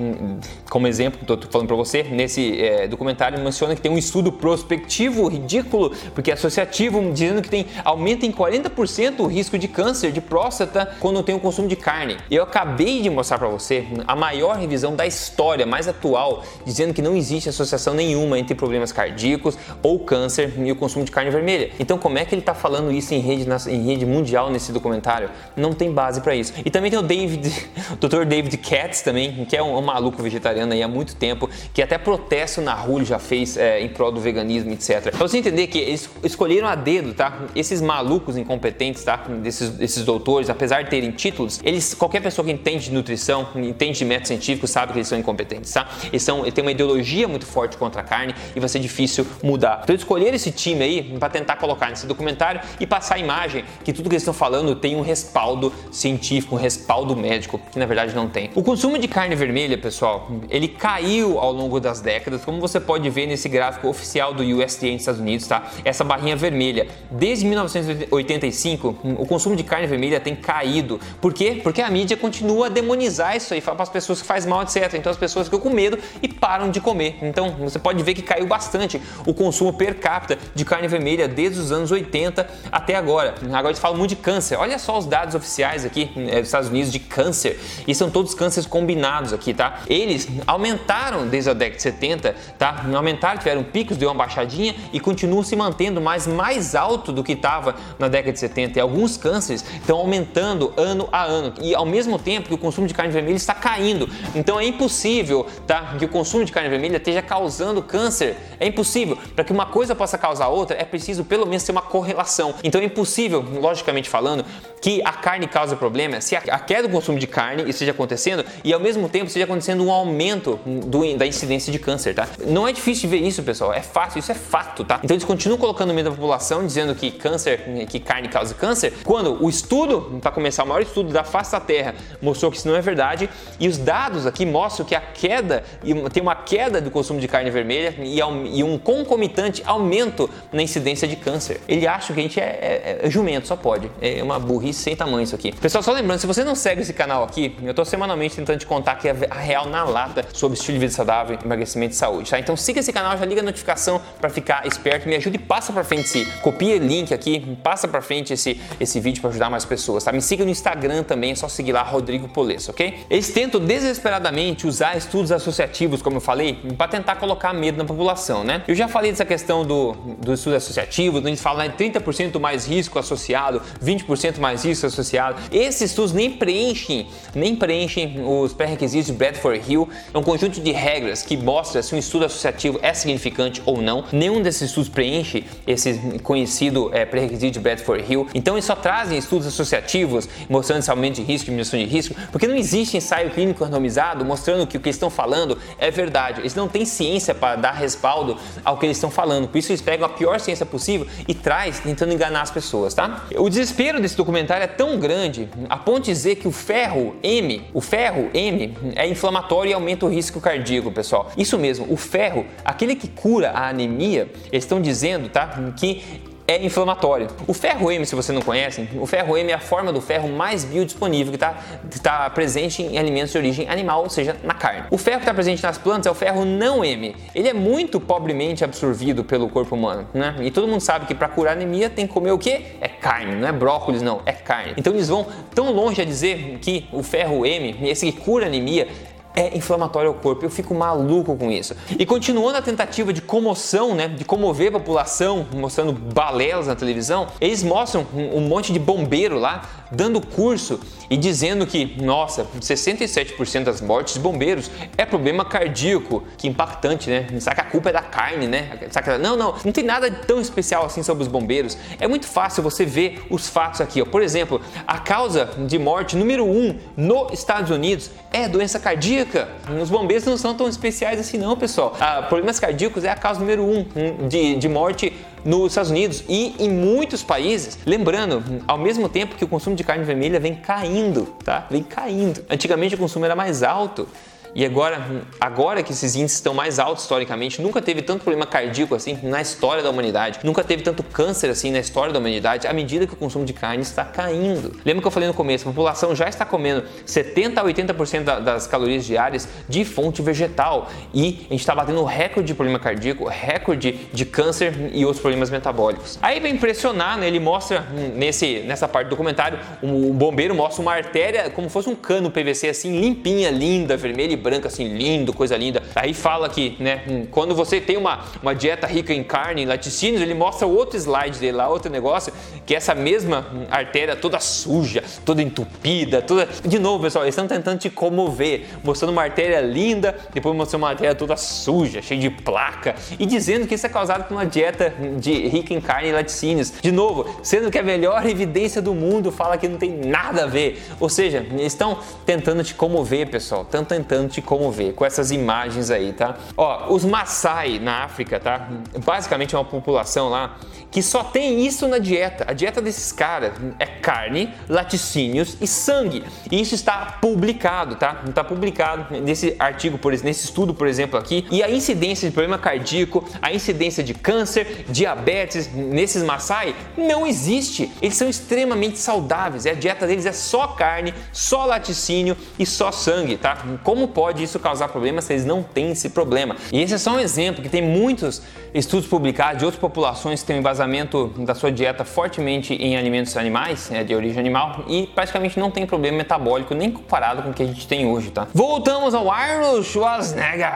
como 0.70 0.86
exemplo 0.86 1.18
que 1.18 1.32
estou 1.32 1.50
falando 1.50 1.68
para 1.68 1.76
você, 1.76 2.02
nesse 2.02 2.60
é, 2.60 2.88
documentário 2.88 3.38
menciona 3.40 3.74
que 3.74 3.82
tem 3.82 3.90
um 3.90 3.98
estudo 3.98 4.32
prospectivo 4.32 5.26
ridículo, 5.28 5.90
porque 6.14 6.30
é 6.30 6.34
associativo, 6.34 7.12
dizendo 7.12 7.42
que 7.42 7.48
tem 7.48 7.66
aumenta 7.84 8.26
em 8.26 8.32
40% 8.32 9.20
o 9.20 9.26
risco 9.26 9.58
de 9.58 9.68
câncer 9.68 10.12
de 10.12 10.20
próstata 10.20 10.96
quando 11.00 11.22
tem 11.22 11.34
o 11.34 11.40
consumo 11.40 11.68
de 11.68 11.76
carne. 11.76 12.16
Eu 12.30 12.42
acabei 12.42 13.02
de 13.02 13.10
mostrar 13.10 13.38
para 13.38 13.48
você 13.48 13.86
a 14.06 14.16
maior 14.16 14.56
revisão 14.56 14.94
da 14.94 15.06
história 15.06 15.66
mais 15.66 15.88
atual, 15.88 16.42
dizendo 16.64 16.93
que 16.94 17.02
não 17.02 17.16
existe 17.16 17.48
associação 17.48 17.92
nenhuma 17.92 18.38
entre 18.38 18.54
problemas 18.54 18.92
cardíacos 18.92 19.58
ou 19.82 19.98
câncer 19.98 20.54
e 20.58 20.70
o 20.70 20.76
consumo 20.76 21.04
de 21.04 21.10
carne 21.10 21.30
vermelha. 21.30 21.70
Então, 21.78 21.98
como 21.98 22.18
é 22.18 22.24
que 22.24 22.34
ele 22.34 22.40
está 22.42 22.54
falando 22.54 22.90
isso 22.92 23.12
em 23.12 23.18
rede, 23.18 23.46
em 23.68 23.84
rede 23.84 24.06
mundial 24.06 24.50
nesse 24.50 24.72
documentário? 24.72 25.30
Não 25.56 25.72
tem 25.72 25.92
base 25.92 26.20
para 26.20 26.34
isso. 26.34 26.52
E 26.64 26.70
também 26.70 26.90
tem 26.90 26.98
o 26.98 27.02
David, 27.02 27.50
o 27.92 27.96
Dr. 27.96 28.24
David 28.24 28.56
Katz 28.58 29.02
também, 29.02 29.44
que 29.44 29.56
é 29.56 29.62
um, 29.62 29.76
um, 29.76 29.82
maluco 29.82 30.22
vegetariano 30.22 30.72
aí 30.72 30.82
há 30.82 30.88
muito 30.88 31.16
tempo, 31.16 31.48
que 31.72 31.82
até 31.82 31.98
protesto 31.98 32.60
na 32.60 32.74
rua 32.74 33.04
já 33.04 33.18
fez 33.18 33.56
é, 33.56 33.80
em 33.80 33.88
prol 33.88 34.12
do 34.12 34.20
veganismo, 34.20 34.72
etc. 34.72 35.10
Pra 35.10 35.26
você 35.26 35.38
entender 35.38 35.66
que 35.66 35.78
eles 35.78 36.08
escolheram 36.22 36.68
a 36.68 36.74
dedo, 36.74 37.12
tá? 37.14 37.46
Esses 37.54 37.80
malucos 37.80 38.36
incompetentes, 38.36 39.02
tá? 39.02 39.16
Desses, 39.42 39.70
desses 39.70 40.04
doutores, 40.04 40.48
apesar 40.48 40.82
de 40.82 40.90
terem 40.90 41.10
títulos, 41.10 41.60
eles, 41.64 41.94
qualquer 41.94 42.22
pessoa 42.22 42.44
que 42.44 42.52
entende 42.52 42.84
de 42.84 42.92
nutrição, 42.92 43.48
entende 43.56 43.98
de 43.98 44.04
método 44.04 44.28
científico, 44.28 44.66
sabe 44.66 44.92
que 44.92 44.98
eles 44.98 45.08
são 45.08 45.18
incompetentes, 45.18 45.72
tá? 45.72 45.88
Eles, 46.06 46.22
são, 46.22 46.40
eles 46.42 46.54
têm 46.54 46.62
uma 46.62 46.70
ideologia 46.70 46.83
muito 47.28 47.46
forte 47.46 47.76
contra 47.76 48.00
a 48.00 48.04
carne 48.04 48.34
e 48.54 48.60
vai 48.60 48.68
ser 48.68 48.78
difícil 48.78 49.26
mudar. 49.42 49.80
Então 49.82 49.94
escolher 49.94 50.34
esse 50.34 50.50
time 50.50 50.82
aí 50.82 51.02
para 51.18 51.28
tentar 51.28 51.56
colocar 51.56 51.90
nesse 51.90 52.06
documentário 52.06 52.60
e 52.80 52.86
passar 52.86 53.16
a 53.16 53.18
imagem 53.18 53.64
que 53.84 53.92
tudo 53.92 54.08
que 54.08 54.14
eles 54.14 54.22
estão 54.22 54.34
falando 54.34 54.74
tem 54.74 54.96
um 54.96 55.00
respaldo 55.00 55.72
científico, 55.90 56.54
um 56.54 56.58
respaldo 56.58 57.16
médico, 57.16 57.60
que 57.70 57.78
na 57.78 57.86
verdade 57.86 58.14
não 58.14 58.28
tem. 58.28 58.50
O 58.54 58.62
consumo 58.62 58.98
de 58.98 59.08
carne 59.08 59.34
vermelha, 59.34 59.76
pessoal, 59.78 60.28
ele 60.50 60.68
caiu 60.68 61.38
ao 61.38 61.52
longo 61.52 61.80
das 61.80 62.00
décadas, 62.00 62.44
como 62.44 62.60
você 62.60 62.80
pode 62.80 63.08
ver 63.10 63.26
nesse 63.26 63.48
gráfico 63.48 63.88
oficial 63.88 64.34
do 64.34 64.42
USDA 64.42 64.92
nos 64.92 65.02
Estados 65.02 65.20
Unidos, 65.20 65.46
tá? 65.46 65.70
Essa 65.84 66.04
barrinha 66.04 66.36
vermelha. 66.36 66.86
Desde 67.10 67.46
1985, 67.46 68.96
o 69.18 69.26
consumo 69.26 69.56
de 69.56 69.62
carne 69.62 69.86
vermelha 69.86 70.20
tem 70.20 70.34
caído. 70.34 71.00
Por 71.20 71.32
quê? 71.32 71.60
Porque 71.62 71.80
a 71.80 71.90
mídia 71.90 72.16
continua 72.16 72.66
a 72.66 72.68
demonizar 72.68 73.36
isso 73.36 73.54
aí, 73.54 73.60
fala 73.60 73.76
para 73.76 73.84
as 73.84 73.90
pessoas 73.90 74.20
que 74.20 74.26
faz 74.26 74.46
mal, 74.46 74.62
etc. 74.62 74.94
Então 74.94 75.10
as 75.10 75.18
pessoas 75.18 75.46
ficam 75.46 75.60
com 75.60 75.70
medo 75.70 75.98
e 76.22 76.28
param 76.28 76.70
de 76.74 76.80
comer. 76.80 77.18
Então 77.22 77.50
você 77.58 77.78
pode 77.78 78.02
ver 78.02 78.14
que 78.14 78.22
caiu 78.22 78.46
bastante 78.46 79.00
o 79.26 79.32
consumo 79.32 79.72
per 79.72 79.98
capita 79.98 80.38
de 80.54 80.64
carne 80.64 80.88
vermelha 80.88 81.26
desde 81.26 81.60
os 81.60 81.72
anos 81.72 81.90
80 81.90 82.46
até 82.70 82.94
agora. 82.94 83.34
Agora 83.44 83.68
a 83.68 83.72
gente 83.72 83.80
fala 83.80 83.96
muito 83.96 84.10
de 84.10 84.16
câncer. 84.16 84.56
Olha 84.56 84.78
só 84.78 84.98
os 84.98 85.06
dados 85.06 85.34
oficiais 85.34 85.84
aqui 85.84 86.10
é, 86.16 86.40
dos 86.40 86.48
Estados 86.48 86.68
Unidos 86.68 86.92
de 86.92 86.98
câncer. 86.98 87.60
E 87.86 87.94
são 87.94 88.10
todos 88.10 88.34
cânceres 88.34 88.66
combinados 88.66 89.32
aqui, 89.32 89.54
tá? 89.54 89.80
Eles 89.86 90.28
aumentaram 90.46 91.26
desde 91.26 91.50
a 91.50 91.54
década 91.54 91.76
de 91.76 91.82
70, 91.82 92.34
tá? 92.58 92.84
Aumentaram, 92.94 93.38
tiveram 93.38 93.62
picos, 93.62 93.96
deu 93.96 94.08
uma 94.08 94.14
baixadinha 94.14 94.74
e 94.92 95.00
continuam 95.00 95.42
se 95.42 95.56
mantendo 95.56 96.00
mais 96.00 96.26
mais 96.26 96.74
alto 96.74 97.12
do 97.12 97.22
que 97.22 97.32
estava 97.32 97.74
na 97.98 98.08
década 98.08 98.32
de 98.32 98.38
70. 98.38 98.78
E 98.78 98.80
alguns 98.80 99.16
cânceres 99.16 99.64
estão 99.80 99.98
aumentando 99.98 100.72
ano 100.76 101.08
a 101.12 101.24
ano. 101.24 101.54
E 101.60 101.74
ao 101.74 101.86
mesmo 101.86 102.18
tempo 102.18 102.48
que 102.48 102.54
o 102.54 102.58
consumo 102.58 102.86
de 102.86 102.94
carne 102.94 103.12
vermelha 103.12 103.36
está 103.36 103.54
caindo. 103.54 104.08
Então 104.34 104.58
é 104.58 104.66
impossível, 104.66 105.46
tá? 105.66 105.94
Que 105.98 106.04
o 106.04 106.08
consumo 106.08 106.44
de 106.44 106.52
carne 106.52 106.63
vermelha 106.68 106.96
esteja 106.96 107.22
causando 107.22 107.82
câncer. 107.82 108.36
É 108.58 108.66
impossível. 108.66 109.18
Para 109.34 109.44
que 109.44 109.52
uma 109.52 109.66
coisa 109.66 109.94
possa 109.94 110.18
causar 110.18 110.48
outra, 110.48 110.76
é 110.80 110.84
preciso 110.84 111.24
pelo 111.24 111.46
menos 111.46 111.62
ter 111.62 111.72
uma 111.72 111.82
correlação. 111.82 112.54
Então 112.62 112.80
é 112.80 112.84
impossível, 112.84 113.44
logicamente 113.60 114.08
falando, 114.08 114.44
que 114.80 115.00
a 115.04 115.12
carne 115.12 115.46
cause 115.46 115.74
problema 115.76 116.20
se 116.20 116.36
a 116.36 116.58
queda 116.58 116.88
do 116.88 116.92
consumo 116.92 117.18
de 117.18 117.26
carne 117.26 117.68
esteja 117.68 117.92
acontecendo 117.92 118.44
e 118.62 118.72
ao 118.72 118.80
mesmo 118.80 119.08
tempo 119.08 119.26
esteja 119.26 119.44
acontecendo 119.44 119.84
um 119.84 119.90
aumento 119.90 120.58
do, 120.66 121.16
da 121.16 121.26
incidência 121.26 121.72
de 121.72 121.78
câncer, 121.78 122.14
tá? 122.14 122.28
Não 122.46 122.68
é 122.68 122.72
difícil 122.72 123.08
de 123.08 123.16
ver 123.16 123.26
isso, 123.26 123.42
pessoal. 123.42 123.72
É 123.72 123.80
fácil, 123.80 124.18
isso 124.18 124.30
é 124.30 124.34
fato, 124.34 124.84
tá? 124.84 125.00
Então 125.02 125.14
eles 125.14 125.24
continuam 125.24 125.58
colocando 125.58 125.94
medo 125.94 126.10
da 126.10 126.16
população, 126.16 126.66
dizendo 126.66 126.94
que 126.94 127.10
câncer, 127.10 127.86
que 127.88 127.98
carne 127.98 128.28
causa 128.28 128.54
câncer, 128.54 128.92
quando 129.04 129.42
o 129.42 129.48
estudo, 129.48 130.18
para 130.20 130.30
começar, 130.30 130.64
o 130.64 130.66
maior 130.66 130.82
estudo 130.82 131.12
da 131.12 131.24
face 131.24 131.52
da 131.52 131.60
Terra 131.60 131.94
mostrou 132.20 132.50
que 132.50 132.58
isso 132.58 132.68
não 132.68 132.76
é 132.76 132.80
verdade 132.80 133.28
e 133.58 133.68
os 133.68 133.78
dados 133.78 134.26
aqui 134.26 134.44
mostram 134.44 134.86
que 134.86 134.94
a 134.94 135.00
queda, 135.00 135.64
tem 136.12 136.22
uma 136.22 136.34
queda 136.34 136.53
do 136.82 136.90
consumo 136.90 137.20
de 137.20 137.28
carne 137.28 137.50
vermelha 137.50 137.94
e, 137.98 138.62
um 138.62 138.78
concomitante 138.78 139.62
aumento 139.66 140.30
na 140.52 140.62
incidência 140.62 141.06
de 141.06 141.16
câncer. 141.16 141.60
Ele 141.68 141.86
acha 141.86 142.12
que 142.12 142.20
a 142.20 142.22
gente 142.22 142.40
é, 142.40 142.98
é, 143.02 143.06
é 143.06 143.10
jumento, 143.10 143.46
só 143.46 143.56
pode. 143.56 143.90
É 144.00 144.22
uma 144.22 144.38
burrice 144.38 144.82
sem 144.82 144.96
tamanho 144.96 145.22
isso 145.22 145.34
aqui. 145.34 145.52
Pessoal, 145.52 145.82
só 145.82 145.92
lembrando, 145.92 146.18
se 146.20 146.26
você 146.26 146.44
não 146.44 146.54
segue 146.54 146.82
esse 146.82 146.92
canal 146.92 147.24
aqui, 147.24 147.56
eu 147.62 147.70
estou 147.70 147.84
semanalmente 147.84 148.36
tentando 148.36 148.58
te 148.58 148.66
contar 148.66 148.92
aqui 148.92 149.08
a 149.08 149.38
real 149.38 149.66
na 149.66 149.84
lata 149.84 150.24
sobre 150.32 150.56
estilo 150.56 150.74
de 150.74 150.80
vida 150.80 150.92
saudável, 150.92 151.38
emagrecimento 151.44 151.94
e 151.94 151.96
saúde, 151.96 152.30
tá? 152.30 152.38
Então 152.38 152.56
siga 152.56 152.80
esse 152.80 152.92
canal, 152.92 153.16
já 153.16 153.24
liga 153.24 153.40
a 153.40 153.44
notificação 153.44 154.00
para 154.20 154.28
ficar 154.30 154.66
esperto, 154.66 155.08
me 155.08 155.16
ajude 155.16 155.36
e 155.36 155.38
passa 155.38 155.72
para 155.72 155.84
frente 155.84 156.04
esse, 156.04 156.24
copia 156.40 156.78
link 156.78 157.12
aqui, 157.12 157.56
passa 157.62 157.88
para 157.88 158.00
frente 158.00 158.32
esse, 158.32 158.60
esse 158.78 159.00
vídeo 159.00 159.20
para 159.20 159.30
ajudar 159.30 159.50
mais 159.50 159.64
pessoas, 159.64 160.04
tá? 160.04 160.12
Me 160.12 160.22
siga 160.22 160.44
no 160.44 160.50
Instagram 160.50 161.02
também, 161.02 161.32
é 161.32 161.34
só 161.34 161.48
seguir 161.48 161.72
lá, 161.72 161.82
Rodrigo 161.82 162.28
Polesso, 162.28 162.70
ok? 162.70 163.06
Eles 163.08 163.30
tentam 163.30 163.60
desesperadamente 163.60 164.66
usar 164.66 164.96
estudos 164.96 165.32
associativos, 165.32 166.02
como 166.02 166.16
eu 166.16 166.20
falei, 166.20 166.33
para 166.76 166.88
tentar 166.88 167.16
colocar 167.16 167.52
medo 167.52 167.78
na 167.78 167.84
população, 167.84 168.44
né? 168.44 168.62
Eu 168.66 168.74
já 168.74 168.88
falei 168.88 169.10
dessa 169.10 169.24
questão 169.24 169.64
do, 169.64 169.92
do 170.18 170.34
estudo 170.34 170.56
associativo, 170.56 171.18
eles 171.18 171.40
falam 171.40 171.68
de 171.68 171.74
30% 171.74 172.38
mais 172.38 172.66
risco 172.66 172.98
associado, 172.98 173.62
20% 173.82 174.38
mais 174.38 174.64
risco 174.64 174.86
associado. 174.86 175.40
Esses 175.52 175.90
estudos 175.90 176.12
nem 176.12 176.30
preenchem, 176.30 177.06
nem 177.34 177.54
preenchem 177.54 178.22
os 178.24 178.52
pré-requisitos 178.52 179.06
de 179.06 179.12
Bradford 179.12 179.62
Hill. 179.70 179.88
É 180.12 180.18
um 180.18 180.22
conjunto 180.22 180.60
de 180.60 180.72
regras 180.72 181.22
que 181.22 181.36
mostra 181.36 181.82
se 181.82 181.94
um 181.94 181.98
estudo 181.98 182.24
associativo 182.24 182.78
é 182.82 182.92
significante 182.92 183.62
ou 183.64 183.80
não. 183.80 184.04
Nenhum 184.12 184.42
desses 184.42 184.62
estudos 184.62 184.88
preenche 184.88 185.44
esse 185.66 185.94
conhecido 186.22 186.90
é, 186.92 187.04
pré-requisito 187.04 187.52
de 187.52 187.60
Bradford 187.60 188.04
Hill. 188.10 188.28
Então 188.34 188.54
eles 188.54 188.64
só 188.64 188.74
trazem 188.74 189.18
estudos 189.18 189.46
associativos 189.46 190.28
mostrando 190.48 190.80
esse 190.80 190.90
aumento 190.90 191.16
de 191.16 191.22
risco, 191.22 191.46
diminuição 191.46 191.78
de 191.78 191.86
risco, 191.86 192.14
porque 192.30 192.46
não 192.46 192.56
existe 192.56 192.96
ensaio 192.96 193.30
clínico 193.30 193.62
randomizado 193.64 194.24
mostrando 194.24 194.66
que 194.66 194.76
o 194.76 194.80
que 194.80 194.88
eles 194.88 194.96
estão 194.96 195.10
falando 195.10 195.58
é 195.78 195.90
verdade. 195.90 196.23
Eles 196.30 196.54
não 196.54 196.68
têm 196.68 196.84
ciência 196.84 197.34
para 197.34 197.56
dar 197.56 197.72
respaldo 197.72 198.36
ao 198.64 198.76
que 198.76 198.86
eles 198.86 198.96
estão 198.96 199.10
falando. 199.10 199.48
Por 199.48 199.58
isso 199.58 199.70
eles 199.70 199.82
pegam 199.82 200.06
a 200.06 200.08
pior 200.08 200.38
ciência 200.40 200.66
possível 200.66 201.06
e 201.26 201.34
traz 201.34 201.80
tentando 201.80 202.12
enganar 202.12 202.42
as 202.42 202.50
pessoas, 202.50 202.94
tá? 202.94 203.24
O 203.36 203.48
desespero 203.48 204.00
desse 204.00 204.16
documentário 204.16 204.64
é 204.64 204.68
tão 204.68 204.98
grande 204.98 205.48
a 205.68 205.76
ponto 205.76 206.04
de 206.04 206.12
dizer 206.12 206.36
que 206.36 206.48
o 206.48 206.52
ferro 206.52 207.16
M, 207.22 207.64
o 207.72 207.80
ferro 207.80 208.30
M 208.32 208.76
é 208.96 209.06
inflamatório 209.06 209.70
e 209.70 209.74
aumenta 209.74 210.06
o 210.06 210.08
risco 210.08 210.40
cardíaco, 210.40 210.90
pessoal. 210.90 211.30
Isso 211.36 211.58
mesmo, 211.58 211.86
o 211.92 211.96
ferro, 211.96 212.46
aquele 212.64 212.94
que 212.94 213.08
cura 213.08 213.50
a 213.50 213.68
anemia, 213.68 214.30
eles 214.50 214.64
estão 214.64 214.80
dizendo, 214.80 215.28
tá? 215.28 215.48
Que 215.76 216.02
é 216.46 216.62
inflamatório. 216.64 217.28
O 217.46 217.54
ferro 217.54 217.90
M, 217.90 218.04
se 218.04 218.14
você 218.14 218.32
não 218.32 218.42
conhece, 218.42 218.88
o 219.00 219.06
ferro 219.06 219.36
M 219.36 219.50
é 219.50 219.54
a 219.54 219.58
forma 219.58 219.92
do 219.92 220.00
ferro 220.00 220.28
mais 220.28 220.64
biodisponível 220.64 221.32
que 221.32 221.36
está 221.36 221.58
tá 222.02 222.30
presente 222.30 222.82
em 222.82 222.98
alimentos 222.98 223.32
de 223.32 223.38
origem 223.38 223.68
animal, 223.68 224.02
ou 224.02 224.10
seja, 224.10 224.36
na 224.42 224.54
carne. 224.54 224.84
O 224.90 224.98
ferro 224.98 225.18
que 225.18 225.22
está 225.24 225.34
presente 225.34 225.62
nas 225.62 225.78
plantas 225.78 226.06
é 226.06 226.10
o 226.10 226.14
ferro 226.14 226.44
não 226.44 226.84
M. 226.84 227.16
Ele 227.34 227.48
é 227.48 227.54
muito 227.54 227.98
pobremente 227.98 228.62
absorvido 228.62 229.24
pelo 229.24 229.48
corpo 229.48 229.74
humano, 229.74 230.06
né? 230.12 230.36
E 230.40 230.50
todo 230.50 230.68
mundo 230.68 230.80
sabe 230.80 231.06
que 231.06 231.14
para 231.14 231.28
curar 231.28 231.52
anemia 231.52 231.88
tem 231.88 232.06
que 232.06 232.12
comer 232.12 232.32
o 232.32 232.38
que? 232.38 232.62
É 232.80 232.88
carne, 232.88 233.34
não 233.36 233.48
é 233.48 233.52
brócolis, 233.52 234.02
não, 234.02 234.20
é 234.26 234.32
carne. 234.32 234.74
Então 234.76 234.92
eles 234.92 235.08
vão 235.08 235.26
tão 235.54 235.72
longe 235.72 236.02
a 236.02 236.04
dizer 236.04 236.58
que 236.60 236.86
o 236.92 237.02
ferro 237.02 237.46
M, 237.46 237.76
esse 237.88 238.10
que 238.10 238.20
cura 238.20 238.46
anemia, 238.46 238.88
é 239.34 239.56
inflamatório 239.56 240.08
ao 240.08 240.14
corpo. 240.14 240.44
Eu 240.44 240.50
fico 240.50 240.74
maluco 240.74 241.36
com 241.36 241.50
isso. 241.50 241.74
E 241.98 242.06
continuando 242.06 242.56
a 242.56 242.62
tentativa 242.62 243.12
de 243.12 243.20
comoção, 243.20 243.94
né, 243.94 244.08
de 244.08 244.24
comover 244.24 244.68
a 244.68 244.72
população, 244.72 245.46
mostrando 245.52 245.92
balelas 245.92 246.66
na 246.66 246.76
televisão, 246.76 247.26
eles 247.40 247.62
mostram 247.62 248.06
um, 248.14 248.40
monte 248.40 248.72
de 248.72 248.78
bombeiro 248.78 249.38
lá 249.38 249.62
dando 249.90 250.20
curso 250.20 250.80
e 251.08 251.16
dizendo 251.16 251.66
que, 251.66 251.96
nossa, 252.02 252.46
67% 252.60 253.64
das 253.64 253.80
mortes 253.80 254.14
de 254.14 254.20
bombeiros 254.20 254.70
é 254.96 255.04
problema 255.04 255.44
cardíaco. 255.44 256.24
Que 256.36 256.48
impactante, 256.48 257.10
né? 257.10 257.26
Será 257.38 257.54
que 257.54 257.60
a 257.60 257.64
culpa 257.64 257.90
é 257.90 257.92
da 257.92 258.02
carne, 258.02 258.46
né? 258.46 258.78
Não, 259.20 259.36
não, 259.36 259.54
não 259.64 259.72
tem 259.72 259.84
nada 259.84 260.10
tão 260.10 260.40
especial 260.40 260.84
assim 260.84 261.02
sobre 261.02 261.22
os 261.22 261.28
bombeiros. 261.28 261.76
É 261.98 262.08
muito 262.08 262.26
fácil 262.26 262.62
você 262.62 262.84
ver 262.84 263.22
os 263.30 263.48
fatos 263.48 263.80
aqui. 263.80 264.00
Ó. 264.02 264.04
Por 264.04 264.22
exemplo, 264.22 264.60
a 264.86 264.98
causa 264.98 265.50
de 265.66 265.78
morte 265.78 266.16
número 266.16 266.44
1 266.44 266.48
um 266.48 266.78
nos 266.96 267.32
Estados 267.32 267.70
Unidos 267.70 268.10
é 268.32 268.48
doença 268.48 268.78
cardíaca. 268.78 269.48
Os 269.80 269.90
bombeiros 269.90 270.24
não 270.24 270.36
são 270.36 270.54
tão 270.54 270.68
especiais 270.68 271.20
assim, 271.20 271.38
não, 271.38 271.56
pessoal. 271.56 271.94
Ah, 272.00 272.22
problemas 272.22 272.58
cardíacos 272.58 273.04
é 273.04 273.10
a 273.10 273.16
causa 273.16 273.40
número 273.40 273.62
1 273.62 273.86
um 273.96 274.28
de, 274.28 274.56
de 274.56 274.68
morte 274.68 275.12
nos 275.44 275.72
Estados 275.72 275.90
Unidos 275.90 276.24
e 276.28 276.54
em 276.58 276.70
muitos 276.70 277.22
países. 277.22 277.78
Lembrando, 277.84 278.42
ao 278.66 278.78
mesmo 278.78 279.08
tempo 279.08 279.36
que 279.36 279.44
o 279.44 279.48
consumo 279.48 279.76
de 279.76 279.84
carne 279.84 280.04
vermelha 280.04 280.40
vem 280.40 280.54
caindo, 280.54 281.26
tá? 281.44 281.66
Vem 281.70 281.82
caindo. 281.82 282.44
Antigamente 282.48 282.94
o 282.94 282.98
consumo 282.98 283.24
era 283.24 283.36
mais 283.36 283.62
alto. 283.62 284.08
E 284.54 284.64
agora, 284.64 285.24
agora 285.40 285.82
que 285.82 285.90
esses 285.90 286.14
índices 286.14 286.38
estão 286.38 286.54
mais 286.54 286.78
altos 286.78 287.02
historicamente, 287.02 287.60
nunca 287.60 287.82
teve 287.82 288.02
tanto 288.02 288.22
problema 288.22 288.46
cardíaco 288.46 288.94
assim 288.94 289.18
na 289.20 289.42
história 289.42 289.82
da 289.82 289.90
humanidade, 289.90 290.38
nunca 290.44 290.62
teve 290.62 290.84
tanto 290.84 291.02
câncer 291.02 291.50
assim 291.50 291.72
na 291.72 291.80
história 291.80 292.12
da 292.12 292.20
humanidade, 292.20 292.68
à 292.68 292.72
medida 292.72 293.04
que 293.04 293.14
o 293.14 293.16
consumo 293.16 293.44
de 293.44 293.52
carne 293.52 293.82
está 293.82 294.04
caindo. 294.04 294.72
Lembra 294.84 295.02
que 295.02 295.08
eu 295.08 295.10
falei 295.10 295.26
no 295.26 295.34
começo, 295.34 295.68
a 295.68 295.72
população 295.72 296.14
já 296.14 296.28
está 296.28 296.44
comendo 296.44 296.84
70 297.04 297.60
a 297.60 297.64
80% 297.64 298.40
das 298.42 298.68
calorias 298.68 299.04
diárias 299.04 299.48
de 299.68 299.84
fonte 299.84 300.22
vegetal 300.22 300.88
e 301.12 301.46
a 301.48 301.52
gente 301.52 301.60
está 301.60 301.74
batendo 301.74 302.04
recorde 302.04 302.46
de 302.46 302.54
problema 302.54 302.78
cardíaco, 302.78 303.26
recorde 303.26 304.08
de 304.12 304.24
câncer 304.24 304.72
e 304.92 305.04
outros 305.04 305.20
problemas 305.20 305.50
metabólicos. 305.50 306.16
Aí 306.22 306.40
para 306.40 306.48
impressionar, 306.48 307.18
né, 307.18 307.26
ele 307.26 307.40
mostra 307.40 307.80
nesse, 308.14 308.60
nessa 308.60 308.86
parte 308.86 309.08
do 309.08 309.10
documentário, 309.10 309.58
o 309.82 310.12
bombeiro 310.12 310.54
mostra 310.54 310.80
uma 310.80 310.92
artéria 310.92 311.50
como 311.50 311.68
fosse 311.68 311.88
um 311.88 311.96
cano 311.96 312.30
PVC 312.30 312.68
assim, 312.68 313.00
limpinha, 313.00 313.50
linda, 313.50 313.96
vermelha 313.96 314.43
branca, 314.44 314.68
assim, 314.68 314.86
lindo, 314.86 315.32
coisa 315.32 315.56
linda. 315.56 315.82
Aí 315.94 316.12
fala 316.12 316.50
que, 316.50 316.76
né, 316.78 317.02
hum, 317.08 317.26
quando 317.30 317.54
você 317.54 317.80
tem 317.80 317.96
uma, 317.96 318.26
uma 318.42 318.54
dieta 318.54 318.86
rica 318.86 319.14
em 319.14 319.24
carne, 319.24 319.62
em 319.62 319.64
laticínios, 319.66 320.20
ele 320.20 320.34
mostra 320.34 320.66
outro 320.66 320.98
slide 320.98 321.38
dele 321.38 321.56
lá, 321.56 321.68
outro 321.68 321.90
negócio, 321.90 322.30
que 322.66 322.74
é 322.74 322.76
essa 322.76 322.94
mesma 322.94 323.46
artéria 323.70 324.14
toda 324.14 324.38
suja, 324.38 325.02
toda 325.24 325.40
entupida, 325.40 326.20
toda. 326.20 326.46
De 326.62 326.78
novo, 326.78 327.04
pessoal, 327.04 327.24
eles 327.24 327.32
estão 327.34 327.48
tentando 327.48 327.78
te 327.78 327.88
comover, 327.88 328.66
mostrando 328.84 329.10
uma 329.10 329.22
artéria 329.22 329.62
linda, 329.62 330.14
depois 330.34 330.54
mostrando 330.54 330.82
uma 330.82 330.90
artéria 330.90 331.14
toda 331.14 331.36
suja, 331.38 332.02
cheia 332.02 332.20
de 332.20 332.28
placa, 332.28 332.94
e 333.18 333.24
dizendo 333.24 333.66
que 333.66 333.74
isso 333.74 333.86
é 333.86 333.88
causado 333.88 334.24
por 334.24 334.34
uma 334.34 334.44
dieta 334.44 334.92
de 335.18 335.32
rica 335.48 335.72
em 335.72 335.80
carne 335.80 336.10
e 336.10 336.12
laticínios. 336.12 336.74
De 336.82 336.92
novo, 336.92 337.40
sendo 337.42 337.70
que 337.70 337.78
a 337.78 337.82
melhor 337.82 338.26
evidência 338.26 338.82
do 338.82 338.94
mundo 338.94 339.32
fala 339.32 339.56
que 339.56 339.66
não 339.66 339.78
tem 339.78 339.90
nada 339.90 340.44
a 340.44 340.46
ver. 340.46 340.82
Ou 341.00 341.08
seja, 341.08 341.46
eles 341.50 341.72
estão 341.72 341.98
tentando 342.26 342.62
te 342.62 342.74
comover, 342.74 343.30
pessoal, 343.30 343.62
estão 343.62 343.84
tentando 343.84 344.28
te 344.34 344.42
comover 344.42 344.92
com 344.94 345.04
essas 345.04 345.30
imagens 345.30 345.90
aí, 345.90 346.12
tá? 346.12 346.36
Ó, 346.56 346.92
os 346.92 347.04
Maasai 347.04 347.78
na 347.78 348.04
África, 348.04 348.40
tá? 348.40 348.68
Basicamente 349.04 349.54
é 349.54 349.58
uma 349.58 349.64
população 349.64 350.28
lá 350.28 350.56
que 350.94 351.02
só 351.02 351.24
tem 351.24 351.66
isso 351.66 351.88
na 351.88 351.98
dieta. 351.98 352.44
A 352.46 352.52
dieta 352.52 352.80
desses 352.80 353.10
caras 353.10 353.52
é 353.80 353.84
carne, 353.84 354.54
laticínios 354.68 355.56
e 355.60 355.66
sangue. 355.66 356.22
E 356.48 356.60
isso 356.60 356.76
está 356.76 357.18
publicado, 357.20 357.96
tá? 357.96 358.22
Está 358.28 358.44
publicado 358.44 359.20
nesse 359.20 359.56
artigo, 359.58 359.98
por 359.98 360.12
nesse 360.12 360.44
estudo, 360.44 360.72
por 360.72 360.86
exemplo, 360.86 361.18
aqui. 361.18 361.48
E 361.50 361.64
a 361.64 361.68
incidência 361.68 362.28
de 362.28 362.32
problema 362.32 362.58
cardíaco, 362.58 363.28
a 363.42 363.52
incidência 363.52 364.04
de 364.04 364.14
câncer, 364.14 364.84
diabetes 364.88 365.68
nesses 365.74 366.22
Maasai 366.22 366.76
não 366.96 367.26
existe. 367.26 367.90
Eles 368.00 368.16
são 368.16 368.28
extremamente 368.28 368.96
saudáveis. 369.00 369.66
A 369.66 369.72
dieta 369.72 370.06
deles 370.06 370.26
é 370.26 370.32
só 370.32 370.68
carne, 370.68 371.12
só 371.32 371.64
laticínio 371.64 372.36
e 372.56 372.64
só 372.64 372.92
sangue, 372.92 373.36
tá? 373.36 373.58
Como 373.82 374.06
pode 374.14 374.42
isso 374.42 374.58
causar 374.58 374.88
problemas 374.88 375.24
se 375.24 375.32
eles 375.32 375.44
não 375.44 375.62
têm 375.62 375.90
esse 375.90 376.10
problema? 376.10 376.56
E 376.72 376.80
esse 376.80 376.94
é 376.94 376.98
só 376.98 377.16
um 377.16 377.20
exemplo 377.20 377.62
que 377.62 377.68
tem 377.68 377.82
muitos 377.82 378.42
estudos 378.72 379.06
publicados 379.08 379.58
de 379.58 379.64
outras 379.64 379.80
populações 379.80 380.40
que 380.40 380.46
têm 380.46 380.56
um 380.56 380.58
embasamento 380.60 381.32
da 381.38 381.54
sua 381.54 381.70
dieta 381.70 382.04
fortemente 382.04 382.74
em 382.74 382.96
alimentos 382.96 383.36
animais, 383.36 383.90
né, 383.90 384.02
de 384.02 384.14
origem 384.14 384.38
animal, 384.38 384.84
e 384.88 385.06
praticamente 385.06 385.58
não 385.58 385.70
tem 385.70 385.86
problema 385.86 386.18
metabólico 386.18 386.74
nem 386.74 386.90
comparado 386.90 387.42
com 387.42 387.50
o 387.50 387.54
que 387.54 387.62
a 387.62 387.66
gente 387.66 387.86
tem 387.86 388.06
hoje, 388.06 388.30
tá? 388.30 388.48
Voltamos 388.52 389.14
ao 389.14 389.30
Arnold 389.30 389.86
Schwarzenegger. 389.86 390.72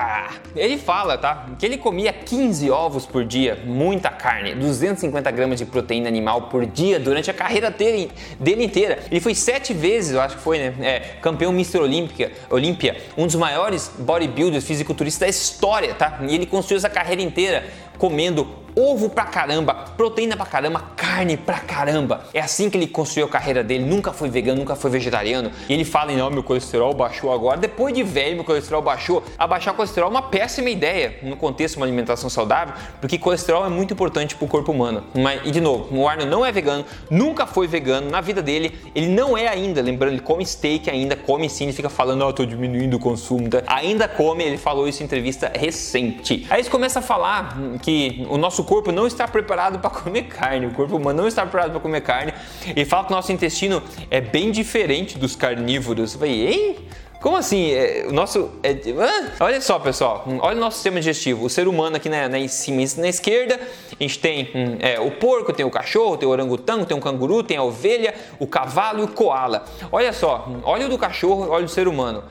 Ele 0.54 0.76
fala, 0.76 1.16
tá, 1.16 1.46
que 1.58 1.66
ele 1.66 1.78
comia 1.78 2.12
15 2.12 2.70
ovos 2.70 3.06
por 3.06 3.24
dia, 3.24 3.58
muita 3.64 4.10
carne, 4.10 4.54
250 4.54 5.30
gramas 5.30 5.58
de 5.58 5.66
proteína 5.66 6.08
animal 6.08 6.42
por 6.42 6.66
dia 6.66 6.98
durante 6.98 7.30
a 7.30 7.34
carreira 7.34 7.70
dele, 7.70 8.10
dele 8.38 8.64
inteira. 8.64 8.98
Ele 9.10 9.20
foi 9.20 9.34
sete 9.34 9.72
vezes, 9.72 10.12
eu 10.12 10.20
acho 10.20 10.36
que 10.36 10.42
foi, 10.42 10.58
né, 10.58 10.74
é, 10.80 11.00
campeão 11.20 11.52
Mr. 11.52 11.78
Olímpia, 11.78 12.32
Olímpia, 12.50 12.96
um 13.16 13.26
dos 13.28 13.36
maiores 13.36 13.90
bodybuilders, 13.98 14.64
fisiculturistas 14.64 15.20
da 15.20 15.28
história, 15.28 15.94
tá? 15.94 16.18
E 16.28 16.34
ele 16.34 16.46
construiu 16.46 16.78
essa 16.78 16.88
carreira 16.88 17.22
inteira 17.22 17.68
comendo 17.98 18.48
ovo 18.78 19.10
pra 19.10 19.24
caramba, 19.24 19.74
proteína 19.96 20.36
pra 20.36 20.46
caramba, 20.46 20.80
carne 20.96 21.36
pra 21.36 21.58
caramba. 21.58 22.24
É 22.32 22.40
assim 22.40 22.70
que 22.70 22.76
ele 22.76 22.86
construiu 22.86 23.26
a 23.26 23.30
carreira 23.30 23.64
dele, 23.64 23.84
nunca 23.84 24.12
foi 24.12 24.30
vegano, 24.30 24.60
nunca 24.60 24.76
foi 24.76 24.90
vegetariano. 24.90 25.50
E 25.68 25.72
ele 25.72 25.84
fala, 25.84 26.12
não, 26.12 26.30
meu 26.30 26.42
colesterol 26.42 26.94
baixou 26.94 27.32
agora. 27.32 27.58
Depois 27.58 27.94
de 27.94 28.02
velho, 28.02 28.36
meu 28.36 28.44
colesterol 28.44 28.80
baixou. 28.82 29.22
Abaixar 29.38 29.74
o 29.74 29.76
colesterol 29.76 30.08
é 30.08 30.10
uma 30.10 30.22
péssima 30.22 30.70
ideia 30.70 31.18
no 31.22 31.36
contexto 31.36 31.74
de 31.74 31.80
uma 31.80 31.86
alimentação 31.86 32.30
saudável, 32.30 32.74
porque 33.00 33.18
colesterol 33.18 33.64
é 33.66 33.68
muito 33.68 33.92
importante 33.94 34.36
pro 34.36 34.46
corpo 34.46 34.72
humano. 34.72 35.04
Mas, 35.14 35.40
e 35.44 35.50
de 35.50 35.60
novo, 35.60 35.96
o 35.96 36.08
Arno 36.08 36.26
não 36.26 36.44
é 36.44 36.52
vegano, 36.52 36.84
nunca 37.10 37.46
foi 37.46 37.66
vegano 37.66 38.10
na 38.10 38.20
vida 38.20 38.42
dele, 38.42 38.78
ele 38.94 39.08
não 39.08 39.36
é 39.36 39.48
ainda, 39.48 39.80
lembrando, 39.80 40.12
ele 40.12 40.20
come 40.20 40.44
steak 40.44 40.88
ainda, 40.90 41.16
come 41.16 41.48
sim, 41.48 41.64
ele 41.64 41.72
fica 41.72 41.88
falando, 41.88 42.22
ó, 42.22 42.28
oh, 42.28 42.32
tô 42.32 42.44
diminuindo 42.44 42.96
o 42.96 43.00
consumo, 43.00 43.48
tá? 43.48 43.62
ainda 43.66 44.08
come, 44.08 44.44
ele 44.44 44.58
falou 44.58 44.88
isso 44.88 45.02
em 45.02 45.06
entrevista 45.06 45.50
recente. 45.54 46.46
Aí 46.50 46.58
eles 46.58 46.68
começam 46.68 47.00
a 47.00 47.04
falar 47.04 47.56
que 47.82 48.26
o 48.28 48.36
nosso 48.36 48.64
corpo 48.68 48.92
não 48.92 49.06
está 49.06 49.26
preparado 49.26 49.78
para 49.78 49.88
comer 49.88 50.24
carne, 50.28 50.66
o 50.66 50.72
corpo 50.72 50.96
humano 50.96 51.22
não 51.22 51.28
está 51.28 51.42
preparado 51.42 51.70
para 51.70 51.80
comer 51.80 52.02
carne. 52.02 52.34
E 52.76 52.84
fala 52.84 53.06
que 53.06 53.12
o 53.12 53.16
nosso 53.16 53.32
intestino 53.32 53.82
é 54.10 54.20
bem 54.20 54.52
diferente 54.52 55.18
dos 55.18 55.34
carnívoros. 55.34 56.12
Eu 56.12 56.20
falei, 56.20 56.52
hein? 56.52 56.76
Como 57.18 57.36
assim? 57.36 57.72
É, 57.72 58.04
o 58.06 58.12
nosso. 58.12 58.50
É, 58.62 58.76
ah, 59.00 59.32
olha 59.40 59.60
só, 59.60 59.78
pessoal. 59.78 60.24
Olha 60.40 60.56
o 60.56 60.60
nosso 60.60 60.76
sistema 60.76 61.00
digestivo. 61.00 61.46
O 61.46 61.50
ser 61.50 61.66
humano 61.66 61.96
aqui 61.96 62.08
na, 62.08 62.28
na, 62.28 62.38
em 62.38 62.46
cima 62.46 62.82
na 62.98 63.08
esquerda, 63.08 63.58
a 63.58 64.02
gente 64.02 64.18
tem 64.20 64.50
hum, 64.54 64.76
é, 64.78 65.00
o 65.00 65.10
porco, 65.12 65.52
tem 65.52 65.66
o 65.66 65.70
cachorro, 65.70 66.16
tem 66.16 66.28
o 66.28 66.30
orangotango, 66.30 66.84
tem 66.84 66.96
o 66.96 67.00
canguru, 67.00 67.42
tem 67.42 67.56
a 67.56 67.62
ovelha, 67.62 68.14
o 68.38 68.46
cavalo 68.46 69.00
e 69.00 69.02
o 69.04 69.08
koala. 69.08 69.64
Olha 69.90 70.12
só, 70.12 70.46
hum, 70.46 70.60
olha 70.62 70.86
o 70.86 70.88
do 70.88 70.98
cachorro, 70.98 71.48
olha 71.48 71.64
o 71.64 71.66
do 71.66 71.72
ser 71.72 71.88
humano. 71.88 72.22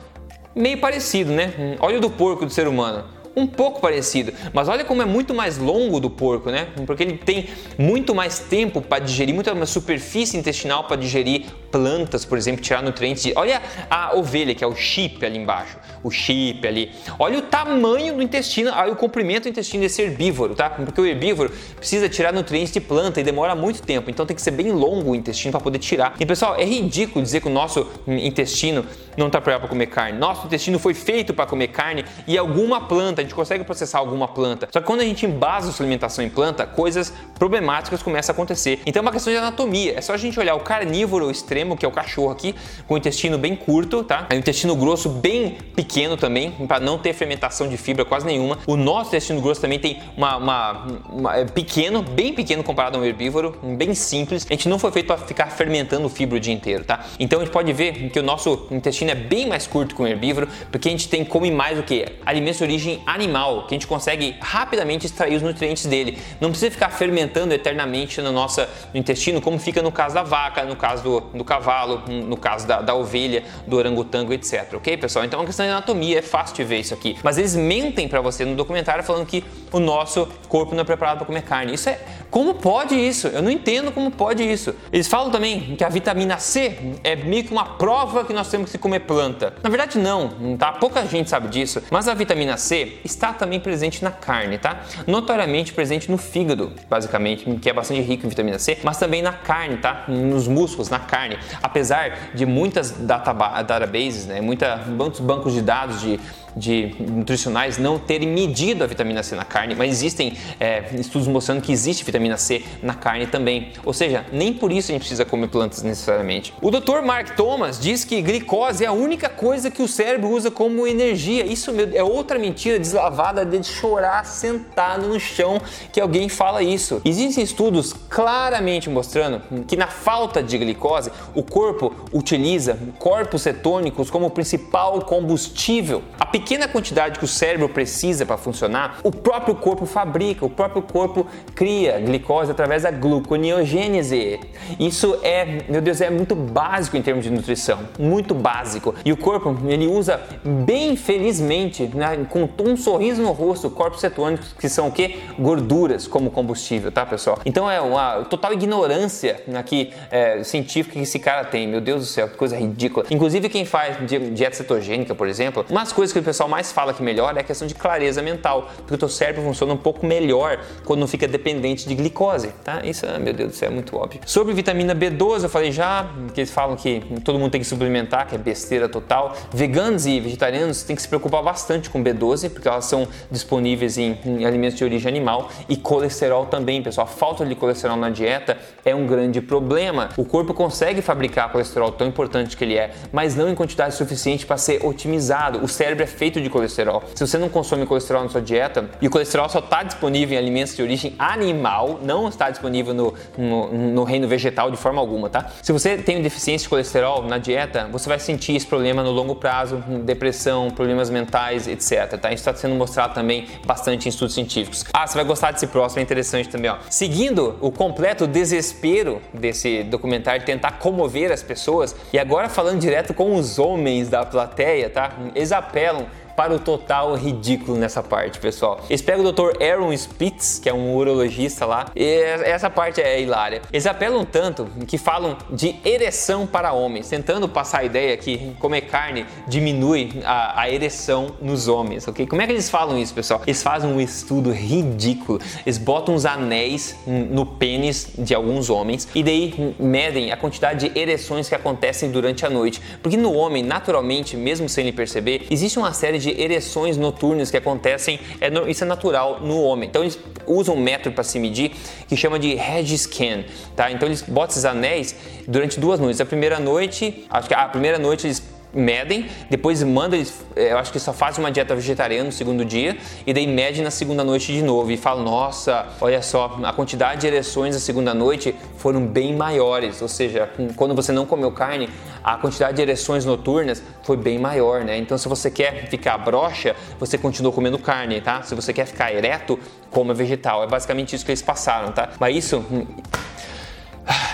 Meio 0.54 0.78
parecido, 0.78 1.32
né? 1.32 1.52
Hum, 1.58 1.76
olha 1.80 1.98
o 1.98 2.00
do 2.00 2.08
porco 2.08 2.46
do 2.46 2.52
ser 2.52 2.66
humano 2.66 3.17
um 3.38 3.46
pouco 3.46 3.80
parecido. 3.80 4.32
Mas 4.52 4.68
olha 4.68 4.84
como 4.84 5.02
é 5.02 5.04
muito 5.04 5.34
mais 5.34 5.58
longo 5.58 6.00
do 6.00 6.10
porco, 6.10 6.50
né? 6.50 6.68
Porque 6.86 7.02
ele 7.02 7.18
tem 7.18 7.48
muito 7.76 8.14
mais 8.14 8.38
tempo 8.38 8.80
para 8.80 8.98
digerir, 8.98 9.34
muito 9.34 9.54
mais 9.54 9.70
superfície 9.70 10.36
intestinal 10.36 10.84
para 10.84 10.96
digerir 10.96 11.46
plantas, 11.70 12.24
por 12.24 12.36
exemplo, 12.36 12.62
tirar 12.62 12.82
nutrientes. 12.82 13.32
Olha 13.36 13.62
a 13.88 14.16
ovelha, 14.16 14.54
que 14.54 14.64
é 14.64 14.66
o 14.66 14.74
chip 14.74 15.24
ali 15.24 15.38
embaixo, 15.38 15.76
o 16.02 16.10
chip 16.10 16.66
ali. 16.66 16.92
Olha 17.18 17.38
o 17.38 17.42
tamanho 17.42 18.14
do 18.14 18.22
intestino, 18.22 18.70
olha 18.74 18.92
o 18.92 18.96
comprimento 18.96 19.44
do 19.44 19.50
intestino 19.50 19.82
desse 19.82 20.02
herbívoro, 20.02 20.54
tá? 20.54 20.70
Porque 20.70 21.00
o 21.00 21.06
herbívoro 21.06 21.52
precisa 21.76 22.08
tirar 22.08 22.32
nutrientes 22.32 22.72
de 22.72 22.80
planta 22.80 23.20
e 23.20 23.22
demora 23.22 23.54
muito 23.54 23.82
tempo, 23.82 24.10
então 24.10 24.26
tem 24.26 24.34
que 24.34 24.42
ser 24.42 24.50
bem 24.50 24.72
longo 24.72 25.12
o 25.12 25.14
intestino 25.14 25.52
para 25.52 25.60
poder 25.60 25.78
tirar. 25.78 26.14
E 26.18 26.26
pessoal, 26.26 26.56
é 26.56 26.64
ridículo 26.64 27.22
dizer 27.22 27.40
que 27.40 27.48
o 27.48 27.52
nosso 27.52 27.86
intestino 28.06 28.84
não 29.16 29.26
está 29.26 29.40
preparado 29.40 29.60
para 29.60 29.68
comer 29.68 29.86
carne. 29.86 30.18
Nosso 30.18 30.46
intestino 30.46 30.78
foi 30.78 30.94
feito 30.94 31.34
para 31.34 31.46
comer 31.46 31.68
carne 31.68 32.04
e 32.26 32.38
alguma 32.38 32.80
planta 32.80 33.22
gente 33.28 33.34
consegue 33.34 33.62
processar 33.64 33.98
alguma 33.98 34.26
planta. 34.26 34.68
Só 34.72 34.80
que 34.80 34.86
quando 34.86 35.00
a 35.00 35.04
gente 35.04 35.26
embasa 35.26 35.68
a 35.68 35.72
sua 35.72 35.84
alimentação 35.84 36.24
em 36.24 36.30
planta, 36.30 36.66
coisas 36.66 37.12
problemáticas 37.38 38.02
começam 38.02 38.32
a 38.32 38.34
acontecer. 38.34 38.80
Então 38.86 39.00
é 39.00 39.02
uma 39.02 39.12
questão 39.12 39.32
de 39.32 39.38
anatomia. 39.38 39.94
É 39.96 40.00
só 40.00 40.14
a 40.14 40.16
gente 40.16 40.38
olhar 40.40 40.54
o 40.54 40.60
carnívoro 40.60 41.30
extremo 41.30 41.57
extremo, 41.58 41.76
que 41.76 41.84
é 41.84 41.88
o 41.88 41.92
cachorro 41.92 42.30
aqui, 42.30 42.54
com 42.86 42.94
o 42.94 42.96
intestino 42.96 43.36
bem 43.36 43.56
curto, 43.56 44.04
tá? 44.04 44.26
O 44.30 44.34
intestino 44.34 44.76
grosso 44.76 45.08
bem 45.08 45.56
pequeno 45.74 46.16
também, 46.16 46.52
para 46.66 46.78
não 46.78 46.98
ter 46.98 47.12
fermentação 47.12 47.68
de 47.68 47.76
fibra 47.76 48.04
quase 48.04 48.26
nenhuma. 48.26 48.58
O 48.66 48.76
nosso 48.76 49.08
intestino 49.08 49.40
grosso 49.40 49.60
também 49.60 49.78
tem 49.78 49.98
uma, 50.16 50.36
uma, 50.36 50.86
uma 51.10 51.36
é 51.36 51.44
pequeno, 51.44 52.02
bem 52.02 52.32
pequeno 52.32 52.62
comparado 52.62 52.96
a 52.96 53.00
um 53.00 53.04
herbívoro, 53.04 53.58
bem 53.76 53.94
simples. 53.94 54.46
A 54.48 54.52
gente 54.52 54.68
não 54.68 54.78
foi 54.78 54.92
feito 54.92 55.06
para 55.06 55.18
ficar 55.18 55.46
fermentando 55.46 56.08
fibra 56.08 56.36
o 56.36 56.40
dia 56.40 56.54
inteiro, 56.54 56.84
tá? 56.84 57.04
Então 57.18 57.40
a 57.40 57.44
gente 57.44 57.52
pode 57.52 57.72
ver 57.72 58.10
que 58.10 58.20
o 58.20 58.22
nosso 58.22 58.68
intestino 58.70 59.10
é 59.10 59.14
bem 59.14 59.48
mais 59.48 59.66
curto 59.66 59.94
que 59.94 60.02
um 60.02 60.06
herbívoro, 60.06 60.48
porque 60.70 60.88
a 60.88 60.90
gente 60.90 61.08
tem 61.08 61.24
come 61.24 61.50
mais 61.50 61.78
o 61.78 61.82
que 61.82 62.06
alimentos 62.24 62.58
de 62.58 62.64
origem 62.64 63.02
animal, 63.06 63.66
que 63.66 63.74
a 63.74 63.76
gente 63.76 63.86
consegue 63.86 64.36
rapidamente 64.40 65.06
extrair 65.06 65.36
os 65.36 65.42
nutrientes 65.42 65.86
dele. 65.86 66.18
Não 66.40 66.50
precisa 66.50 66.70
ficar 66.70 66.90
fermentando 66.90 67.52
eternamente 67.52 68.20
no 68.20 68.32
nosso 68.32 68.64
intestino, 68.94 69.40
como 69.40 69.58
fica 69.58 69.82
no 69.82 69.90
caso 69.90 70.14
da 70.14 70.22
vaca, 70.22 70.64
no 70.64 70.76
caso 70.76 71.02
do, 71.02 71.20
do 71.20 71.44
cavalo, 71.48 72.02
no 72.06 72.36
caso 72.36 72.66
da, 72.66 72.80
da 72.80 72.94
ovelha, 72.94 73.42
do 73.66 73.76
orangotango, 73.76 74.32
etc. 74.32 74.74
Ok, 74.74 74.96
pessoal? 74.98 75.24
Então 75.24 75.38
é 75.38 75.40
uma 75.40 75.46
questão 75.46 75.64
de 75.64 75.72
anatomia, 75.72 76.18
é 76.18 76.22
fácil 76.22 76.54
de 76.54 76.64
ver 76.64 76.80
isso 76.80 76.94
aqui. 76.94 77.16
Mas 77.22 77.38
eles 77.38 77.56
mentem 77.56 78.06
para 78.06 78.20
você 78.20 78.44
no 78.44 78.54
documentário 78.54 79.02
falando 79.02 79.26
que 79.26 79.42
o 79.72 79.80
nosso 79.80 80.28
corpo 80.48 80.74
não 80.74 80.82
é 80.82 80.84
preparado 80.84 81.18
para 81.18 81.26
comer 81.26 81.42
carne. 81.42 81.74
Isso 81.74 81.88
é. 81.88 81.98
Como 82.30 82.54
pode 82.54 82.94
isso? 82.94 83.28
Eu 83.28 83.40
não 83.40 83.50
entendo 83.50 83.90
como 83.90 84.10
pode 84.10 84.42
isso. 84.42 84.74
Eles 84.92 85.08
falam 85.08 85.30
também 85.30 85.74
que 85.76 85.82
a 85.82 85.88
vitamina 85.88 86.38
C 86.38 86.76
é 87.02 87.16
meio 87.16 87.44
que 87.44 87.52
uma 87.52 87.64
prova 87.64 88.24
que 88.24 88.32
nós 88.32 88.48
temos 88.50 88.70
que 88.70 88.76
comer 88.76 89.00
planta. 89.00 89.54
Na 89.62 89.70
verdade, 89.70 89.98
não, 89.98 90.56
tá? 90.58 90.72
Pouca 90.72 91.06
gente 91.06 91.30
sabe 91.30 91.48
disso, 91.48 91.82
mas 91.90 92.06
a 92.06 92.14
vitamina 92.14 92.56
C 92.58 92.98
está 93.04 93.32
também 93.32 93.58
presente 93.58 94.04
na 94.04 94.10
carne, 94.10 94.58
tá? 94.58 94.82
Notoriamente 95.06 95.72
presente 95.72 96.10
no 96.10 96.18
fígado, 96.18 96.72
basicamente, 96.88 97.44
que 97.56 97.70
é 97.70 97.72
bastante 97.72 98.02
rico 98.02 98.26
em 98.26 98.28
vitamina 98.28 98.58
C, 98.58 98.78
mas 98.82 98.98
também 98.98 99.22
na 99.22 99.32
carne, 99.32 99.78
tá? 99.78 100.04
Nos 100.08 100.46
músculos, 100.46 100.90
na 100.90 100.98
carne. 100.98 101.37
Apesar 101.62 102.30
de 102.34 102.46
muitas 102.46 102.90
databases, 102.90 104.26
né? 104.26 104.40
Muita, 104.40 104.76
muitos 104.86 105.20
bancos 105.20 105.52
de 105.54 105.62
dados 105.62 106.00
de 106.00 106.20
de 106.58 106.94
nutricionais 107.00 107.78
não 107.78 107.98
terem 107.98 108.28
medido 108.28 108.82
a 108.82 108.86
vitamina 108.86 109.22
C 109.22 109.34
na 109.36 109.44
carne, 109.44 109.74
mas 109.74 109.90
existem 109.90 110.36
é, 110.58 110.84
estudos 110.94 111.28
mostrando 111.28 111.62
que 111.62 111.72
existe 111.72 112.04
vitamina 112.04 112.36
C 112.36 112.64
na 112.82 112.94
carne 112.94 113.26
também. 113.26 113.72
Ou 113.84 113.92
seja, 113.92 114.26
nem 114.32 114.52
por 114.52 114.72
isso 114.72 114.90
a 114.90 114.92
gente 114.92 115.00
precisa 115.00 115.24
comer 115.24 115.48
plantas 115.48 115.82
necessariamente. 115.82 116.52
O 116.60 116.70
Dr. 116.70 117.00
Mark 117.04 117.36
Thomas 117.36 117.78
diz 117.78 118.04
que 118.04 118.20
glicose 118.20 118.84
é 118.84 118.88
a 118.88 118.92
única 118.92 119.28
coisa 119.28 119.70
que 119.70 119.82
o 119.82 119.88
cérebro 119.88 120.30
usa 120.30 120.50
como 120.50 120.86
energia. 120.86 121.46
Isso 121.46 121.72
é 121.94 122.02
outra 122.02 122.38
mentira 122.38 122.78
deslavada 122.78 123.44
de 123.44 123.64
chorar 123.64 124.24
sentado 124.24 125.06
no 125.06 125.20
chão 125.20 125.60
que 125.92 126.00
alguém 126.00 126.28
fala 126.28 126.62
isso. 126.62 127.00
Existem 127.04 127.44
estudos 127.44 127.92
claramente 127.92 128.90
mostrando 128.90 129.42
que 129.66 129.76
na 129.76 129.86
falta 129.86 130.42
de 130.42 130.58
glicose, 130.58 131.10
o 131.34 131.42
corpo 131.42 131.92
utiliza 132.12 132.78
corpos 132.98 133.42
cetônicos 133.42 134.10
como 134.10 134.30
principal 134.30 135.00
combustível. 135.02 136.02
A 136.18 136.26
pequena 136.26 136.68
quantidade 136.68 137.18
que 137.18 137.24
o 137.24 137.28
cérebro 137.28 137.68
precisa 137.68 138.26
para 138.26 138.36
funcionar, 138.36 138.98
o 139.02 139.10
próprio 139.10 139.54
corpo 139.54 139.86
fabrica, 139.86 140.44
o 140.44 140.50
próprio 140.50 140.82
corpo 140.82 141.26
cria 141.54 141.98
glicose 142.00 142.50
através 142.50 142.82
da 142.82 142.90
gluconeogênese. 142.90 144.40
Isso 144.78 145.18
é, 145.22 145.64
meu 145.68 145.80
Deus, 145.80 146.00
é 146.00 146.10
muito 146.10 146.34
básico 146.34 146.96
em 146.96 147.02
termos 147.02 147.24
de 147.24 147.30
nutrição, 147.30 147.80
muito 147.98 148.34
básico. 148.34 148.94
E 149.04 149.12
o 149.12 149.16
corpo, 149.16 149.56
ele 149.66 149.86
usa 149.86 150.20
bem 150.44 150.96
felizmente, 150.96 151.90
né, 151.94 152.26
com 152.28 152.48
um 152.62 152.76
sorriso 152.76 153.22
no 153.22 153.32
rosto, 153.32 153.70
corpos 153.70 154.00
cetônicos 154.00 154.52
que 154.58 154.68
são 154.68 154.88
o 154.88 154.92
que? 154.92 155.18
Gorduras 155.38 156.06
como 156.06 156.30
combustível, 156.30 156.90
tá, 156.90 157.04
pessoal? 157.06 157.38
Então 157.44 157.70
é 157.70 157.80
uma 157.80 158.24
total 158.24 158.52
ignorância 158.52 159.42
aqui 159.54 159.92
é, 160.10 160.42
científica 160.42 160.98
que 160.98 161.06
esse 161.18 161.24
cara 161.24 161.44
tem. 161.44 161.66
Meu 161.66 161.80
Deus 161.80 162.00
do 162.00 162.06
céu, 162.06 162.28
que 162.28 162.36
coisa 162.36 162.56
ridícula. 162.56 163.04
Inclusive 163.10 163.48
quem 163.48 163.64
faz 163.64 163.96
dieta 164.06 164.56
cetogênica, 164.56 165.14
por 165.14 165.26
exemplo, 165.26 165.66
umas 165.68 165.92
coisas 165.92 166.12
que 166.12 166.18
o 166.18 166.22
pessoal 166.22 166.48
mais 166.48 166.70
fala 166.72 166.94
que 166.94 167.02
melhora 167.02 167.38
é 167.38 167.40
a 167.40 167.44
questão 167.44 167.66
de 167.66 167.74
clareza 167.74 168.22
mental, 168.22 168.70
porque 168.78 168.94
o 168.94 168.98
teu 168.98 169.08
cérebro 169.08 169.42
funciona 169.42 169.72
um 169.72 169.76
pouco 169.76 170.06
melhor 170.06 170.60
quando 170.84 171.00
não 171.00 171.08
fica 171.08 171.26
dependente 171.26 171.86
de 171.88 171.94
glicose, 171.94 172.48
tá? 172.64 172.80
Isso, 172.84 173.04
ah, 173.06 173.18
meu 173.18 173.32
Deus 173.32 173.50
do 173.50 173.56
céu, 173.56 173.68
é 173.68 173.72
muito 173.72 173.96
óbvio. 173.96 174.20
Sobre 174.24 174.54
vitamina 174.54 174.94
B12, 174.94 175.42
eu 175.42 175.48
falei 175.48 175.72
já, 175.72 176.08
que 176.32 176.40
eles 176.40 176.50
falam 176.50 176.76
que 176.76 177.02
todo 177.24 177.38
mundo 177.38 177.50
tem 177.50 177.60
que 177.60 177.66
suplementar, 177.66 178.26
que 178.26 178.34
é 178.34 178.38
besteira 178.38 178.88
total. 178.88 179.34
Veganos 179.52 180.06
e 180.06 180.20
vegetarianos 180.20 180.82
têm 180.82 180.94
que 180.94 181.02
se 181.02 181.08
preocupar 181.08 181.42
bastante 181.42 181.90
com 181.90 182.02
B12, 182.02 182.50
porque 182.50 182.68
elas 182.68 182.84
são 182.84 183.08
disponíveis 183.30 183.98
em, 183.98 184.18
em 184.24 184.44
alimentos 184.44 184.78
de 184.78 184.84
origem 184.84 185.08
animal 185.08 185.50
e 185.68 185.76
colesterol 185.76 186.46
também, 186.46 186.82
pessoal. 186.82 187.06
A 187.06 187.10
falta 187.10 187.44
de 187.44 187.54
colesterol 187.54 187.96
na 187.96 188.10
dieta 188.10 188.56
é 188.84 188.94
um 188.94 189.06
grande 189.06 189.40
problema. 189.40 190.10
O 190.16 190.24
corpo 190.24 190.54
consegue 190.54 191.02
fabricar 191.08 191.50
colesterol 191.50 191.90
tão 191.90 192.06
importante 192.06 192.54
que 192.54 192.62
ele 192.62 192.76
é, 192.76 192.90
mas 193.10 193.34
não 193.34 193.48
em 193.48 193.54
quantidade 193.54 193.94
suficiente 193.94 194.44
para 194.44 194.58
ser 194.58 194.84
otimizado. 194.84 195.64
O 195.64 195.68
cérebro 195.68 196.04
é 196.04 196.06
feito 196.06 196.38
de 196.38 196.50
colesterol. 196.50 197.02
Se 197.14 197.26
você 197.26 197.38
não 197.38 197.48
consome 197.48 197.86
colesterol 197.86 198.22
na 198.22 198.28
sua 198.28 198.42
dieta 198.42 198.90
e 199.00 199.06
o 199.06 199.10
colesterol 199.10 199.48
só 199.48 199.60
está 199.60 199.82
disponível 199.82 200.36
em 200.36 200.38
alimentos 200.38 200.76
de 200.76 200.82
origem 200.82 201.14
animal, 201.18 201.98
não 202.02 202.28
está 202.28 202.50
disponível 202.50 202.92
no, 202.92 203.14
no, 203.38 203.72
no, 203.72 204.04
reino 204.04 204.28
vegetal 204.28 204.70
de 204.70 204.76
forma 204.76 205.00
alguma, 205.00 205.30
tá? 205.30 205.50
Se 205.62 205.72
você 205.72 205.96
tem 205.96 206.20
deficiência 206.20 206.66
de 206.66 206.68
colesterol 206.68 207.22
na 207.22 207.38
dieta, 207.38 207.88
você 207.90 208.06
vai 208.06 208.18
sentir 208.18 208.54
esse 208.56 208.66
problema 208.66 209.02
no 209.02 209.10
longo 209.10 209.34
prazo, 209.34 209.82
depressão, 210.04 210.70
problemas 210.70 211.08
mentais, 211.08 211.66
etc. 211.66 212.18
Tá? 212.20 212.28
Isso 212.28 212.42
está 212.42 212.54
sendo 212.54 212.74
mostrado 212.74 213.14
também 213.14 213.46
bastante 213.66 214.06
em 214.06 214.08
estudos 214.10 214.34
científicos. 214.34 214.84
Ah, 214.92 215.06
você 215.06 215.14
vai 215.14 215.24
gostar 215.24 215.52
desse 215.52 215.68
próximo, 215.68 216.00
é 216.00 216.02
interessante 216.02 216.50
também. 216.50 216.70
Ó. 216.70 216.76
Seguindo 216.90 217.56
o 217.62 217.72
completo 217.72 218.26
desespero 218.26 219.22
desse 219.32 219.84
documentário, 219.84 220.44
tentar 220.44 220.72
comover 220.98 221.30
as 221.30 221.44
pessoas, 221.44 221.94
e 222.12 222.18
agora 222.18 222.48
falando 222.48 222.80
direto 222.80 223.14
com 223.14 223.36
os 223.36 223.58
homens 223.58 224.08
da 224.08 224.26
plateia, 224.26 224.90
tá? 224.90 225.12
Eles 225.32 225.52
apelam 225.52 226.06
para 226.38 226.54
o 226.54 226.58
total 226.60 227.16
ridículo 227.16 227.76
nessa 227.76 228.00
parte, 228.00 228.38
pessoal. 228.38 228.84
Eles 228.88 229.02
pegam 229.02 229.24
o 229.24 229.32
Dr. 229.32 229.60
Aaron 229.60 229.92
Spitz, 229.96 230.60
que 230.60 230.68
é 230.68 230.72
um 230.72 230.94
urologista 230.94 231.66
lá, 231.66 231.86
e 231.96 232.04
essa 232.04 232.70
parte 232.70 233.00
é 233.00 233.20
hilária. 233.20 233.60
Eles 233.72 233.86
apelam 233.86 234.24
tanto 234.24 234.68
que 234.86 234.96
falam 234.96 235.36
de 235.50 235.74
ereção 235.84 236.46
para 236.46 236.72
homens, 236.72 237.08
tentando 237.08 237.48
passar 237.48 237.80
a 237.80 237.84
ideia 237.84 238.16
que 238.16 238.54
comer 238.60 238.82
carne 238.82 239.26
diminui 239.48 240.22
a, 240.24 240.60
a 240.60 240.70
ereção 240.70 241.34
nos 241.42 241.66
homens, 241.66 242.06
ok? 242.06 242.24
Como 242.24 242.40
é 242.40 242.46
que 242.46 242.52
eles 242.52 242.70
falam 242.70 242.96
isso, 242.96 243.12
pessoal? 243.12 243.42
Eles 243.44 243.60
fazem 243.60 243.90
um 243.92 244.00
estudo 244.00 244.52
ridículo. 244.52 245.40
Eles 245.66 245.76
botam 245.76 246.14
uns 246.14 246.24
anéis 246.24 246.96
no 247.04 247.44
pênis 247.44 248.12
de 248.16 248.32
alguns 248.32 248.70
homens 248.70 249.08
e 249.12 249.24
daí 249.24 249.74
medem 249.76 250.30
a 250.30 250.36
quantidade 250.36 250.88
de 250.88 250.96
ereções 250.96 251.48
que 251.48 251.54
acontecem 251.56 252.12
durante 252.12 252.46
a 252.46 252.50
noite. 252.50 252.80
Porque 253.02 253.16
no 253.16 253.32
homem, 253.32 253.64
naturalmente, 253.64 254.36
mesmo 254.36 254.68
sem 254.68 254.86
ele 254.86 254.96
perceber, 254.96 255.44
existe 255.50 255.80
uma 255.80 255.92
série 255.92 256.20
de 256.20 256.27
de 256.34 256.40
ereções 256.40 256.96
noturnas 256.96 257.50
que 257.50 257.56
acontecem, 257.56 258.20
é, 258.40 258.50
isso 258.70 258.84
é 258.84 258.86
natural 258.86 259.40
no 259.40 259.62
homem. 259.62 259.88
Então 259.88 260.02
eles 260.02 260.18
usam 260.46 260.74
um 260.74 260.80
método 260.80 261.14
para 261.14 261.24
se 261.24 261.38
medir 261.38 261.72
que 262.08 262.16
chama 262.16 262.38
de 262.38 262.56
Scan, 262.96 263.44
tá? 263.74 263.90
Então 263.90 264.08
eles 264.08 264.22
botam 264.22 264.50
esses 264.50 264.64
anéis 264.64 265.16
durante 265.46 265.80
duas 265.80 266.00
noites. 266.00 266.20
A 266.20 266.26
primeira 266.26 266.58
noite, 266.58 267.26
acho 267.30 267.48
que 267.48 267.54
a 267.54 267.68
primeira 267.68 267.98
noite 267.98 268.26
eles 268.26 268.42
medem, 268.72 269.26
depois 269.48 269.82
mandam, 269.82 270.22
é, 270.54 270.72
eu 270.72 270.78
acho 270.78 270.92
que 270.92 271.00
só 271.00 271.12
fazem 271.12 271.42
uma 271.42 271.50
dieta 271.50 271.74
vegetariana 271.74 272.24
no 272.24 272.32
segundo 272.32 272.64
dia 272.64 272.96
e 273.26 273.32
daí 273.32 273.46
medem 273.46 273.82
na 273.82 273.90
segunda 273.90 274.22
noite 274.22 274.52
de 274.52 274.62
novo 274.62 274.90
e 274.90 274.96
falam, 274.96 275.24
nossa, 275.24 275.86
olha 276.00 276.22
só, 276.22 276.58
a 276.62 276.72
quantidade 276.72 277.22
de 277.22 277.26
ereções 277.26 277.74
na 277.74 277.80
segunda 277.80 278.12
noite 278.12 278.54
foram 278.76 279.06
bem 279.06 279.34
maiores, 279.34 280.02
ou 280.02 280.08
seja, 280.08 280.50
quando 280.76 280.94
você 280.94 281.12
não 281.12 281.26
comeu 281.26 281.50
carne, 281.50 281.88
a 282.22 282.36
quantidade 282.36 282.76
de 282.76 282.82
ereções 282.82 283.24
noturnas 283.24 283.82
foi 284.02 284.16
bem 284.16 284.38
maior, 284.38 284.84
né? 284.84 284.98
Então 284.98 285.16
se 285.16 285.28
você 285.28 285.50
quer 285.50 285.88
ficar 285.88 286.18
broxa, 286.18 286.76
você 286.98 287.16
continua 287.16 287.52
comendo 287.52 287.78
carne, 287.78 288.20
tá? 288.20 288.42
Se 288.42 288.54
você 288.54 288.72
quer 288.72 288.86
ficar 288.86 289.12
ereto, 289.12 289.58
coma 289.90 290.12
vegetal. 290.12 290.62
É 290.62 290.66
basicamente 290.66 291.16
isso 291.16 291.24
que 291.24 291.30
eles 291.30 291.42
passaram, 291.42 291.92
tá? 291.92 292.10
Mas 292.18 292.36
isso 292.36 292.64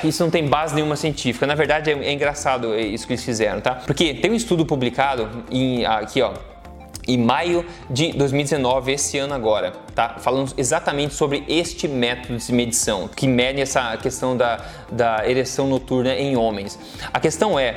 isso 0.02 0.22
não 0.22 0.30
tem 0.30 0.46
base 0.46 0.74
nenhuma 0.74 0.96
científica. 0.96 1.46
Na 1.46 1.54
verdade, 1.54 1.90
é, 1.90 1.94
é 1.94 2.12
engraçado 2.12 2.74
isso 2.78 3.06
que 3.06 3.12
eles 3.12 3.24
fizeram, 3.24 3.60
tá? 3.60 3.74
Porque 3.86 4.14
tem 4.14 4.30
um 4.30 4.34
estudo 4.34 4.64
publicado 4.64 5.28
em, 5.50 5.84
aqui, 5.84 6.22
ó, 6.22 6.32
em 7.06 7.18
maio 7.18 7.64
de 7.90 8.12
2019, 8.12 8.92
esse 8.92 9.18
ano 9.18 9.34
agora, 9.34 9.72
tá? 9.94 10.16
Falando 10.18 10.52
exatamente 10.56 11.14
sobre 11.14 11.44
este 11.48 11.86
método 11.86 12.38
de 12.38 12.52
medição 12.52 13.08
que 13.08 13.26
mede 13.26 13.60
essa 13.60 13.96
questão 13.96 14.36
da, 14.36 14.64
da 14.90 15.28
ereção 15.28 15.66
noturna 15.66 16.14
em 16.14 16.36
homens. 16.36 16.78
A 17.12 17.20
questão 17.20 17.58
é, 17.58 17.76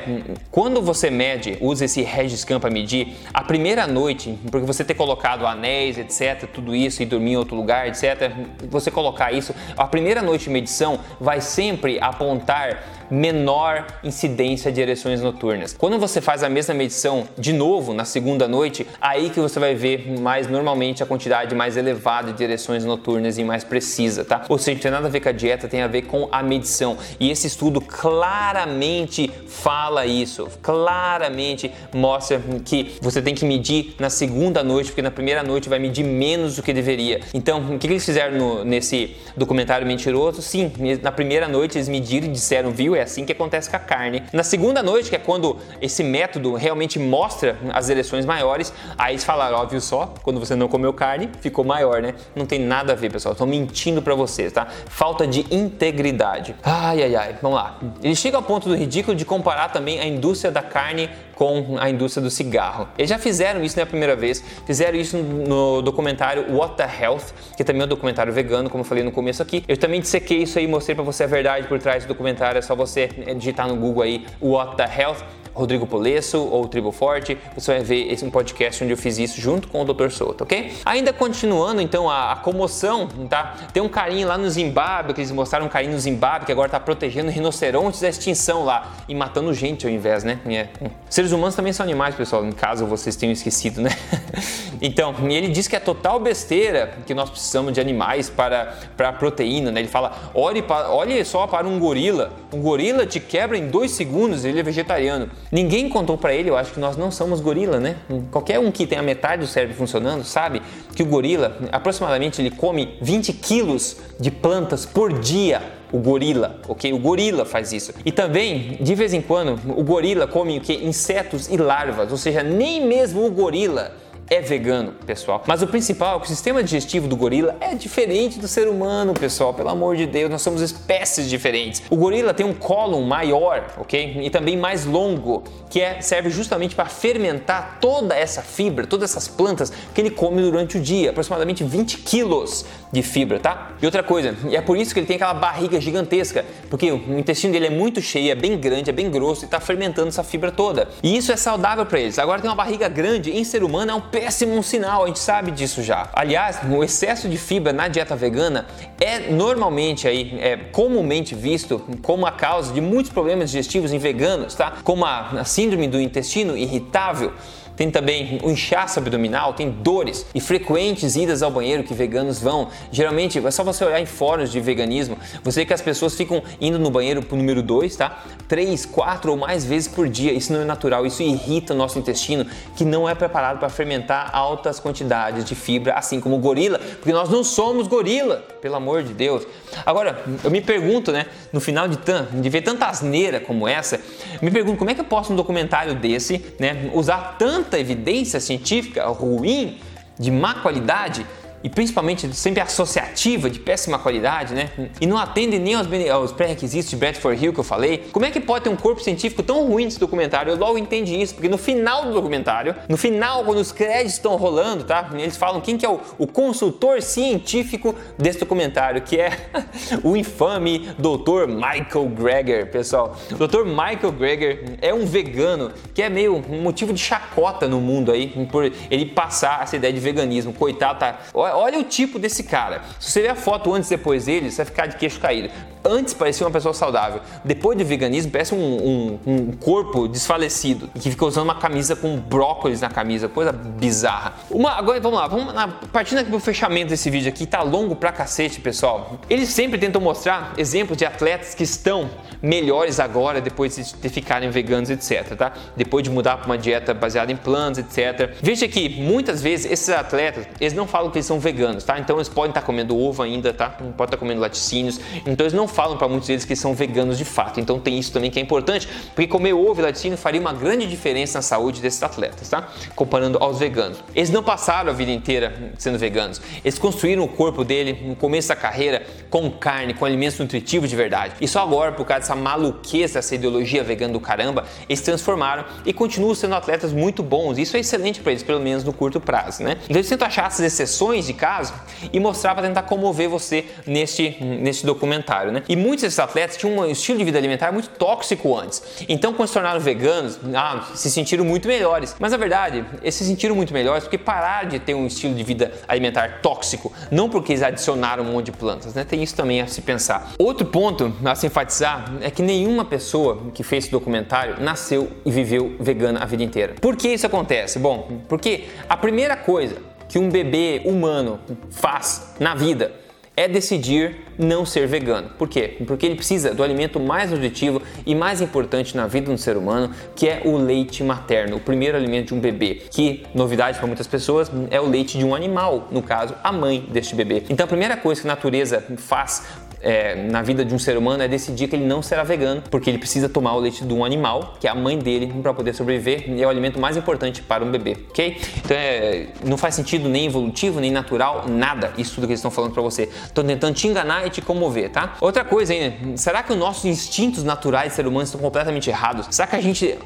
quando 0.50 0.80
você 0.80 1.10
mede, 1.10 1.58
usa 1.60 1.84
esse 1.84 2.02
Regiscan 2.02 2.58
para 2.58 2.70
medir, 2.70 3.16
a 3.32 3.42
primeira 3.42 3.86
noite, 3.86 4.38
porque 4.50 4.66
você 4.66 4.84
ter 4.84 4.94
colocado 4.94 5.46
anéis, 5.46 5.98
etc, 5.98 6.48
tudo 6.52 6.74
isso 6.74 7.02
e 7.02 7.06
dormir 7.06 7.32
em 7.32 7.36
outro 7.36 7.56
lugar, 7.56 7.88
etc, 7.88 8.32
você 8.70 8.90
colocar 8.90 9.32
isso, 9.32 9.54
a 9.76 9.86
primeira 9.86 10.22
noite 10.22 10.44
de 10.44 10.50
medição 10.50 11.00
vai 11.20 11.40
sempre 11.40 11.98
apontar 12.00 12.97
menor 13.10 13.86
incidência 14.02 14.70
de 14.70 14.80
ereções 14.80 15.20
noturnas. 15.20 15.74
Quando 15.76 15.98
você 15.98 16.20
faz 16.20 16.42
a 16.42 16.48
mesma 16.48 16.74
medição 16.74 17.28
de 17.36 17.52
novo 17.52 17.92
na 17.92 18.04
segunda 18.04 18.46
noite, 18.46 18.86
aí 19.00 19.30
que 19.30 19.40
você 19.40 19.58
vai 19.58 19.74
ver 19.74 20.18
mais 20.20 20.48
normalmente 20.48 21.02
a 21.02 21.06
quantidade 21.06 21.54
mais 21.54 21.76
elevada 21.76 22.32
de 22.32 22.42
ereções 22.42 22.84
noturnas 22.84 23.38
e 23.38 23.44
mais 23.44 23.64
precisa, 23.64 24.24
tá? 24.24 24.44
Ou 24.48 24.58
seja, 24.58 24.74
não 24.76 24.82
tem 24.82 24.90
nada 24.90 25.06
a 25.06 25.10
ver 25.10 25.20
com 25.20 25.28
a 25.28 25.32
dieta, 25.32 25.68
tem 25.68 25.82
a 25.82 25.86
ver 25.86 26.02
com 26.02 26.28
a 26.30 26.42
medição. 26.42 26.96
E 27.18 27.30
esse 27.30 27.46
estudo 27.46 27.80
claramente 27.80 29.30
fala 29.46 30.06
isso, 30.06 30.48
claramente 30.62 31.72
mostra 31.92 32.40
que 32.64 32.96
você 33.00 33.22
tem 33.22 33.34
que 33.34 33.44
medir 33.44 33.94
na 33.98 34.10
segunda 34.10 34.62
noite, 34.62 34.90
porque 34.90 35.02
na 35.02 35.10
primeira 35.10 35.42
noite 35.42 35.68
vai 35.68 35.78
medir 35.78 36.04
menos 36.04 36.56
do 36.56 36.62
que 36.62 36.72
deveria. 36.72 37.20
Então, 37.32 37.74
o 37.74 37.78
que 37.78 37.86
eles 37.86 38.04
fizeram 38.04 38.36
no, 38.36 38.64
nesse 38.64 39.16
documentário 39.36 39.86
mentiroso? 39.86 40.42
Sim, 40.42 40.72
na 41.02 41.12
primeira 41.12 41.48
noite 41.48 41.78
eles 41.78 41.88
mediram 41.88 42.26
e 42.26 42.30
disseram, 42.30 42.70
viu, 42.70 42.94
é 42.98 43.02
assim 43.02 43.24
que 43.24 43.32
acontece 43.32 43.70
com 43.70 43.76
a 43.76 43.80
carne. 43.80 44.22
Na 44.32 44.42
segunda 44.42 44.82
noite, 44.82 45.10
que 45.10 45.16
é 45.16 45.18
quando 45.18 45.56
esse 45.80 46.02
método 46.02 46.54
realmente 46.54 46.98
mostra 46.98 47.56
as 47.72 47.88
ereções 47.88 48.24
maiores, 48.24 48.72
aí 48.96 49.14
eles 49.14 49.24
falaram, 49.24 49.58
ó, 49.58 49.66
viu 49.66 49.80
só, 49.80 50.14
quando 50.22 50.40
você 50.40 50.54
não 50.54 50.68
comeu 50.68 50.92
carne, 50.92 51.30
ficou 51.40 51.64
maior, 51.64 52.00
né? 52.02 52.14
Não 52.34 52.46
tem 52.46 52.60
nada 52.60 52.92
a 52.92 52.96
ver, 52.96 53.10
pessoal. 53.10 53.32
Estou 53.32 53.46
mentindo 53.46 54.02
para 54.02 54.14
vocês, 54.14 54.52
tá? 54.52 54.66
Falta 54.86 55.26
de 55.26 55.46
integridade. 55.54 56.54
Ai, 56.62 57.02
ai, 57.02 57.16
ai. 57.16 57.36
Vamos 57.40 57.56
lá. 57.56 57.78
Ele 58.02 58.14
chega 58.14 58.36
ao 58.36 58.42
ponto 58.42 58.68
do 58.68 58.76
ridículo 58.76 59.16
de 59.16 59.24
comparar 59.24 59.68
também 59.70 60.00
a 60.00 60.06
indústria 60.06 60.50
da 60.50 60.62
carne 60.62 61.10
com 61.38 61.76
a 61.78 61.88
indústria 61.88 62.20
do 62.20 62.30
cigarro. 62.30 62.88
Eles 62.98 63.08
já 63.08 63.16
fizeram 63.16 63.62
isso 63.62 63.78
na 63.78 63.86
primeira 63.86 64.16
vez, 64.16 64.42
fizeram 64.66 64.98
isso 64.98 65.16
no 65.16 65.80
documentário 65.80 66.52
What 66.52 66.74
the 66.76 66.90
Health, 67.00 67.32
que 67.56 67.62
também 67.62 67.82
é 67.82 67.84
um 67.84 67.88
documentário 67.88 68.32
vegano, 68.32 68.68
como 68.68 68.80
eu 68.80 68.84
falei 68.84 69.04
no 69.04 69.12
começo 69.12 69.40
aqui. 69.40 69.64
Eu 69.68 69.76
também 69.76 70.00
dissequei 70.00 70.42
isso 70.42 70.58
aí, 70.58 70.66
mostrei 70.66 70.96
para 70.96 71.04
você 71.04 71.22
a 71.22 71.26
verdade 71.28 71.68
por 71.68 71.78
trás 71.78 72.04
do 72.04 72.08
documentário, 72.08 72.58
é 72.58 72.62
só 72.62 72.74
você 72.74 73.06
digitar 73.36 73.68
no 73.68 73.76
Google 73.76 74.02
aí 74.02 74.26
What 74.42 74.76
the 74.76 75.00
Health 75.00 75.22
Rodrigo 75.54 75.86
Polesso 75.86 76.38
ou 76.38 76.66
Tribo 76.68 76.92
Forte, 76.92 77.38
você 77.54 77.72
vai 77.74 77.82
ver 77.82 78.12
esse 78.12 78.24
um 78.24 78.30
podcast 78.30 78.82
onde 78.82 78.92
eu 78.92 78.96
fiz 78.96 79.18
isso 79.18 79.40
junto 79.40 79.68
com 79.68 79.82
o 79.82 79.84
Dr. 79.84 80.10
Souto, 80.10 80.44
ok? 80.44 80.72
Ainda 80.84 81.12
continuando 81.12 81.80
então 81.80 82.08
a, 82.08 82.32
a 82.32 82.36
comoção, 82.36 83.08
tá? 83.28 83.56
Tem 83.72 83.82
um 83.82 83.88
carinho 83.88 84.28
lá 84.28 84.36
no 84.38 84.48
Zimbábue, 84.48 85.14
que 85.14 85.20
eles 85.20 85.32
mostraram 85.32 85.66
um 85.66 85.68
carinho 85.68 85.92
no 85.92 85.98
Zimbábue 85.98 86.46
que 86.46 86.52
agora 86.52 86.68
tá 86.68 86.80
protegendo 86.80 87.30
rinocerontes 87.30 88.00
da 88.00 88.08
extinção 88.08 88.64
lá 88.64 88.92
e 89.08 89.14
matando 89.14 89.52
gente 89.52 89.86
ao 89.86 89.92
invés, 89.92 90.24
né? 90.24 90.38
É. 90.46 90.68
Seres 91.08 91.32
humanos 91.32 91.54
também 91.54 91.72
são 91.72 91.84
animais, 91.84 92.14
pessoal, 92.14 92.44
em 92.44 92.52
caso 92.52 92.86
vocês 92.86 93.16
tenham 93.16 93.32
esquecido, 93.32 93.80
né? 93.80 93.90
então, 94.80 95.14
ele 95.28 95.48
diz 95.48 95.66
que 95.66 95.76
é 95.76 95.80
total 95.80 96.20
besteira 96.20 96.94
que 97.06 97.14
nós 97.14 97.30
precisamos 97.30 97.72
de 97.72 97.80
animais 97.80 98.28
para, 98.30 98.74
para 98.96 99.12
proteína, 99.12 99.70
né? 99.70 99.80
Ele 99.80 99.88
fala, 99.88 100.30
olhe, 100.34 100.64
olhe 100.90 101.24
só 101.24 101.46
para 101.46 101.66
um 101.66 101.78
gorila, 101.78 102.32
um 102.52 102.60
gorila 102.60 103.06
te 103.06 103.20
quebra 103.20 103.56
em 103.56 103.68
dois 103.68 103.92
segundos, 103.92 104.44
ele 104.44 104.60
é 104.60 104.62
vegetariano. 104.62 105.30
Ninguém 105.50 105.88
contou 105.88 106.18
para 106.18 106.34
ele, 106.34 106.50
eu 106.50 106.56
acho 106.56 106.72
que 106.72 106.80
nós 106.80 106.96
não 106.96 107.10
somos 107.10 107.40
gorila, 107.40 107.80
né? 107.80 107.96
Qualquer 108.30 108.58
um 108.58 108.70
que 108.70 108.86
tenha 108.86 109.02
metade 109.02 109.42
do 109.42 109.48
cérebro 109.48 109.76
funcionando 109.76 110.24
sabe 110.24 110.60
que 110.94 111.02
o 111.02 111.06
gorila, 111.06 111.56
aproximadamente, 111.72 112.40
ele 112.40 112.50
come 112.50 112.98
20 113.00 113.32
quilos 113.32 113.96
de 114.20 114.30
plantas 114.30 114.84
por 114.84 115.18
dia 115.18 115.62
o 115.90 115.98
gorila, 115.98 116.60
ok? 116.68 116.92
O 116.92 116.98
gorila 116.98 117.44
faz 117.44 117.72
isso. 117.72 117.94
E 118.04 118.12
também, 118.12 118.76
de 118.80 118.94
vez 118.94 119.14
em 119.14 119.22
quando, 119.22 119.58
o 119.74 119.82
gorila 119.82 120.26
come 120.26 120.58
o 120.58 120.60
que? 120.60 120.74
Insetos 120.74 121.48
e 121.48 121.56
larvas, 121.56 122.10
ou 122.10 122.18
seja, 122.18 122.42
nem 122.42 122.86
mesmo 122.86 123.24
o 123.24 123.30
gorila 123.30 123.92
é 124.30 124.40
vegano, 124.40 124.92
pessoal. 125.06 125.42
Mas 125.46 125.62
o 125.62 125.66
principal 125.66 126.16
é 126.16 126.20
que 126.20 126.26
o 126.26 126.28
sistema 126.28 126.62
digestivo 126.62 127.08
do 127.08 127.16
gorila 127.16 127.56
é 127.60 127.74
diferente 127.74 128.38
do 128.38 128.46
ser 128.46 128.68
humano, 128.68 129.14
pessoal. 129.14 129.54
Pelo 129.54 129.70
amor 129.70 129.96
de 129.96 130.06
Deus, 130.06 130.30
nós 130.30 130.42
somos 130.42 130.60
espécies 130.60 131.28
diferentes. 131.28 131.82
O 131.90 131.96
gorila 131.96 132.34
tem 132.34 132.44
um 132.44 132.52
cólon 132.52 133.02
maior, 133.02 133.74
ok? 133.78 134.18
E 134.22 134.30
também 134.30 134.56
mais 134.56 134.84
longo, 134.84 135.44
que 135.70 135.80
é, 135.80 136.00
serve 136.00 136.30
justamente 136.30 136.74
para 136.74 136.86
fermentar 136.86 137.78
toda 137.80 138.14
essa 138.14 138.42
fibra, 138.42 138.86
todas 138.86 139.10
essas 139.10 139.28
plantas 139.28 139.72
que 139.94 140.00
ele 140.00 140.10
come 140.10 140.42
durante 140.42 140.78
o 140.78 140.80
dia, 140.80 141.10
aproximadamente 141.10 141.64
20 141.64 141.98
quilos 141.98 142.64
de 142.92 143.02
fibra, 143.02 143.38
tá? 143.38 143.72
E 143.80 143.86
outra 143.86 144.02
coisa, 144.02 144.34
é 144.50 144.60
por 144.60 144.76
isso 144.76 144.92
que 144.92 145.00
ele 145.00 145.06
tem 145.06 145.16
aquela 145.16 145.34
barriga 145.34 145.80
gigantesca, 145.80 146.44
porque 146.70 146.90
o 146.90 147.18
intestino 147.18 147.52
dele 147.52 147.66
é 147.66 147.70
muito 147.70 148.00
cheio, 148.00 148.30
é 148.30 148.34
bem 148.34 148.58
grande, 148.58 148.90
é 148.90 148.92
bem 148.92 149.10
grosso 149.10 149.44
e 149.44 149.46
está 149.46 149.60
fermentando 149.60 150.08
essa 150.08 150.22
fibra 150.22 150.50
toda. 150.50 150.88
E 151.02 151.16
isso 151.16 151.30
é 151.30 151.36
saudável 151.36 151.84
para 151.84 152.00
eles. 152.00 152.18
Agora 152.18 152.40
tem 152.40 152.48
uma 152.48 152.56
barriga 152.56 152.88
grande 152.88 153.30
em 153.30 153.44
ser 153.44 153.62
humano 153.62 153.90
é 153.90 153.94
um 153.94 154.00
péssimo 154.18 154.60
sinal, 154.64 155.04
a 155.04 155.06
gente 155.06 155.20
sabe 155.20 155.52
disso 155.52 155.80
já. 155.80 156.10
Aliás, 156.12 156.58
o 156.68 156.82
excesso 156.82 157.28
de 157.28 157.38
fibra 157.38 157.72
na 157.72 157.86
dieta 157.86 158.16
vegana 158.16 158.66
é 159.00 159.30
normalmente 159.30 160.08
aí, 160.08 160.36
é 160.40 160.56
comumente 160.56 161.36
visto 161.36 161.80
como 162.02 162.26
a 162.26 162.32
causa 162.32 162.72
de 162.72 162.80
muitos 162.80 163.12
problemas 163.12 163.50
digestivos 163.50 163.92
em 163.92 163.98
veganos, 163.98 164.56
tá? 164.56 164.78
Como 164.82 165.04
a, 165.04 165.28
a 165.30 165.44
síndrome 165.44 165.86
do 165.86 166.00
intestino 166.00 166.56
irritável, 166.56 167.32
tem 167.78 167.92
também 167.92 168.40
o 168.42 168.50
inchaço 168.50 168.98
abdominal, 168.98 169.54
tem 169.54 169.70
dores 169.70 170.26
e 170.34 170.40
frequentes 170.40 171.14
idas 171.14 171.44
ao 171.44 171.50
banheiro 171.52 171.84
que 171.84 171.94
veganos 171.94 172.40
vão. 172.40 172.68
Geralmente, 172.90 173.38
é 173.38 173.50
só 173.52 173.62
você 173.62 173.84
olhar 173.84 174.00
em 174.00 174.04
fóruns 174.04 174.50
de 174.50 174.58
veganismo, 174.60 175.16
você 175.44 175.60
vê 175.60 175.66
que 175.66 175.72
as 175.72 175.80
pessoas 175.80 176.16
ficam 176.16 176.42
indo 176.60 176.76
no 176.76 176.90
banheiro 176.90 177.22
pro 177.22 177.36
número 177.36 177.62
2, 177.62 177.94
tá? 177.94 178.24
3, 178.48 178.84
4 178.84 179.30
ou 179.30 179.36
mais 179.36 179.64
vezes 179.64 179.86
por 179.86 180.08
dia. 180.08 180.32
Isso 180.32 180.52
não 180.52 180.62
é 180.62 180.64
natural, 180.64 181.06
isso 181.06 181.22
irrita 181.22 181.72
o 181.72 181.76
nosso 181.76 182.00
intestino, 182.00 182.44
que 182.74 182.84
não 182.84 183.08
é 183.08 183.14
preparado 183.14 183.60
para 183.60 183.68
fermentar 183.68 184.30
altas 184.32 184.80
quantidades 184.80 185.44
de 185.44 185.54
fibra, 185.54 185.94
assim 185.94 186.20
como 186.20 186.36
gorila, 186.38 186.80
porque 186.80 187.12
nós 187.12 187.30
não 187.30 187.44
somos 187.44 187.86
gorila, 187.86 188.42
pelo 188.60 188.74
amor 188.74 189.04
de 189.04 189.14
Deus. 189.14 189.46
Agora, 189.86 190.20
eu 190.42 190.50
me 190.50 190.60
pergunto, 190.60 191.12
né, 191.12 191.26
no 191.52 191.60
final 191.60 191.86
de, 191.86 191.96
de 191.96 192.50
ver 192.50 192.62
tanta 192.62 192.86
asneira 192.86 193.38
como 193.38 193.68
essa, 193.68 194.00
me 194.42 194.50
pergunto 194.50 194.78
como 194.78 194.90
é 194.90 194.94
que 194.94 195.00
eu 195.00 195.04
posso 195.04 195.32
um 195.32 195.36
documentário 195.36 195.94
desse, 195.94 196.44
né, 196.58 196.90
usar 196.92 197.36
tanto 197.38 197.67
tanta 197.68 197.78
evidência 197.78 198.40
científica 198.40 199.06
ruim, 199.08 199.78
de 200.18 200.30
má 200.30 200.54
qualidade, 200.54 201.26
e 201.62 201.68
principalmente 201.68 202.32
sempre 202.34 202.60
associativa, 202.60 203.50
de 203.50 203.58
péssima 203.58 203.98
qualidade, 203.98 204.54
né? 204.54 204.70
E 205.00 205.06
não 205.06 205.16
atende 205.16 205.58
nem 205.58 205.74
aos, 205.74 205.86
aos 206.10 206.32
pré-requisitos 206.32 206.90
de 206.90 206.96
Bradford 206.96 207.44
Hill 207.44 207.52
que 207.52 207.60
eu 207.60 207.64
falei. 207.64 208.08
Como 208.12 208.24
é 208.24 208.30
que 208.30 208.40
pode 208.40 208.64
ter 208.64 208.70
um 208.70 208.76
corpo 208.76 209.02
científico 209.02 209.42
tão 209.42 209.66
ruim 209.66 209.84
nesse 209.84 209.98
documentário? 209.98 210.52
Eu 210.52 210.56
logo 210.56 210.78
entendi 210.78 211.20
isso, 211.20 211.34
porque 211.34 211.48
no 211.48 211.58
final 211.58 212.04
do 212.04 212.12
documentário, 212.12 212.74
no 212.88 212.96
final, 212.96 213.44
quando 213.44 213.58
os 213.58 213.72
créditos 213.72 214.14
estão 214.14 214.36
rolando, 214.36 214.84
tá? 214.84 215.10
Eles 215.14 215.36
falam 215.36 215.60
quem 215.60 215.76
que 215.76 215.84
é 215.84 215.88
o, 215.88 216.00
o 216.18 216.26
consultor 216.26 217.02
científico 217.02 217.94
desse 218.16 218.38
documentário, 218.38 219.02
que 219.02 219.18
é 219.18 219.32
o 220.02 220.16
infame 220.16 220.88
Dr. 220.98 221.48
Michael 221.48 222.08
Greger, 222.10 222.70
pessoal. 222.70 223.16
Dr. 223.30 223.64
Michael 223.64 224.12
Greger 224.12 224.78
é 224.80 224.94
um 224.94 225.04
vegano 225.06 225.72
que 225.94 226.02
é 226.02 226.08
meio 226.08 226.36
um 226.36 226.62
motivo 226.62 226.92
de 226.92 227.00
chacota 227.00 227.66
no 227.66 227.80
mundo 227.80 228.12
aí, 228.12 228.28
por 228.50 228.70
ele 228.90 229.06
passar 229.06 229.62
essa 229.62 229.76
ideia 229.76 229.92
de 229.92 230.00
veganismo. 230.00 230.52
Coitado, 230.52 230.98
tá? 231.00 231.18
Olha 231.34 231.47
o 231.54 231.84
tipo 231.84 232.18
desse 232.18 232.44
cara. 232.44 232.82
Se 232.98 233.10
você 233.10 233.22
ver 233.22 233.28
a 233.28 233.34
foto 233.34 233.72
antes 233.72 233.90
e 233.90 233.96
depois 233.96 234.24
dele, 234.26 234.50
você 234.50 234.58
vai 234.58 234.66
ficar 234.66 234.86
de 234.86 234.96
queixo 234.96 235.20
caído. 235.20 235.50
Antes 235.84 236.12
parecia 236.12 236.46
uma 236.46 236.52
pessoa 236.52 236.74
saudável. 236.74 237.20
Depois 237.44 237.78
do 237.78 237.84
veganismo, 237.84 238.30
parece 238.30 238.54
um, 238.54 238.58
um, 238.58 239.18
um 239.26 239.52
corpo 239.52 240.08
desfalecido 240.08 240.90
que 241.00 241.10
fica 241.10 241.24
usando 241.24 241.44
uma 241.44 241.54
camisa 241.54 241.94
com 241.94 242.16
brócolis 242.16 242.80
na 242.80 242.90
camisa, 242.90 243.28
coisa 243.28 243.52
bizarra. 243.52 244.34
Uma, 244.50 244.72
agora 244.72 245.00
vamos 245.00 245.18
lá, 245.18 245.26
vamos 245.26 245.54
na, 245.54 245.68
partindo 245.68 246.18
aqui 246.18 246.30
pro 246.30 246.40
fechamento 246.40 246.88
desse 246.90 247.08
vídeo 247.10 247.28
aqui, 247.28 247.46
tá 247.46 247.62
longo 247.62 247.94
pra 247.96 248.12
cacete, 248.12 248.60
pessoal. 248.60 249.18
Eles 249.30 249.48
sempre 249.48 249.78
tentam 249.78 250.00
mostrar 250.00 250.52
exemplos 250.58 250.98
de 250.98 251.06
atletas 251.06 251.54
que 251.54 251.62
estão 251.62 252.10
melhores 252.42 253.00
agora 253.00 253.40
depois 253.40 253.76
de 254.00 254.08
ficarem 254.08 254.50
veganos, 254.50 254.90
etc, 254.90 255.36
tá? 255.36 255.52
Depois 255.76 256.02
de 256.04 256.10
mudar 256.10 256.36
para 256.36 256.46
uma 256.46 256.58
dieta 256.58 256.94
baseada 256.94 257.32
em 257.32 257.36
plantas, 257.36 257.78
etc. 257.78 258.36
Veja 258.40 258.66
que 258.68 258.88
muitas 259.00 259.42
vezes 259.42 259.70
esses 259.70 259.88
atletas, 259.88 260.46
eles 260.60 260.72
não 260.72 260.86
falam 260.86 261.10
que 261.10 261.18
eles 261.18 261.26
são 261.26 261.37
veganos, 261.38 261.84
tá? 261.84 261.98
Então 261.98 262.16
eles 262.16 262.28
podem 262.28 262.50
estar 262.50 262.62
comendo 262.62 262.98
ovo 262.98 263.22
ainda, 263.22 263.52
tá? 263.52 263.76
Não 263.80 263.92
podem 263.92 264.06
estar 264.06 264.16
comendo 264.16 264.40
laticínios. 264.40 265.00
Então 265.26 265.44
eles 265.44 265.52
não 265.52 265.68
falam 265.68 265.96
para 265.96 266.08
muitos 266.08 266.28
deles 266.28 266.44
que 266.44 266.56
são 266.56 266.74
veganos 266.74 267.18
de 267.18 267.24
fato. 267.24 267.60
Então 267.60 267.78
tem 267.78 267.98
isso 267.98 268.12
também 268.12 268.30
que 268.30 268.38
é 268.38 268.42
importante, 268.42 268.88
porque 269.14 269.26
comer 269.26 269.52
ovo 269.52 269.80
e 269.80 269.84
laticínio 269.84 270.18
faria 270.18 270.40
uma 270.40 270.52
grande 270.52 270.86
diferença 270.86 271.38
na 271.38 271.42
saúde 271.42 271.80
desses 271.80 272.02
atletas, 272.02 272.48
tá? 272.48 272.68
Comparando 272.94 273.38
aos 273.40 273.58
veganos. 273.58 273.98
Eles 274.14 274.30
não 274.30 274.42
passaram 274.42 274.90
a 274.90 274.92
vida 274.92 275.10
inteira 275.10 275.72
sendo 275.78 275.98
veganos. 275.98 276.40
Eles 276.64 276.78
construíram 276.78 277.24
o 277.24 277.28
corpo 277.28 277.64
dele 277.64 277.98
no 278.04 278.16
começo 278.16 278.48
da 278.48 278.56
carreira 278.56 279.06
com 279.30 279.50
carne, 279.50 279.94
com 279.94 280.04
alimentos 280.04 280.38
nutritivos 280.38 280.90
de 280.90 280.96
verdade. 280.96 281.34
E 281.40 281.48
só 281.48 281.62
agora, 281.62 281.92
por 281.92 282.06
causa 282.06 282.20
dessa 282.20 282.34
maluqueza, 282.34 283.18
essa 283.18 283.34
ideologia 283.34 283.82
vegana 283.84 284.12
do 284.12 284.20
caramba, 284.20 284.64
eles 284.88 285.00
transformaram 285.00 285.64
e 285.84 285.92
continuam 285.92 286.34
sendo 286.34 286.54
atletas 286.54 286.92
muito 286.92 287.22
bons. 287.22 287.58
Isso 287.58 287.76
é 287.76 287.80
excelente 287.80 288.20
para 288.20 288.32
eles, 288.32 288.42
pelo 288.42 288.60
menos 288.60 288.84
no 288.84 288.92
curto 288.92 289.20
prazo, 289.20 289.62
né? 289.62 289.76
Então 289.84 289.96
eles 289.96 290.08
tentam 290.08 290.26
achar 290.26 290.46
essas 290.46 290.64
exceções 290.64 291.27
de 291.28 291.34
caso 291.34 291.72
e 292.12 292.18
mostrar 292.18 292.54
para 292.54 292.66
tentar 292.66 292.82
comover 292.82 293.28
você 293.28 293.64
neste, 293.86 294.42
neste 294.42 294.84
documentário. 294.84 295.52
Né? 295.52 295.62
E 295.68 295.76
muitos 295.76 296.02
desses 296.02 296.18
atletas 296.18 296.56
tinham 296.56 296.76
um 296.76 296.86
estilo 296.86 297.18
de 297.18 297.24
vida 297.24 297.38
alimentar 297.38 297.72
muito 297.72 297.90
tóxico 297.90 298.56
antes. 298.56 298.82
Então, 299.08 299.32
quando 299.32 299.48
se 299.48 299.54
tornaram 299.54 299.80
veganos, 299.80 300.38
ah, 300.54 300.88
se 300.94 301.10
sentiram 301.10 301.44
muito 301.44 301.68
melhores. 301.68 302.16
Mas 302.18 302.32
na 302.32 302.38
verdade, 302.38 302.84
eles 303.02 303.14
se 303.14 303.24
sentiram 303.24 303.54
muito 303.54 303.72
melhores 303.72 304.04
porque 304.04 304.18
pararam 304.18 304.68
de 304.68 304.78
ter 304.78 304.94
um 304.94 305.06
estilo 305.06 305.34
de 305.34 305.42
vida 305.42 305.72
alimentar 305.86 306.40
tóxico, 306.42 306.92
não 307.10 307.28
porque 307.28 307.52
eles 307.52 307.62
adicionaram 307.62 308.24
um 308.24 308.32
monte 308.32 308.46
de 308.46 308.52
plantas. 308.52 308.94
Né? 308.94 309.04
Tem 309.04 309.22
isso 309.22 309.34
também 309.34 309.60
a 309.60 309.66
se 309.66 309.82
pensar. 309.82 310.32
Outro 310.38 310.66
ponto 310.66 311.12
a 311.24 311.34
se 311.34 311.46
enfatizar 311.46 312.12
é 312.20 312.30
que 312.30 312.42
nenhuma 312.42 312.84
pessoa 312.84 313.38
que 313.54 313.62
fez 313.62 313.78
esse 313.84 313.92
documentário 313.92 314.60
nasceu 314.60 315.10
e 315.24 315.30
viveu 315.30 315.76
vegana 315.78 316.20
a 316.20 316.26
vida 316.26 316.42
inteira. 316.42 316.74
Por 316.80 316.96
que 316.96 317.08
isso 317.08 317.26
acontece? 317.26 317.78
Bom, 317.78 318.22
porque 318.28 318.64
a 318.88 318.96
primeira 318.96 319.36
coisa 319.36 319.76
que 320.08 320.18
um 320.18 320.28
bebê 320.28 320.82
humano 320.84 321.40
faz 321.70 322.34
na 322.40 322.54
vida 322.54 322.92
é 323.38 323.46
decidir 323.46 324.16
não 324.36 324.66
ser 324.66 324.88
vegano. 324.88 325.30
Por 325.38 325.48
quê? 325.48 325.76
Porque 325.86 326.04
ele 326.04 326.16
precisa 326.16 326.52
do 326.52 326.60
alimento 326.60 326.98
mais 326.98 327.30
nutritivo 327.30 327.80
e 328.04 328.12
mais 328.12 328.40
importante 328.40 328.96
na 328.96 329.06
vida 329.06 329.30
do 329.30 329.38
ser 329.38 329.56
humano, 329.56 329.94
que 330.16 330.28
é 330.28 330.42
o 330.44 330.56
leite 330.56 331.04
materno, 331.04 331.56
o 331.56 331.60
primeiro 331.60 331.96
alimento 331.96 332.28
de 332.28 332.34
um 332.34 332.40
bebê, 332.40 332.82
que, 332.90 333.24
novidade 333.32 333.78
para 333.78 333.86
muitas 333.86 334.08
pessoas, 334.08 334.50
é 334.72 334.80
o 334.80 334.88
leite 334.88 335.16
de 335.16 335.24
um 335.24 335.36
animal, 335.36 335.86
no 335.92 336.02
caso, 336.02 336.34
a 336.42 336.50
mãe 336.50 336.84
deste 336.90 337.14
bebê. 337.14 337.44
Então 337.48 337.62
a 337.62 337.68
primeira 337.68 337.96
coisa 337.96 338.20
que 338.20 338.26
a 338.26 338.34
natureza 338.34 338.84
faz 338.96 339.44
é, 339.80 340.14
na 340.14 340.42
vida 340.42 340.64
de 340.64 340.74
um 340.74 340.78
ser 340.78 340.96
humano 340.96 341.22
é 341.22 341.28
decidir 341.28 341.68
que 341.68 341.76
ele 341.76 341.86
não 341.86 342.02
será 342.02 342.22
vegano, 342.22 342.62
porque 342.70 342.90
ele 342.90 342.98
precisa 342.98 343.28
tomar 343.28 343.54
o 343.54 343.60
leite 343.60 343.84
de 343.84 343.92
um 343.92 344.04
animal, 344.04 344.54
que 344.60 344.66
é 344.66 344.70
a 344.70 344.74
mãe 344.74 344.98
dele, 344.98 345.32
para 345.42 345.54
poder 345.54 345.74
sobreviver, 345.74 346.30
e 346.30 346.42
é 346.42 346.46
o 346.46 346.50
alimento 346.50 346.80
mais 346.80 346.96
importante 346.96 347.42
para 347.42 347.64
um 347.64 347.70
bebê, 347.70 347.96
ok? 348.10 348.36
Então 348.64 348.76
é, 348.76 349.26
não 349.44 349.56
faz 349.56 349.74
sentido 349.74 350.08
nem 350.08 350.26
evolutivo, 350.26 350.80
nem 350.80 350.90
natural, 350.90 351.44
nada 351.48 351.92
isso 351.96 352.14
tudo 352.14 352.26
que 352.26 352.32
eles 352.32 352.40
estão 352.40 352.50
falando 352.50 352.72
para 352.72 352.82
você. 352.82 353.04
Estão 353.24 353.44
tentando 353.44 353.74
te 353.74 353.86
enganar 353.86 354.26
e 354.26 354.30
te 354.30 354.40
comover, 354.40 354.90
tá? 354.90 355.16
Outra 355.20 355.44
coisa 355.44 355.74
hein? 355.74 355.94
será 356.16 356.42
que 356.42 356.52
os 356.52 356.58
nossos 356.58 356.84
instintos 356.84 357.44
naturais 357.44 357.92
ser 357.92 358.06
humano 358.06 358.24
estão 358.24 358.40
completamente 358.40 358.90
errados? 358.90 359.26
Será 359.30 359.48
que 359.48 359.56
a 359.56 359.60
gente, 359.60 359.96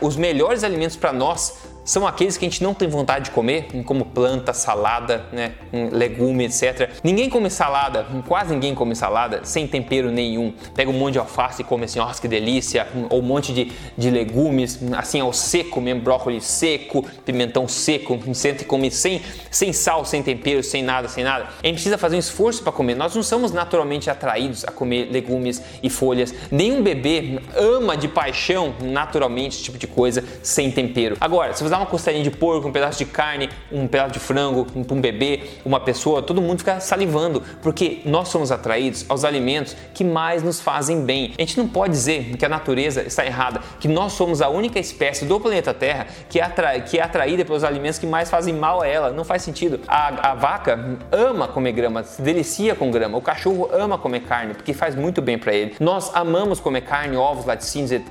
os 0.00 0.16
melhores 0.16 0.64
alimentos 0.64 0.96
para 0.96 1.12
nós 1.12 1.75
são 1.86 2.04
aqueles 2.04 2.36
que 2.36 2.44
a 2.44 2.48
gente 2.48 2.62
não 2.62 2.74
tem 2.74 2.88
vontade 2.88 3.26
de 3.26 3.30
comer, 3.30 3.68
como 3.84 4.04
planta, 4.04 4.52
salada, 4.52 5.24
né, 5.32 5.52
legume, 5.92 6.44
etc. 6.44 6.90
Ninguém 7.02 7.30
come 7.30 7.48
salada, 7.48 8.04
quase 8.26 8.52
ninguém 8.52 8.74
come 8.74 8.94
salada 8.96 9.40
sem 9.44 9.68
tempero 9.68 10.10
nenhum. 10.10 10.52
Pega 10.74 10.90
um 10.90 10.94
monte 10.94 11.12
de 11.12 11.20
alface 11.20 11.62
e 11.62 11.64
come 11.64 11.84
assim, 11.84 12.00
nossa 12.00 12.20
que 12.20 12.26
delícia, 12.26 12.88
ou 13.08 13.20
um 13.20 13.22
monte 13.22 13.54
de, 13.54 13.72
de 13.96 14.10
legumes, 14.10 14.80
assim 14.96 15.20
ao 15.20 15.32
seco 15.32 15.80
mesmo, 15.80 16.02
brócolis 16.02 16.44
seco, 16.44 17.04
pimentão 17.24 17.68
seco, 17.68 18.18
senta 18.34 18.62
e 18.62 18.66
come 18.66 18.90
sem, 18.90 19.22
sem 19.48 19.72
sal, 19.72 20.04
sem 20.04 20.22
tempero, 20.24 20.64
sem 20.64 20.82
nada, 20.82 21.06
sem 21.06 21.22
nada. 21.22 21.46
A 21.62 21.66
gente 21.66 21.74
precisa 21.76 21.96
fazer 21.96 22.16
um 22.16 22.18
esforço 22.20 22.64
para 22.64 22.72
comer. 22.72 22.96
Nós 22.96 23.14
não 23.14 23.22
somos 23.22 23.52
naturalmente 23.52 24.10
atraídos 24.10 24.64
a 24.64 24.72
comer 24.72 25.08
legumes 25.12 25.62
e 25.80 25.88
folhas. 25.88 26.34
Nenhum 26.50 26.82
bebê 26.82 27.38
ama 27.54 27.96
de 27.96 28.08
paixão 28.08 28.74
naturalmente 28.82 29.54
esse 29.54 29.62
tipo 29.62 29.78
de 29.78 29.86
coisa 29.86 30.24
sem 30.42 30.72
tempero. 30.72 31.16
Agora, 31.20 31.54
se 31.54 31.62
você 31.62 31.75
uma 31.78 31.86
costelinha 31.86 32.24
de 32.24 32.30
porco, 32.30 32.68
um 32.68 32.72
pedaço 32.72 32.98
de 32.98 33.04
carne, 33.04 33.48
um 33.70 33.86
pedaço 33.86 34.12
de 34.12 34.18
frango 34.18 34.66
um, 34.74 34.94
um 34.94 35.00
bebê, 35.00 35.42
uma 35.64 35.80
pessoa, 35.80 36.22
todo 36.22 36.40
mundo 36.40 36.58
fica 36.58 36.80
salivando, 36.80 37.42
porque 37.62 38.00
nós 38.04 38.28
somos 38.28 38.50
atraídos 38.50 39.04
aos 39.08 39.24
alimentos 39.24 39.76
que 39.94 40.04
mais 40.04 40.42
nos 40.42 40.60
fazem 40.60 41.04
bem. 41.04 41.32
A 41.38 41.42
gente 41.42 41.58
não 41.58 41.68
pode 41.68 41.92
dizer 41.92 42.36
que 42.36 42.44
a 42.44 42.48
natureza 42.48 43.02
está 43.02 43.24
errada, 43.24 43.60
que 43.80 43.88
nós 43.88 44.12
somos 44.12 44.40
a 44.40 44.48
única 44.48 44.78
espécie 44.78 45.24
do 45.24 45.38
planeta 45.40 45.72
Terra 45.74 46.06
que 46.28 46.40
é, 46.40 46.42
atra 46.42 46.80
que 46.80 46.98
é 46.98 47.02
atraída 47.02 47.44
pelos 47.44 47.64
alimentos 47.64 47.98
que 47.98 48.06
mais 48.06 48.30
fazem 48.30 48.54
mal 48.54 48.82
a 48.82 48.86
ela. 48.86 49.10
Não 49.10 49.24
faz 49.24 49.42
sentido. 49.42 49.80
A, 49.86 50.30
a 50.30 50.34
vaca 50.34 50.98
ama 51.12 51.48
comer 51.48 51.72
grama, 51.72 52.02
se 52.02 52.20
delicia 52.22 52.74
com 52.74 52.90
grama. 52.90 53.18
O 53.18 53.22
cachorro 53.22 53.68
ama 53.72 53.98
comer 53.98 54.20
carne, 54.20 54.54
porque 54.54 54.72
faz 54.72 54.94
muito 54.94 55.20
bem 55.20 55.38
para 55.38 55.54
ele. 55.54 55.74
Nós 55.80 56.10
amamos 56.14 56.60
comer 56.60 56.82
carne, 56.82 57.16
ovos, 57.16 57.44
laticínios, 57.44 58.02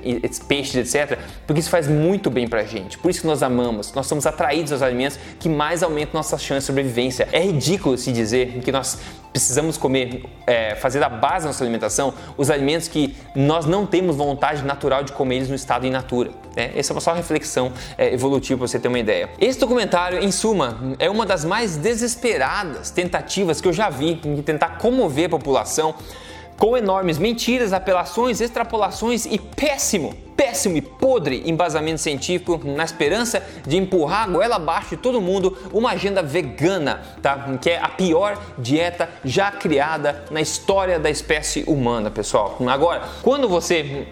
peixes, 0.48 0.94
etc., 0.94 1.18
porque 1.46 1.60
isso 1.60 1.70
faz 1.70 1.88
muito 1.88 2.30
bem 2.30 2.48
pra 2.48 2.62
gente. 2.64 2.98
Por 2.98 3.10
isso 3.10 3.20
que 3.20 3.26
nós 3.26 3.42
amamos 3.42 3.55
amamos, 3.60 3.92
nós 3.92 4.06
somos 4.06 4.26
atraídos 4.26 4.72
aos 4.72 4.82
alimentos 4.82 5.18
que 5.40 5.48
mais 5.48 5.82
aumentam 5.82 6.12
nossas 6.14 6.42
chances 6.42 6.64
de 6.64 6.66
sobrevivência. 6.66 7.28
É 7.32 7.40
ridículo 7.40 7.96
se 7.96 8.12
dizer 8.12 8.60
que 8.60 8.70
nós 8.70 8.98
precisamos 9.32 9.76
comer, 9.76 10.24
é, 10.46 10.74
fazer 10.76 10.98
da 10.98 11.08
base 11.08 11.44
da 11.44 11.50
nossa 11.50 11.62
alimentação 11.62 12.14
os 12.38 12.50
alimentos 12.50 12.88
que 12.88 13.14
nós 13.34 13.66
não 13.66 13.84
temos 13.84 14.16
vontade 14.16 14.62
natural 14.62 15.02
de 15.02 15.12
comer 15.12 15.36
eles 15.36 15.48
no 15.48 15.54
estado 15.54 15.86
in 15.86 15.90
natura. 15.90 16.30
Né? 16.56 16.72
Essa 16.74 16.92
é 16.92 16.94
uma 16.94 17.00
só 17.00 17.12
reflexão 17.12 17.72
é, 17.98 18.12
evolutiva 18.14 18.60
para 18.60 18.68
você 18.68 18.78
ter 18.78 18.88
uma 18.88 18.98
ideia. 18.98 19.28
Esse 19.38 19.58
documentário, 19.58 20.24
em 20.24 20.30
suma, 20.30 20.96
é 20.98 21.10
uma 21.10 21.26
das 21.26 21.44
mais 21.44 21.76
desesperadas 21.76 22.90
tentativas 22.90 23.60
que 23.60 23.68
eu 23.68 23.72
já 23.72 23.90
vi 23.90 24.14
de 24.14 24.42
tentar 24.42 24.78
comover 24.78 25.26
a 25.26 25.30
população 25.30 25.94
com 26.58 26.76
enormes 26.76 27.18
mentiras, 27.18 27.72
apelações, 27.72 28.40
extrapolações 28.40 29.26
e 29.26 29.38
péssimo, 29.38 30.14
péssimo 30.36 30.76
e 30.76 30.82
podre 30.82 31.42
embasamento 31.46 32.00
científico 32.00 32.60
na 32.64 32.84
esperança 32.84 33.42
de 33.66 33.76
empurrar 33.76 34.24
a 34.24 34.28
goela 34.28 34.56
abaixo 34.56 34.90
de 34.90 34.96
todo 34.96 35.20
mundo 35.20 35.56
uma 35.72 35.90
agenda 35.90 36.22
vegana, 36.22 37.02
tá? 37.22 37.56
Que 37.60 37.70
é 37.70 37.78
a 37.80 37.88
pior 37.88 38.38
dieta 38.58 39.08
já 39.24 39.50
criada 39.50 40.24
na 40.30 40.40
história 40.40 40.98
da 40.98 41.10
espécie 41.10 41.64
humana, 41.66 42.10
pessoal. 42.10 42.58
Agora, 42.66 43.02
quando 43.22 43.48
você 43.48 44.06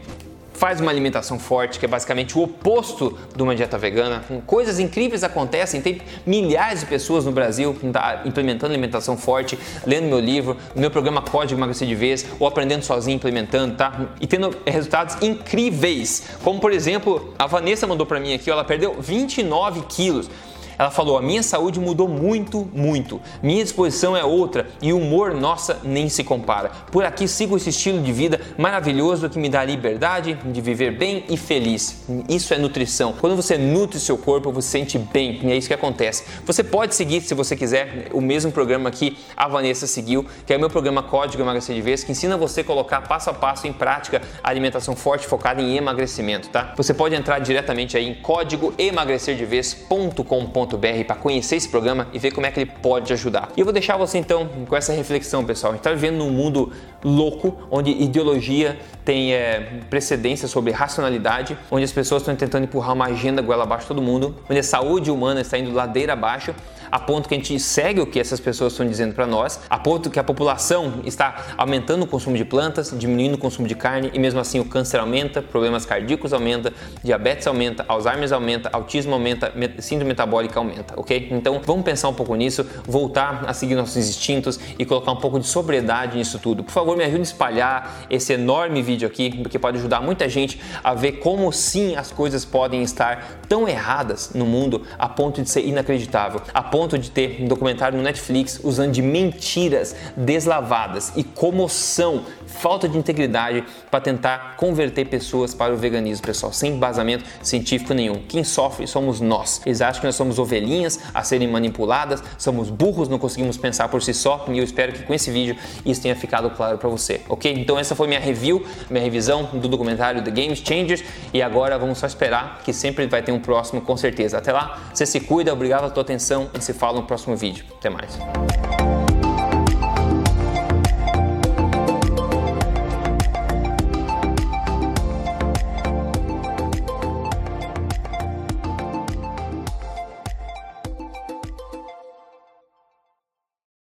faz 0.54 0.80
uma 0.80 0.90
alimentação 0.90 1.38
forte, 1.38 1.78
que 1.78 1.84
é 1.84 1.88
basicamente 1.88 2.38
o 2.38 2.42
oposto 2.42 3.18
de 3.34 3.42
uma 3.42 3.54
dieta 3.54 3.76
vegana. 3.76 4.24
Coisas 4.46 4.78
incríveis 4.78 5.22
acontecem, 5.22 5.80
tem 5.80 6.00
milhares 6.24 6.80
de 6.80 6.86
pessoas 6.86 7.24
no 7.24 7.32
Brasil 7.32 7.76
tá 7.92 8.22
implementando 8.24 8.72
alimentação 8.72 9.16
forte, 9.16 9.58
lendo 9.86 10.06
meu 10.06 10.20
livro, 10.20 10.56
meu 10.74 10.90
programa 10.90 11.20
Código 11.20 11.58
Emagrecer 11.58 11.86
de 11.86 11.94
Vez, 11.94 12.26
ou 12.38 12.46
aprendendo 12.46 12.84
sozinho, 12.84 13.16
implementando, 13.16 13.76
tá? 13.76 14.08
E 14.20 14.26
tendo 14.26 14.56
resultados 14.66 15.16
incríveis. 15.22 16.24
Como 16.42 16.60
por 16.60 16.72
exemplo, 16.72 17.34
a 17.38 17.46
Vanessa 17.46 17.86
mandou 17.86 18.06
para 18.06 18.20
mim 18.20 18.34
aqui, 18.34 18.50
ela 18.50 18.64
perdeu 18.64 18.96
29 19.00 19.82
quilos. 19.88 20.30
Ela 20.78 20.90
falou: 20.90 21.18
a 21.18 21.22
minha 21.22 21.42
saúde 21.42 21.78
mudou 21.78 22.08
muito, 22.08 22.66
muito. 22.72 23.20
Minha 23.42 23.62
disposição 23.62 24.16
é 24.16 24.24
outra 24.24 24.68
e 24.80 24.90
o 24.92 24.98
humor, 24.98 25.34
nossa, 25.34 25.80
nem 25.84 26.08
se 26.08 26.24
compara. 26.24 26.70
Por 26.90 27.04
aqui 27.04 27.28
sigo 27.28 27.56
esse 27.56 27.70
estilo 27.70 28.02
de 28.02 28.12
vida 28.12 28.40
maravilhoso 28.58 29.28
que 29.28 29.38
me 29.38 29.48
dá 29.48 29.64
liberdade 29.64 30.34
de 30.44 30.60
viver 30.60 30.96
bem 30.96 31.24
e 31.28 31.36
feliz. 31.36 32.04
Isso 32.28 32.52
é 32.54 32.58
nutrição. 32.58 33.14
Quando 33.20 33.36
você 33.36 33.56
nutre 33.56 34.00
seu 34.00 34.18
corpo, 34.18 34.50
você 34.50 34.64
se 34.64 34.70
sente 34.70 34.98
bem 34.98 35.38
e 35.42 35.52
é 35.52 35.56
isso 35.56 35.68
que 35.68 35.74
acontece. 35.74 36.24
Você 36.44 36.64
pode 36.64 36.94
seguir, 36.94 37.20
se 37.20 37.34
você 37.34 37.54
quiser, 37.56 38.08
o 38.12 38.20
mesmo 38.20 38.50
programa 38.50 38.90
que 38.90 39.16
a 39.36 39.46
Vanessa 39.46 39.86
seguiu, 39.86 40.26
que 40.46 40.52
é 40.52 40.56
o 40.56 40.60
meu 40.60 40.70
programa 40.70 41.02
Código 41.02 41.42
Emagrecer 41.42 41.76
de 41.76 41.82
Vez, 41.82 42.02
que 42.02 42.12
ensina 42.12 42.36
você 42.36 42.62
a 42.62 42.64
colocar 42.64 43.02
passo 43.02 43.30
a 43.30 43.34
passo 43.34 43.66
em 43.66 43.72
prática 43.72 44.22
a 44.42 44.48
alimentação 44.48 44.96
forte 44.96 45.26
focada 45.26 45.60
em 45.60 45.76
emagrecimento, 45.76 46.48
tá? 46.48 46.72
Você 46.76 46.94
pode 46.94 47.14
entrar 47.14 47.38
diretamente 47.38 47.96
aí 47.96 48.08
em 48.08 48.14
códigoemagrecerdevez.com.br 48.14 50.63
para 50.66 51.16
conhecer 51.16 51.56
esse 51.56 51.68
programa 51.68 52.08
e 52.12 52.18
ver 52.18 52.32
como 52.32 52.46
é 52.46 52.50
que 52.50 52.60
ele 52.60 52.70
pode 52.82 53.12
ajudar. 53.12 53.50
E 53.56 53.60
eu 53.60 53.64
vou 53.64 53.72
deixar 53.72 53.96
você 53.96 54.18
então 54.18 54.48
com 54.68 54.76
essa 54.76 54.92
reflexão, 54.92 55.44
pessoal. 55.44 55.72
A 55.72 55.76
gente 55.76 55.80
está 55.80 55.90
vivendo 55.92 56.16
num 56.16 56.30
mundo 56.30 56.72
louco, 57.02 57.56
onde 57.70 57.90
ideologia 57.90 58.78
tem 59.04 59.34
é, 59.34 59.80
precedência 59.90 60.48
sobre 60.48 60.72
racionalidade, 60.72 61.56
onde 61.70 61.84
as 61.84 61.92
pessoas 61.92 62.22
estão 62.22 62.34
tentando 62.34 62.64
empurrar 62.64 62.94
uma 62.94 63.06
agenda 63.06 63.42
goela 63.42 63.64
abaixo 63.64 63.86
todo 63.86 64.00
mundo, 64.00 64.34
onde 64.48 64.60
a 64.60 64.62
saúde 64.62 65.10
humana 65.10 65.40
está 65.40 65.58
indo 65.58 65.72
ladeira 65.72 66.14
abaixo, 66.14 66.54
a 66.94 66.98
ponto 67.00 67.28
que 67.28 67.34
a 67.34 67.36
gente 67.36 67.58
segue 67.58 68.00
o 68.00 68.06
que 68.06 68.20
essas 68.20 68.38
pessoas 68.38 68.72
estão 68.72 68.86
dizendo 68.86 69.16
para 69.16 69.26
nós, 69.26 69.58
a 69.68 69.76
ponto 69.76 70.08
que 70.08 70.18
a 70.20 70.22
população 70.22 71.00
está 71.04 71.46
aumentando 71.58 72.04
o 72.04 72.06
consumo 72.06 72.36
de 72.36 72.44
plantas, 72.44 72.94
diminuindo 72.96 73.34
o 73.34 73.38
consumo 73.38 73.66
de 73.66 73.74
carne 73.74 74.12
e 74.14 74.18
mesmo 74.20 74.38
assim 74.38 74.60
o 74.60 74.64
câncer 74.64 75.00
aumenta, 75.00 75.42
problemas 75.42 75.84
cardíacos 75.84 76.32
aumenta, 76.32 76.72
diabetes 77.02 77.48
aumenta, 77.48 77.84
Alzheimer 77.88 78.32
aumenta, 78.32 78.70
autismo 78.72 79.12
aumenta, 79.12 79.52
síndrome 79.80 80.10
metabólica 80.10 80.60
aumenta, 80.60 80.94
ok? 80.96 81.30
Então 81.32 81.60
vamos 81.66 81.84
pensar 81.84 82.08
um 82.08 82.14
pouco 82.14 82.36
nisso, 82.36 82.64
voltar 82.86 83.42
a 83.44 83.52
seguir 83.52 83.74
nossos 83.74 83.96
instintos 83.96 84.60
e 84.78 84.84
colocar 84.84 85.10
um 85.10 85.16
pouco 85.16 85.40
de 85.40 85.48
sobriedade 85.48 86.16
nisso 86.16 86.38
tudo. 86.38 86.62
Por 86.62 86.70
favor, 86.70 86.96
me 86.96 87.02
ajude 87.02 87.18
a 87.18 87.22
espalhar 87.24 88.06
esse 88.08 88.34
enorme 88.34 88.82
vídeo 88.82 89.08
aqui, 89.08 89.36
porque 89.42 89.58
pode 89.58 89.78
ajudar 89.78 90.00
muita 90.00 90.28
gente 90.28 90.60
a 90.84 90.94
ver 90.94 91.14
como 91.14 91.50
sim 91.50 91.96
as 91.96 92.12
coisas 92.12 92.44
podem 92.44 92.84
estar 92.84 93.40
tão 93.48 93.68
erradas 93.68 94.30
no 94.32 94.46
mundo 94.46 94.82
a 94.96 95.08
ponto 95.08 95.42
de 95.42 95.50
ser 95.50 95.66
inacreditável, 95.66 96.40
a 96.54 96.62
ponto 96.84 96.98
de 96.98 97.10
ter 97.10 97.38
um 97.40 97.48
documentário 97.48 97.96
no 97.96 98.04
Netflix 98.04 98.60
usando 98.62 98.92
de 98.92 99.00
mentiras 99.00 99.96
deslavadas 100.14 101.12
e 101.16 101.24
comoção, 101.24 102.24
falta 102.54 102.88
de 102.88 102.96
integridade 102.96 103.64
para 103.90 104.00
tentar 104.00 104.56
converter 104.56 105.06
pessoas 105.06 105.54
para 105.54 105.72
o 105.72 105.76
veganismo, 105.76 106.24
pessoal, 106.24 106.52
sem 106.52 106.72
embasamento 106.72 107.24
científico 107.42 107.92
nenhum. 107.92 108.22
Quem 108.28 108.44
sofre 108.44 108.86
somos 108.86 109.20
nós. 109.20 109.60
Eles 109.66 109.80
acham 109.80 110.00
que 110.00 110.06
nós 110.06 110.14
somos 110.14 110.38
ovelhinhas 110.38 111.00
a 111.12 111.22
serem 111.22 111.48
manipuladas, 111.48 112.22
somos 112.38 112.70
burros, 112.70 113.08
não 113.08 113.18
conseguimos 113.18 113.56
pensar 113.56 113.88
por 113.88 114.02
si 114.02 114.14
só, 114.14 114.46
e 114.48 114.58
eu 114.58 114.64
espero 114.64 114.92
que 114.92 115.02
com 115.02 115.14
esse 115.14 115.30
vídeo 115.30 115.56
isso 115.84 116.00
tenha 116.00 116.16
ficado 116.16 116.50
claro 116.50 116.78
para 116.78 116.88
você, 116.88 117.20
ok? 117.28 117.52
Então 117.52 117.78
essa 117.78 117.94
foi 117.94 118.06
minha 118.06 118.20
review, 118.20 118.64
minha 118.88 119.02
revisão 119.02 119.44
do 119.52 119.68
documentário 119.68 120.22
The 120.22 120.30
Game 120.30 120.56
Changers 120.56 121.04
e 121.32 121.42
agora 121.42 121.78
vamos 121.78 121.98
só 121.98 122.06
esperar 122.06 122.60
que 122.64 122.72
sempre 122.72 123.06
vai 123.06 123.22
ter 123.22 123.32
um 123.32 123.40
próximo 123.40 123.80
com 123.80 123.96
certeza. 123.96 124.38
Até 124.38 124.52
lá, 124.52 124.80
você 124.92 125.04
se 125.04 125.20
cuida, 125.20 125.52
obrigado 125.52 125.80
pela 125.80 125.92
tua 125.92 126.02
atenção 126.02 126.50
e 126.54 126.60
se 126.60 126.72
fala 126.72 127.00
no 127.00 127.06
próximo 127.06 127.36
vídeo. 127.36 127.64
Até 127.78 127.90
mais. 127.90 128.18